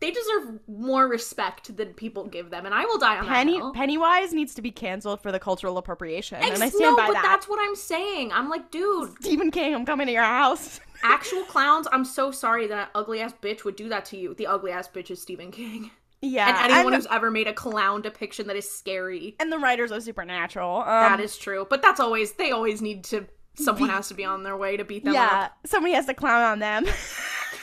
[0.00, 3.58] they deserve more respect than people give them, and I will die on Penny that
[3.58, 3.72] hill.
[3.74, 7.08] Pennywise needs to be canceled for the cultural appropriation, and I Ex- stand no, by
[7.08, 7.22] but that.
[7.22, 8.32] that's what I'm saying.
[8.32, 10.80] I'm like, dude, Stephen King, I'm coming to your house.
[11.02, 11.86] actual clowns.
[11.92, 14.32] I'm so sorry that ugly ass bitch would do that to you.
[14.34, 15.90] The ugly ass bitch is Stephen King,
[16.24, 19.36] yeah, and anyone and, who's ever made a clown depiction that is scary.
[19.40, 20.78] and the writers are supernatural.
[20.78, 23.26] Um, that is true, but that's always they always need to.
[23.56, 25.52] Someone Be- has to be on their way to beat them yeah, up.
[25.64, 26.86] somebody has to clown on them.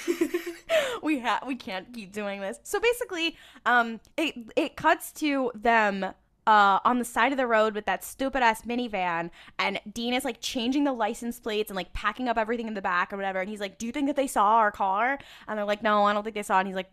[1.03, 2.59] we ha- we can't keep doing this.
[2.63, 3.35] So basically,
[3.65, 6.13] um, it it cuts to them
[6.47, 9.29] uh on the side of the road with that stupid ass minivan,
[9.59, 12.81] and Dean is like changing the license plates and like packing up everything in the
[12.81, 13.39] back or whatever.
[13.39, 16.03] And he's like, "Do you think that they saw our car?" And they're like, "No,
[16.05, 16.61] I don't think they saw." it.
[16.61, 16.91] And he's like,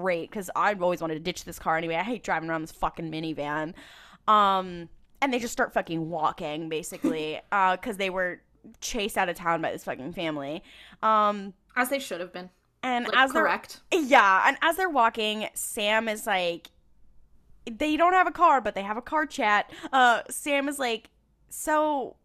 [0.00, 1.94] "Great, because I've always wanted to ditch this car anyway.
[1.96, 3.72] I hate driving around this fucking minivan."
[4.28, 4.88] Um,
[5.22, 8.42] and they just start fucking walking basically, uh, because they were
[8.80, 10.62] chased out of town by this fucking family.
[11.02, 12.50] Um, As they should have been.
[12.82, 13.80] and Like, as correct.
[13.92, 16.68] yeah, and as they're walking, Sam is like,
[17.70, 19.70] they don't have a car, but they have a car chat.
[19.92, 21.10] Uh, Sam is like,
[21.48, 22.16] so,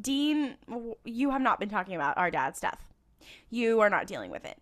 [0.00, 0.56] Dean,
[1.04, 2.84] you have not been talking about our dad's death.
[3.50, 4.58] You are not dealing with it.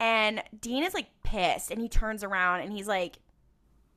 [0.00, 3.18] And Dean is like pissed, and he turns around and he's like,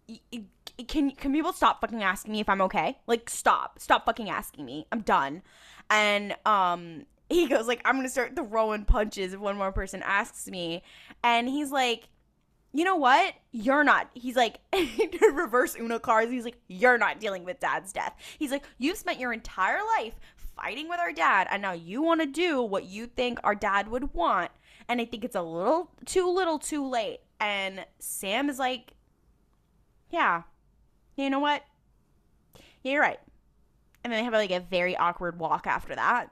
[0.09, 0.43] "Y- y-
[0.87, 2.97] can can people stop fucking asking me if I'm okay?
[3.07, 4.85] Like, stop, stop fucking asking me.
[4.91, 5.43] I'm done.
[5.89, 10.47] And um, he goes like, I'm gonna start throwing punches if one more person asks
[10.47, 10.83] me.
[11.23, 12.09] And he's like,
[12.73, 13.33] you know what?
[13.51, 14.09] You're not.
[14.13, 14.59] He's like,
[15.33, 16.31] reverse Uno cards.
[16.31, 18.15] He's like, you're not dealing with dad's death.
[18.39, 20.15] He's like, you've spent your entire life
[20.55, 23.87] fighting with our dad, and now you want to do what you think our dad
[23.89, 24.51] would want.
[24.87, 27.19] And I think it's a little too little too late.
[27.39, 28.93] And Sam is like,
[30.09, 30.43] yeah,
[31.15, 31.63] you know what?
[32.83, 33.19] Yeah, you're right.
[34.03, 36.31] And then they have like a very awkward walk after that.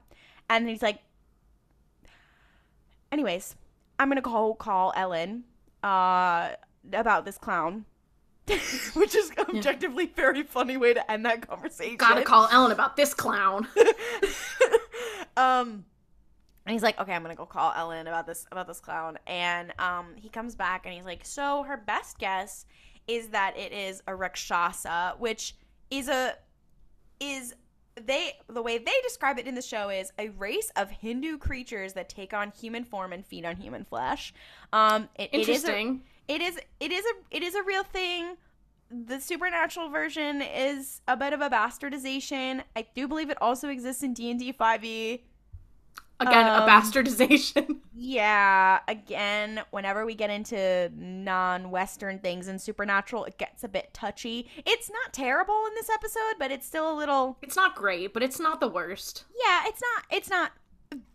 [0.49, 0.99] And he's like,
[3.11, 3.55] anyways,
[3.99, 5.43] I'm gonna call call Ellen
[5.83, 6.49] uh,
[6.91, 7.85] about this clown.
[8.95, 11.97] Which is objectively very funny way to end that conversation.
[11.97, 13.67] Gotta call Ellen about this clown.
[15.37, 15.85] um
[16.69, 19.17] and he's like okay i'm gonna go call ellen about this about this clown.
[19.25, 22.65] And um he comes back and he's like so her best guess
[23.07, 25.55] is that it is a rakshasa which
[25.89, 26.35] is a
[27.19, 27.55] is
[28.05, 31.93] they the way they describe it in the show is a race of hindu creatures
[31.93, 34.31] that take on human form and feed on human flesh.
[34.71, 36.01] Um it, it is a, Interesting.
[36.27, 38.37] it is it is a it is a real thing.
[38.91, 42.63] The supernatural version is a bit of a bastardization.
[42.75, 45.21] I do believe it also exists in d&d 5e
[46.19, 47.77] Again, a Um, bastardization.
[48.01, 54.49] yeah again whenever we get into non-western things and supernatural it gets a bit touchy
[54.65, 58.23] it's not terrible in this episode but it's still a little It's not great, but
[58.23, 59.25] it's not the worst.
[59.45, 60.51] yeah it's not it's not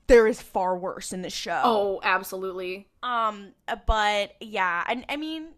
[0.07, 2.87] there is far worse in this show Oh, absolutely.
[3.03, 3.55] Um,
[3.87, 5.49] but yeah, and I mean,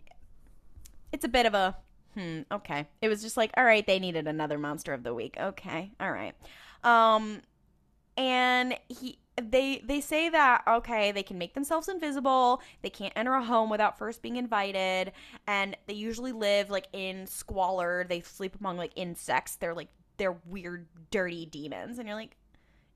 [1.12, 1.76] it's a bit of a
[2.14, 2.86] Hmm, okay.
[3.02, 5.36] It was just like, all right, they needed another monster of the week.
[5.38, 5.90] Okay.
[6.00, 6.34] All right.
[6.84, 7.42] Um
[8.16, 13.34] and he they they say that okay they can make themselves invisible they can't enter
[13.34, 15.12] a home without first being invited
[15.46, 20.36] and they usually live like in squalor they sleep among like insects they're like they're
[20.46, 22.36] weird dirty demons and you're like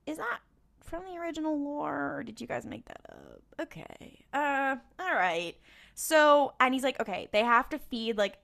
[0.05, 0.39] is that
[0.81, 3.41] from the original lore or did you guys make that up?
[3.61, 5.55] Okay uh all right.
[5.93, 8.37] So and he's like okay they have to feed like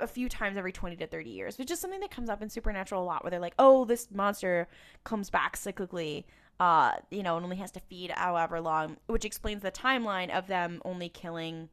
[0.00, 2.48] a few times every 20 to 30 years which is something that comes up in
[2.48, 4.68] supernatural a lot where they're like oh this monster
[5.02, 6.24] comes back cyclically
[6.62, 10.46] uh, you know, and only has to feed however long, which explains the timeline of
[10.46, 11.68] them only killing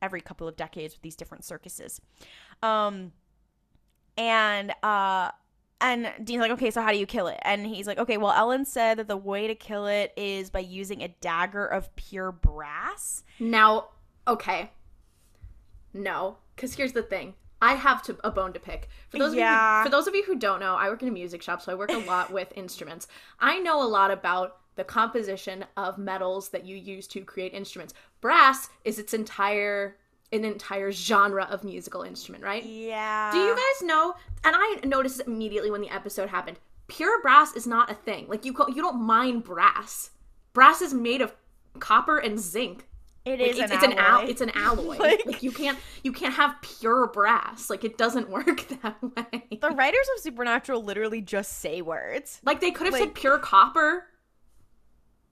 [0.00, 2.00] every couple of decades with these different circuses.
[2.62, 3.10] Um,
[4.16, 5.32] and uh,
[5.80, 7.40] and Dean's like, okay, so how do you kill it?
[7.42, 10.60] And he's like, okay, well, Ellen said that the way to kill it is by
[10.60, 13.24] using a dagger of pure brass.
[13.40, 13.88] Now,
[14.28, 14.70] okay,
[15.92, 17.34] no, because here's the thing.
[17.62, 18.88] I have to a bone to pick.
[19.10, 19.80] For those Yeah.
[19.80, 21.60] of you, for those of you who don't know, I work in a music shop,
[21.62, 23.06] so I work a lot with instruments.
[23.38, 27.92] I know a lot about the composition of metals that you use to create instruments.
[28.20, 29.96] Brass is its entire
[30.32, 32.64] an entire genre of musical instrument, right?
[32.64, 33.32] Yeah.
[33.32, 34.14] Do you guys know?
[34.44, 36.56] And I noticed this immediately when the episode happened.
[36.86, 38.26] Pure brass is not a thing.
[38.28, 40.10] Like you, you don't mine brass.
[40.52, 41.34] Brass is made of
[41.80, 42.86] copper and zinc.
[43.34, 44.28] It Like, is it's, an it's an al- alloy.
[44.30, 44.96] it's an alloy.
[44.98, 47.68] Like- like, you can't you can't have pure brass.
[47.70, 49.58] Like it doesn't work that way.
[49.60, 52.40] the writers of Supernatural literally just say words.
[52.44, 54.06] like they could have like- said pure copper,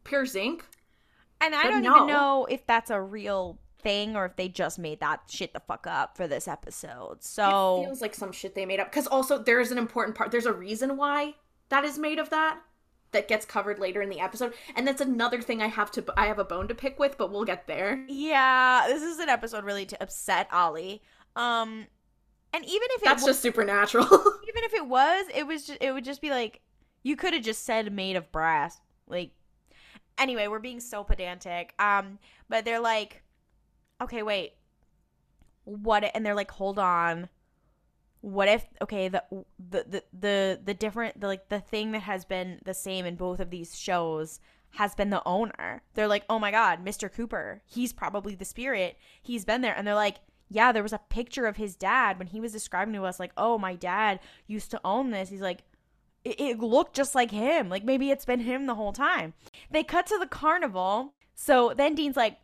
[0.04, 0.64] pure zinc.
[1.40, 1.94] And I don't no.
[1.94, 5.60] even know if that's a real thing or if they just made that shit the
[5.60, 7.18] fuck up for this episode.
[7.18, 8.90] It So feels like some shit they made up.
[8.90, 10.32] Because also there's an important part.
[10.32, 11.36] There's a reason why
[11.68, 12.58] that is made of that
[13.12, 16.26] that gets covered later in the episode, and that's another thing I have to I
[16.26, 18.04] have a bone to pick with, but we'll get there.
[18.08, 21.02] yeah, this is an episode really to upset Ollie.
[21.36, 21.86] Um
[22.52, 24.06] and even if it That's wa- just supernatural.
[24.48, 26.60] even if it was, it was just it would just be like
[27.02, 28.80] you could have just said made of brass.
[29.06, 29.30] Like
[30.18, 31.74] anyway, we're being so pedantic.
[31.78, 32.18] Um
[32.48, 33.22] but they're like
[34.02, 34.52] okay, wait.
[35.64, 37.28] What and they're like hold on.
[38.20, 39.22] What if okay, the
[39.58, 43.16] the the the, the different the like the thing that has been the same in
[43.16, 44.40] both of these shows
[44.72, 45.82] has been the owner.
[45.94, 47.12] They're like, "Oh my god, Mr.
[47.12, 47.62] Cooper.
[47.66, 48.96] He's probably the spirit.
[49.22, 50.16] He's been there." And they're like,
[50.50, 53.32] yeah, there was a picture of his dad when he was describing to us, like,
[53.36, 55.28] oh, my dad used to own this.
[55.28, 55.62] He's like,
[56.24, 57.68] it, it looked just like him.
[57.68, 59.34] Like, maybe it's been him the whole time.
[59.70, 61.14] They cut to the carnival.
[61.34, 62.38] So then Dean's like,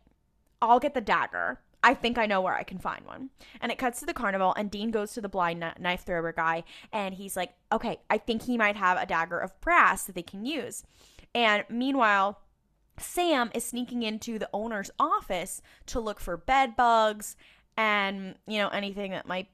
[0.61, 1.59] I'll get the dagger.
[1.85, 3.29] I think I know where I can find one.
[3.61, 6.63] And it cuts to the carnival, and Dean goes to the blind knife thrower guy,
[6.91, 10.23] and he's like, okay, I think he might have a dagger of brass that they
[10.23, 10.83] can use.
[11.35, 12.41] And meanwhile,
[12.97, 17.35] Sam is sneaking into the owner's office to look for bed bugs
[17.77, 19.49] and, you know, anything that might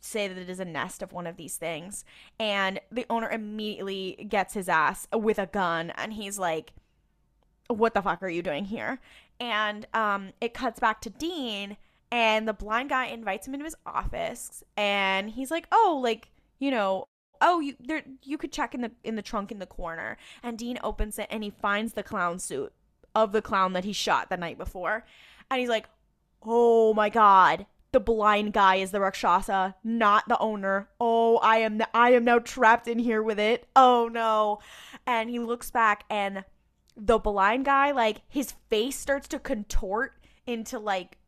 [0.00, 2.04] say that it is a nest of one of these things.
[2.40, 6.72] And the owner immediately gets his ass with a gun and he's like,
[7.68, 8.98] What the fuck are you doing here?
[9.40, 11.76] And um, it cuts back to Dean
[12.10, 16.70] and the blind guy invites him into his office and he's like, Oh, like, you
[16.70, 17.08] know,
[17.40, 20.16] oh you there you could check in the in the trunk in the corner.
[20.42, 22.72] And dean opens it and he finds the clown suit
[23.14, 25.04] of the clown that he shot the night before.
[25.50, 25.88] And he's like
[26.42, 30.88] oh my god the blind guy is the rakshasa not the owner.
[31.00, 33.66] Oh i am i am now trapped in here with it.
[33.76, 34.60] Oh no.
[35.06, 36.44] And he looks back and
[36.96, 40.12] the blind guy like his face starts to contort
[40.46, 41.18] into like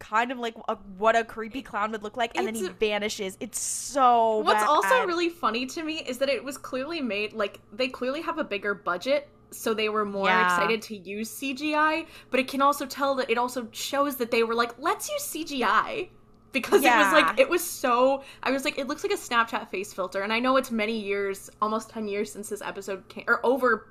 [0.00, 3.36] kind of like a, what a creepy clown would look like and then he vanishes
[3.40, 7.60] it's so What's also really funny to me is that it was clearly made like
[7.72, 10.44] they clearly have a bigger budget, so they were more Yeah.
[10.44, 12.06] excited to use CGI.
[12.30, 15.22] But it can also tell that it also shows that they were like, let's use
[15.22, 16.10] CGI.
[16.52, 19.68] Because it was like it was so I was like it looks like a Snapchat
[19.68, 23.24] face filter and I know it's many years almost 10 years since this episode came
[23.26, 23.88] or over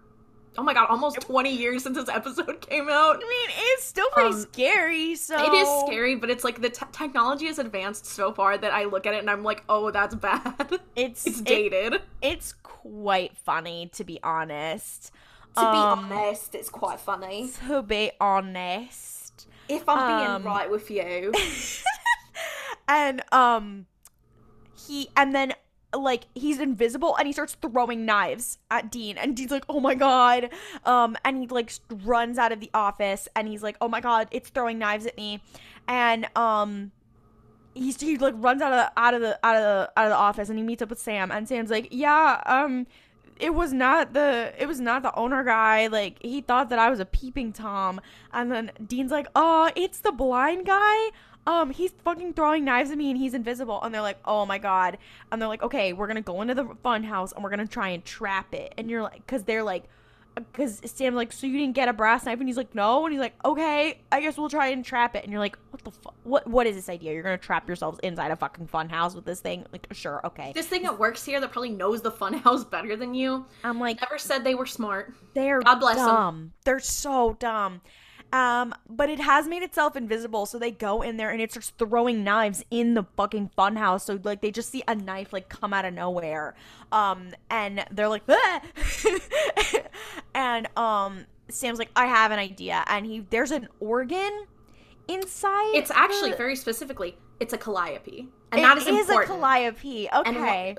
[0.57, 4.09] oh my god almost 20 years since this episode came out I mean, it's still
[4.11, 5.15] pretty Um, scary.
[5.15, 8.73] So it is scary but it's like the te- technology has advanced so far that
[8.73, 12.53] I look at it and I'm like oh that's bad It's it's it- dated it's
[12.63, 15.11] quite funny to be honest.
[15.55, 17.49] To be Um, honest, it's quite funny.
[17.67, 21.33] To be honest, If I'm um, being right with you.
[22.87, 23.87] and um,
[24.87, 25.53] he and then
[25.95, 29.95] like he's invisible and he starts throwing knives at Dean and Dean's like oh my
[29.95, 30.49] god.
[30.85, 31.71] Um and he like
[32.03, 35.15] runs out of the office and he's like oh my god it's throwing knives at
[35.17, 35.41] me.
[35.87, 36.91] And um
[37.73, 40.09] he's he like runs out of the out of the out of the out of
[40.09, 42.87] the office and he meets up with Sam and Sam's like yeah um
[43.39, 45.87] it was not the it was not the owner guy.
[45.87, 48.01] Like he thought that I was a peeping tom.
[48.33, 51.11] And then Dean's like oh it's the blind guy
[51.47, 53.81] um, he's fucking throwing knives at me and he's invisible.
[53.81, 54.97] And they're like, oh my god.
[55.31, 57.89] And they're like, okay, we're gonna go into the fun house and we're gonna try
[57.89, 58.73] and trap it.
[58.77, 59.85] And you're like, because they're like,
[60.35, 62.39] because Sam's like, so you didn't get a brass knife?
[62.39, 63.05] And he's like, no.
[63.05, 65.23] And he's like, okay, I guess we'll try and trap it.
[65.23, 66.15] And you're like, what the fuck?
[66.23, 67.13] What what is this idea?
[67.13, 69.65] You're gonna trap yourselves inside a fucking fun house with this thing?
[69.71, 70.51] Like, sure, okay.
[70.53, 74.01] This thing that works here that probably knows the funhouse better than you I'm like,
[74.01, 75.13] never said they were smart.
[75.33, 76.51] they're God bless dumb.
[76.65, 77.79] They're so dumb.
[78.33, 81.69] Um, but it has made itself invisible, so they go in there and it starts
[81.77, 84.01] throwing knives in the fucking funhouse.
[84.01, 86.53] So like they just see a knife like come out of nowhere.
[86.91, 88.61] Um, and they're like, "Ah!"
[90.35, 94.45] and um, Sam's like, I have an idea, and he there's an organ
[95.07, 95.71] inside.
[95.75, 99.23] It's actually the- very specifically, it's a calliope, and It that is, is important.
[99.23, 100.07] a calliope.
[100.09, 100.75] and, Okay.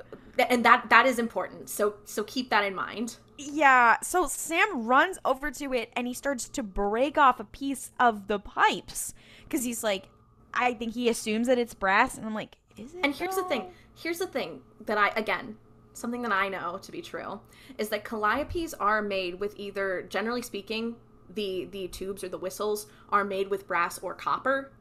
[0.51, 1.71] and that that is important.
[1.71, 3.17] So so keep that in mind.
[3.39, 7.93] Yeah, so Sam runs over to it and he starts to break off a piece
[8.01, 10.09] of the pipes because he's like,
[10.53, 13.01] I think he assumes that it's brass, and I'm like, is it?
[13.05, 13.67] And here's the thing.
[13.95, 15.57] Here's the thing that I again,
[15.93, 17.41] something that I know to be true
[17.77, 20.97] is that calliopes are made with either generally speaking,
[21.33, 24.73] the the tubes or the whistles are made with brass or copper.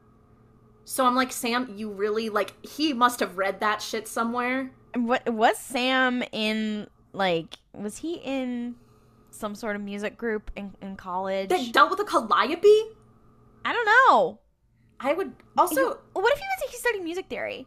[0.84, 4.70] So I'm like, Sam, you really like he must have read that shit somewhere.
[4.94, 6.88] And What was Sam in?
[7.12, 8.76] Like, was he in
[9.30, 11.48] some sort of music group in, in college?
[11.48, 12.66] That dealt with a calliope?
[13.64, 14.38] I don't know.
[15.00, 17.66] I would also what if he was he studied music theory?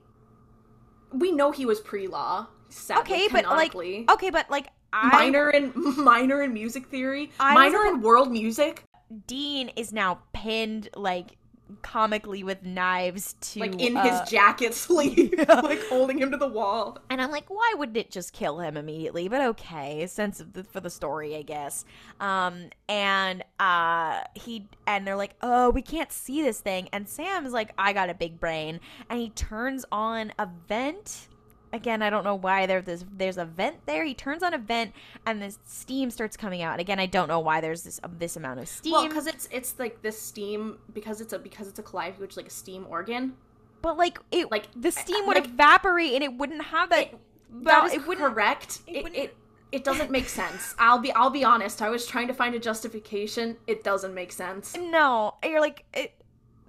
[1.14, 2.48] we know he was pre-law.
[2.70, 7.54] Sadly, Okay, but like, okay, but like, I minor in minor in music theory, I
[7.54, 8.84] minor in world music,
[9.28, 11.38] Dean is now pinned like
[11.82, 16.48] comically with knives to like in uh, his jacket sleeve, like holding him to the
[16.48, 16.98] wall.
[17.10, 19.28] And I'm like, why wouldn't it just kill him immediately?
[19.28, 21.86] But okay, sense of the, for the story, I guess.
[22.20, 26.90] Um, and uh, he and they're like, oh, we can't see this thing.
[26.92, 28.80] And Sam's like, I got a big brain,
[29.10, 31.28] and he turns on a vent.
[31.74, 34.04] Again, I don't know why there there's there's a vent there.
[34.04, 34.92] He turns on a vent,
[35.26, 36.80] and this steam starts coming out.
[36.80, 38.92] Again, I don't know why there's this um, this amount of steam.
[38.94, 42.32] Well, because it's it's like this steam because it's a because it's a calliope, which
[42.32, 43.34] is like a steam organ.
[43.82, 47.00] but like it, like, the steam I- would like- evaporate, and it wouldn't have that.
[47.14, 47.18] It-
[47.64, 48.80] that is it wouldn't correct.
[48.88, 49.38] it It, wouldn't- it
[49.72, 50.76] it doesn't make sense.
[50.78, 51.82] I'll be I'll be honest.
[51.82, 53.58] I was trying to find a justification.
[53.68, 54.76] It doesn't make sense.
[54.78, 56.14] No, you're like it.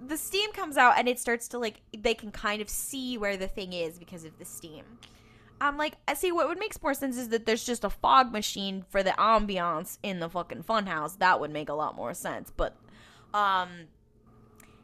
[0.05, 3.37] The steam comes out and it starts to like they can kind of see where
[3.37, 4.83] the thing is because of the steam.
[5.61, 8.33] I'm like, I see what would make more sense is that there's just a fog
[8.33, 11.17] machine for the ambiance in the fucking funhouse.
[11.19, 12.51] That would make a lot more sense.
[12.55, 12.75] But,
[13.33, 13.69] um,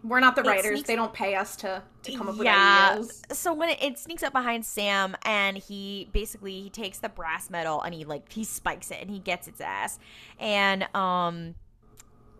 [0.03, 0.75] We're not the writers.
[0.75, 2.91] sneaks- They don't pay us to to come up with yeah.
[2.93, 3.23] ideas.
[3.33, 7.49] So when it, it sneaks up behind Sam and he basically he takes the brass
[7.49, 9.99] medal and he like he spikes it and he gets its ass
[10.39, 11.55] and um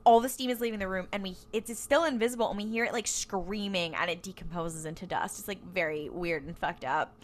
[0.10, 2.84] all the steam is leaving the room and we it's still invisible and we hear
[2.84, 5.38] it like screaming and it decomposes into dust.
[5.38, 7.16] It's like very weird and fucked up.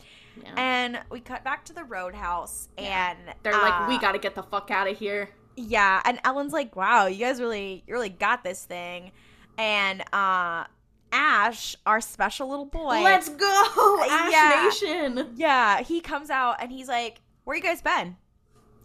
[0.43, 0.53] Yeah.
[0.55, 4.35] And we cut back to the roadhouse and They're like, uh, we got to get
[4.35, 5.29] the fuck out of here.
[5.57, 9.11] yeah, and Ellen's like, "Wow, you guys really, you really got this thing,"
[9.57, 10.65] and uh,
[11.11, 14.63] Ash, our special little boy, Let's go, Ash yeah.
[14.63, 15.33] Nation.
[15.37, 18.17] yeah, he comes out and he's like, "Where you guys been?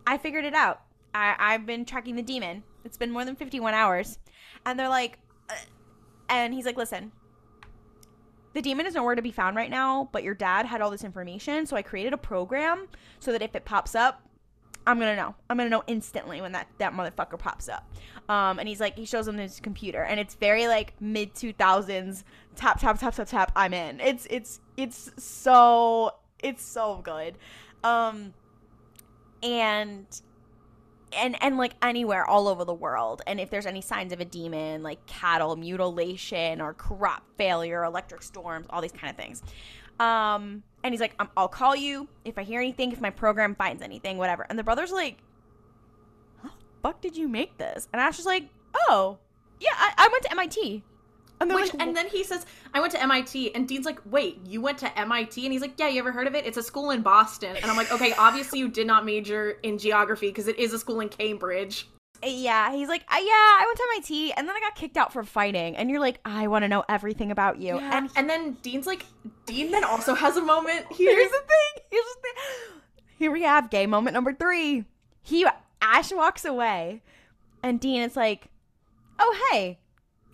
[0.06, 0.81] I figured it out.
[1.12, 2.62] I I've been tracking the demon.
[2.85, 4.19] It's been more than fifty one hours,"
[4.66, 5.55] and they're like, uh,
[6.28, 7.12] and he's like, "Listen."
[8.52, 11.05] The demon is nowhere to be found right now, but your dad had all this
[11.05, 12.89] information, so I created a program
[13.20, 14.28] so that if it pops up,
[14.86, 15.35] I'm gonna know.
[15.48, 17.89] I'm gonna know instantly when that that motherfucker pops up.
[18.28, 22.24] Um, and he's like, he shows him his computer, and it's very like mid 2000s.
[22.57, 23.52] Tap tap tap tap tap.
[23.55, 24.01] I'm in.
[24.01, 27.36] It's it's it's so it's so good.
[27.85, 28.35] Um,
[29.43, 30.07] and
[31.16, 33.23] and and like anywhere all over the world.
[33.27, 38.23] And if there's any signs of a demon like cattle mutilation or crop failure electric
[38.23, 39.43] storms all these kind of things.
[39.99, 43.55] Um and he's like i i'll call you if i hear anything if my program
[43.55, 44.47] finds anything whatever.
[44.49, 45.19] And the brother's like
[46.43, 47.89] how the fuck did you make this?
[47.93, 48.49] And ash is like
[48.89, 49.19] oh
[49.61, 50.82] yeah i, I went to mit
[51.40, 52.44] and Which, like, and then he says,
[52.74, 53.54] I went to MIT.
[53.54, 55.44] And Dean's like, wait, you went to MIT?
[55.44, 56.44] And he's like, yeah, you ever heard of it?
[56.46, 57.56] It's a school in Boston.
[57.56, 60.78] And I'm like, okay, obviously you did not major in geography because it is a
[60.78, 61.86] school in Cambridge.
[62.22, 65.24] yeah he's like yeah i went to mit and then i got kicked out for
[65.24, 68.58] fighting and you're like i want to know everything about you And, and and then
[68.60, 69.06] Dean's like,
[69.46, 71.16] Dean then also has a moment Here's here.
[71.24, 71.84] the thing.
[71.90, 72.80] Here's the thing.
[73.18, 74.84] Here we have gay moment number three.
[75.22, 75.46] He
[75.80, 77.00] Ash walks away,
[77.62, 78.48] and Dean is like,
[79.18, 79.78] "Oh hey,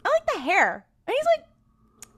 [0.05, 1.47] I like the hair," and he's like,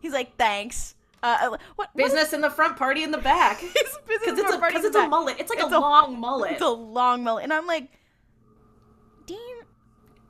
[0.01, 3.62] "He's like thanks." Uh, what what is- Business in the front, party in the back.
[4.09, 5.36] Because it's, a, 'cause it's a mullet.
[5.39, 6.52] It's like It's a, a- long mullet.
[6.52, 7.90] It's a long mullet, and I'm like,
[9.27, 9.39] Dean,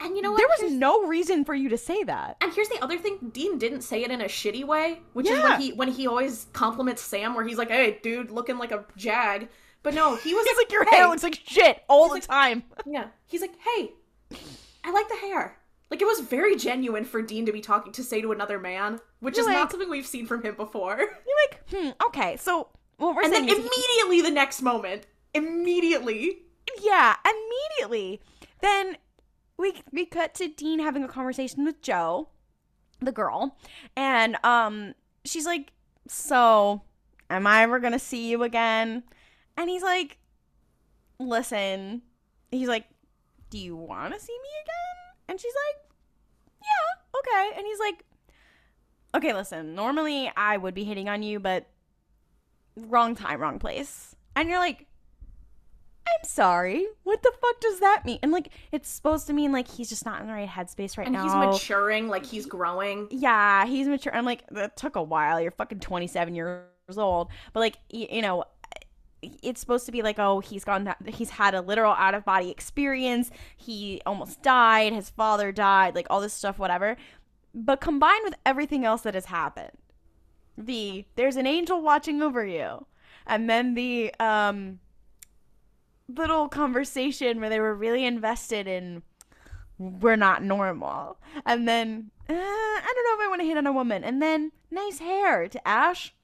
[0.00, 0.38] And you know what?
[0.38, 2.36] There was Here's- no reason for you to say that.
[2.40, 5.38] And here's the other thing: Dean didn't say it in a shitty way, which is
[5.38, 5.42] Yeah.
[5.50, 8.84] when he when he always compliments Sam, where he's like, "Hey, dude, looking like a
[8.96, 9.48] jag."
[9.82, 12.32] But no, he was He's like, your "Hey." hair looks like shit all He's the
[12.32, 12.62] like- time.
[12.86, 13.92] Yeah, he's like, "Hey,
[14.84, 15.57] I like the hair."
[15.90, 19.00] Like it was very genuine for Dean to be talking to say to another man,
[19.20, 20.98] which You're is not something we've seen from him before.
[20.98, 26.42] You're like, hmm, okay, so what we're And then is, immediately the next moment, immediately,
[26.82, 28.20] yeah, immediately,
[28.60, 28.98] then
[29.56, 32.28] we we cut to Dean having a conversation with Jo,
[33.00, 33.56] the girl,
[33.96, 34.94] and um,
[35.24, 35.72] she's like,
[36.06, 36.82] so,
[37.30, 39.04] am I ever gonna see you again?
[39.56, 40.18] And he's like,
[41.18, 42.02] listen,
[42.50, 42.84] he's like,
[43.50, 45.07] do you want to see me again?
[45.28, 45.84] And she's like,
[46.62, 47.56] yeah, okay.
[47.58, 48.04] And he's like,
[49.14, 51.66] okay, listen, normally I would be hitting on you, but
[52.76, 54.14] wrong time, wrong place.
[54.36, 54.86] And you're like,
[56.06, 56.86] I'm sorry.
[57.02, 58.18] What the fuck does that mean?
[58.22, 61.06] And like, it's supposed to mean like he's just not in the right headspace right
[61.06, 61.22] and now.
[61.24, 63.08] he's maturing, like he's growing.
[63.10, 64.14] Yeah, he's mature.
[64.14, 65.40] I'm like, that took a while.
[65.40, 66.62] You're fucking 27 years
[66.96, 67.28] old.
[67.52, 68.44] But like, y- you know,
[69.22, 72.50] it's supposed to be like, oh, he's gone, he's had a literal out of body
[72.50, 73.30] experience.
[73.56, 74.92] He almost died.
[74.92, 75.94] His father died.
[75.94, 76.96] Like all this stuff, whatever.
[77.54, 79.72] But combined with everything else that has happened,
[80.56, 82.86] the there's an angel watching over you,
[83.26, 84.80] and then the um
[86.08, 89.02] little conversation where they were really invested in
[89.78, 91.18] we're not normal.
[91.46, 94.04] And then, uh, I don't know if I want to hit on a woman.
[94.04, 96.14] And then, nice hair to Ash.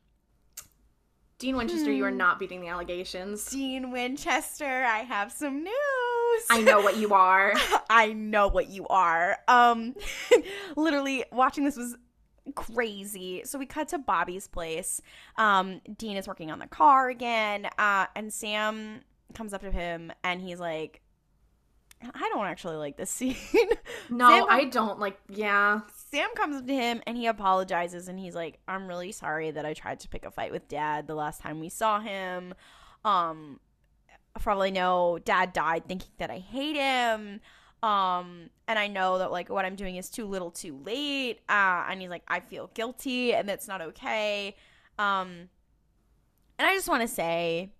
[1.38, 2.16] Dean Winchester, you are Hmm.
[2.16, 3.44] not beating the allegations.
[3.50, 6.44] Dean Winchester, I have some news.
[6.50, 7.54] I know what you are.
[7.90, 9.36] I know what you are.
[9.48, 9.94] Um,
[10.76, 11.96] literally, watching this was
[12.54, 13.42] crazy.
[13.44, 15.00] So we cut to Bobby's place.
[15.36, 17.66] Um, Dean is working on the car again.
[17.78, 19.00] Uh, and Sam
[19.34, 21.00] comes up to him and he's like,
[22.02, 23.36] I don't actually like this scene.
[24.10, 25.18] No, Sam- I don't like.
[25.30, 25.80] Yeah,
[26.14, 29.66] Sam comes up to him and he apologizes and he's like, "I'm really sorry that
[29.66, 32.54] I tried to pick a fight with Dad the last time we saw him.
[33.04, 33.58] Um,
[34.46, 37.40] all know, Dad died thinking that I hate him.
[37.82, 41.40] Um, and I know that like what I'm doing is too little, too late.
[41.48, 44.56] Uh, and he's like, I feel guilty and that's not okay.
[44.98, 45.48] Um,
[46.58, 47.72] and I just want to say,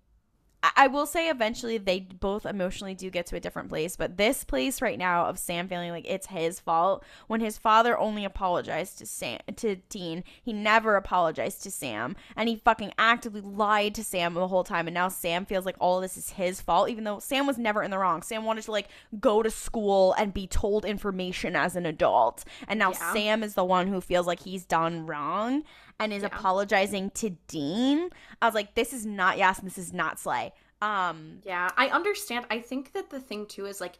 [0.75, 4.43] I-, will say eventually they both emotionally do get to a different place, but this
[4.43, 8.97] place right now of Sam feeling like it's his fault when his father only apologized
[8.99, 14.03] to Sam to Dean, he never apologized to Sam, and he fucking actively lied to
[14.03, 16.89] Sam the whole time, and now Sam feels like all of this is his fault,
[16.89, 18.21] even though Sam was never in the wrong.
[18.21, 18.89] Sam wanted to like
[19.19, 23.13] go to school and be told information as an adult, and now Yeah.
[23.13, 25.63] Sam is the one who feels like he's done wrong
[25.99, 26.27] and is Yeah.
[26.27, 28.09] apologizing to Dean.
[28.41, 30.53] I was like, this is not Yas, and this is not Slay.
[30.81, 32.45] Um, yeah, I understand.
[32.49, 33.97] I think that the thing too is like,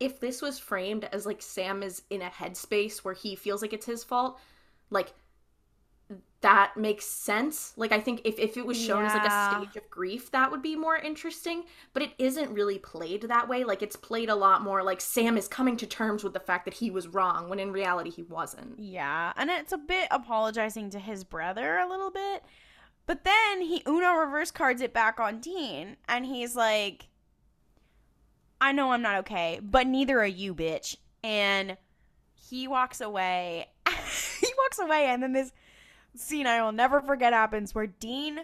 [0.00, 3.72] if this was framed as like Sam is in a headspace where he feels like
[3.72, 4.40] it's his fault,
[4.90, 5.12] like
[6.44, 7.72] that makes sense.
[7.74, 10.50] Like I think if, if it was shown as like a stage of grief, that
[10.50, 11.64] would be more interesting.
[11.94, 13.64] But it isn't really played that way.
[13.64, 16.66] Like it's played a lot more like Sam is coming to terms with the fact
[16.66, 18.78] that he was wrong when in reality he wasn't.
[18.78, 22.44] Yeah, and it's a bit apologizing to his brother a little bit.
[23.06, 27.08] But then he Uno reverse cards it back on Dean, and he's like,
[28.60, 30.98] I know I'm not okay, but neither are you, bitch.
[31.22, 31.78] And
[32.34, 33.68] he walks away.
[33.86, 35.50] he walks away, and then this
[36.16, 38.40] scene I will never forget happens where Dean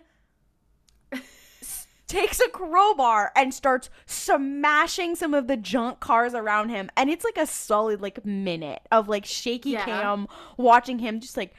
[2.06, 7.24] takes a crowbar and starts smashing some of the junk cars around him and it's
[7.24, 9.84] like a solid like minute of like shaky Yeah.
[9.84, 10.26] cam
[10.56, 11.54] watching him just like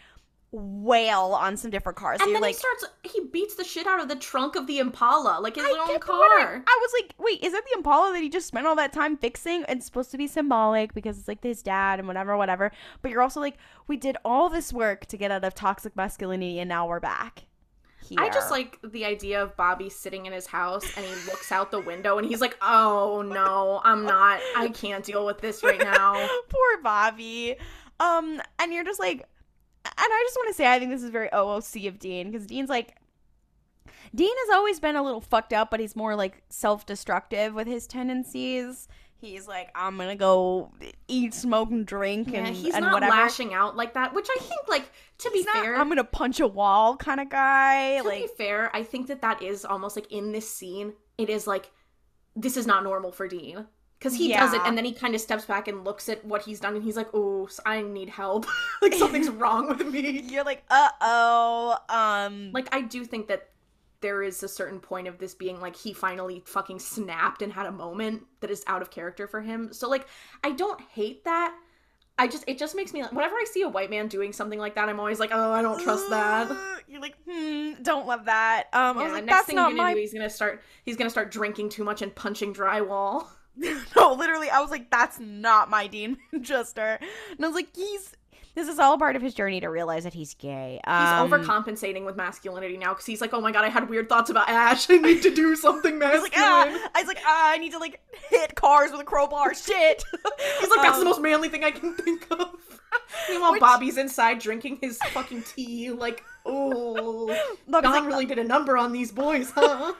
[0.53, 4.01] wail on some different cars And then like he starts he beats the shit out
[4.01, 6.63] of the trunk of the Impala, like his I own car.
[6.67, 9.15] I was like, wait, is that the Impala that he just spent all that time
[9.15, 9.63] fixing?
[9.69, 12.71] It's supposed to be symbolic because it's like his dad and whatever, whatever.
[13.01, 13.57] But you're also like,
[13.87, 17.45] we did all this work to get out of toxic masculinity and now we're back.
[18.17, 21.71] I just like the idea of Bobby sitting in his house and he looks out
[21.71, 24.41] the window and he's like, "Oh no, I'm not.
[24.57, 26.13] I can't deal with this right now."
[26.49, 27.55] Poor Bobby.
[28.01, 29.25] Um, and you're just like,
[29.85, 32.69] I just want to say, I think this is very OOC of Dean because Dean's
[32.69, 32.95] like,
[34.13, 37.67] Dean has always been a little fucked up, but he's more like self destructive with
[37.67, 38.87] his tendencies.
[39.17, 40.71] He's like, I'm gonna go
[41.07, 43.11] eat, smoke, and drink, Yeah, and, he's and not whatever.
[43.11, 46.39] lashing out like that, which I think, like, to be not, fair, I'm gonna punch
[46.39, 47.99] a wall kind of guy.
[47.99, 51.29] to like, be fair, I think that that is almost like in this scene, it
[51.29, 51.69] is like
[52.35, 53.67] this is not normal for Dean
[54.01, 56.41] because he does it and then he kind of steps back and looks at what
[56.43, 58.47] he's done and he's like, "Oh, I need help.
[58.81, 61.77] like something's wrong with me." you're like, uh oh.
[61.89, 63.49] Um, Like I do think that
[64.01, 67.67] there is a certain point of this being like he finally fucking snapped and had
[67.67, 69.71] a moment that is out of character for him.
[69.73, 70.07] So like
[70.43, 71.55] I don't hate that.
[72.17, 74.59] I just it just makes me like whenever I see a white man doing something
[74.59, 76.49] like that, I'm always like, oh, I don't trust that.
[76.87, 78.65] You're like, hmm, don't love that.
[78.73, 79.93] Um, I was Yeah, like, next that's thing not you're gonna my.
[79.93, 83.27] do, he's gonna start he's gonna start drinking too much and punching drywall.
[83.95, 86.99] no, literally, I was like, that's not my Dean Winchester.
[87.31, 88.13] And I was like, he's.
[88.53, 90.81] This is all part of his journey to realize that he's gay.
[90.85, 94.09] He's Um, overcompensating with masculinity now because he's like, oh my god, I had weird
[94.09, 94.89] thoughts about Ash.
[94.89, 96.23] I need to do something He's masculine.
[96.23, 99.53] like, ah, I was like, ah, I need to like hit cars with a crowbar.
[99.55, 100.03] Shit.
[100.59, 102.53] He's like, that's Um, the most manly thing I can think of.
[103.29, 105.91] Meanwhile, Which- Bobby's inside drinking his fucking tea.
[105.91, 107.27] Like, oh,
[107.71, 109.93] John like, really did a number on these boys, huh?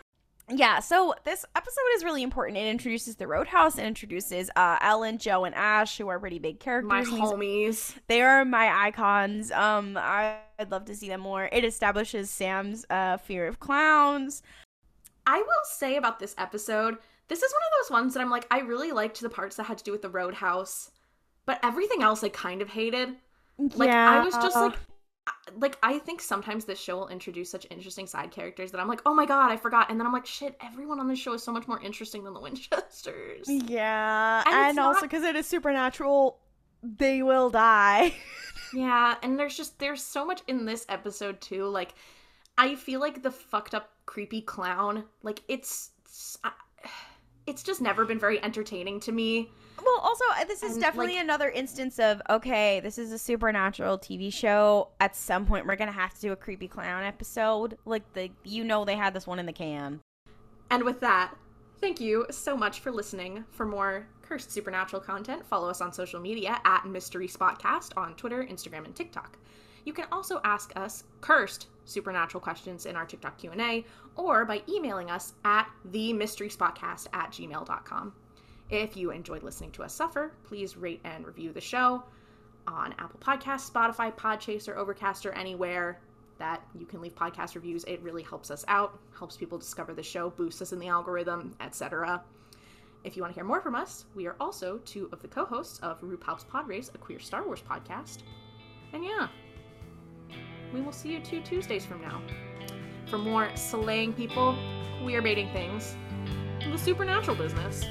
[0.50, 0.80] Yeah.
[0.80, 2.58] So this episode is really important.
[2.58, 3.78] It introduces the Roadhouse.
[3.78, 6.90] It introduces uh, Ellen, Jo, and Ash, who are pretty big characters.
[6.90, 7.96] My homies.
[8.08, 9.52] They are my icons.
[9.52, 11.50] Um, I, I'd love to see them more.
[11.52, 14.44] It establishes Sam's uh, fear of clowns.
[15.26, 16.98] I will say about this episode,
[17.28, 19.64] this is one of those ones that I'm like, I really liked the parts that
[19.64, 20.92] had to do with the roadhouse,
[21.46, 23.16] but everything else I kind of hated.
[23.58, 24.74] Like, I was just like,
[25.58, 29.02] like I think sometimes this show will introduce such interesting side characters that I'm like,
[29.06, 31.44] oh my god, I forgot, and then I'm like, shit, everyone on this show is
[31.44, 33.48] so much more interesting than the Winchesters.
[33.48, 36.40] yeah, And and, it's also not- because it is supernatural,
[36.84, 38.14] they will die.
[38.74, 41.66] Yeah, and there's just there's so much in this episode too.
[41.68, 41.94] Like,
[42.58, 45.92] I feel like the fucked up creepy clown, like it's
[47.46, 49.50] it's just never been very entertaining to me.
[49.84, 53.18] Well, also, uh, this is And, definitely like- another instance of okay, this is a
[53.18, 54.90] supernatural TV show.
[55.00, 57.78] At some point, we're gonna have to do a creepy clown episode.
[57.86, 60.00] Like the, you know, they had this one in the can.
[60.70, 61.34] And with that,
[61.80, 63.44] thank you so much for listening.
[63.52, 68.44] For more cursed supernatural content, follow us on social media at Mystery Spotcast on Twitter,
[68.44, 69.38] Instagram, and TikTok.
[69.84, 73.84] You can also ask us cursed supernatural questions in our TikTok Q&A
[74.16, 78.14] or by emailing us at themysteryspotcast at gmail.com.
[78.72, 82.04] If you enjoyed listening to us suffer, please rate and review the show
[82.68, 86.00] on Apple Podcasts, Spotify, Podchaser, Overcast, or anywhere
[86.40, 87.84] that you can leave podcast reviews.
[87.84, 91.54] It really helps us out, helps people discover the show, boosts us in the algorithm,
[91.60, 92.24] etc.
[93.04, 95.80] If you want to hear more from us, we are also two of the co-hosts
[95.80, 98.20] of RuPaul's Pod Race, a queer Star Wars podcast.
[98.94, 99.28] And yeah,
[100.74, 102.22] we will see you two Tuesdays from now
[103.08, 104.58] for more slaying people,
[105.02, 105.98] queer baiting things,
[106.72, 107.84] the supernatural business.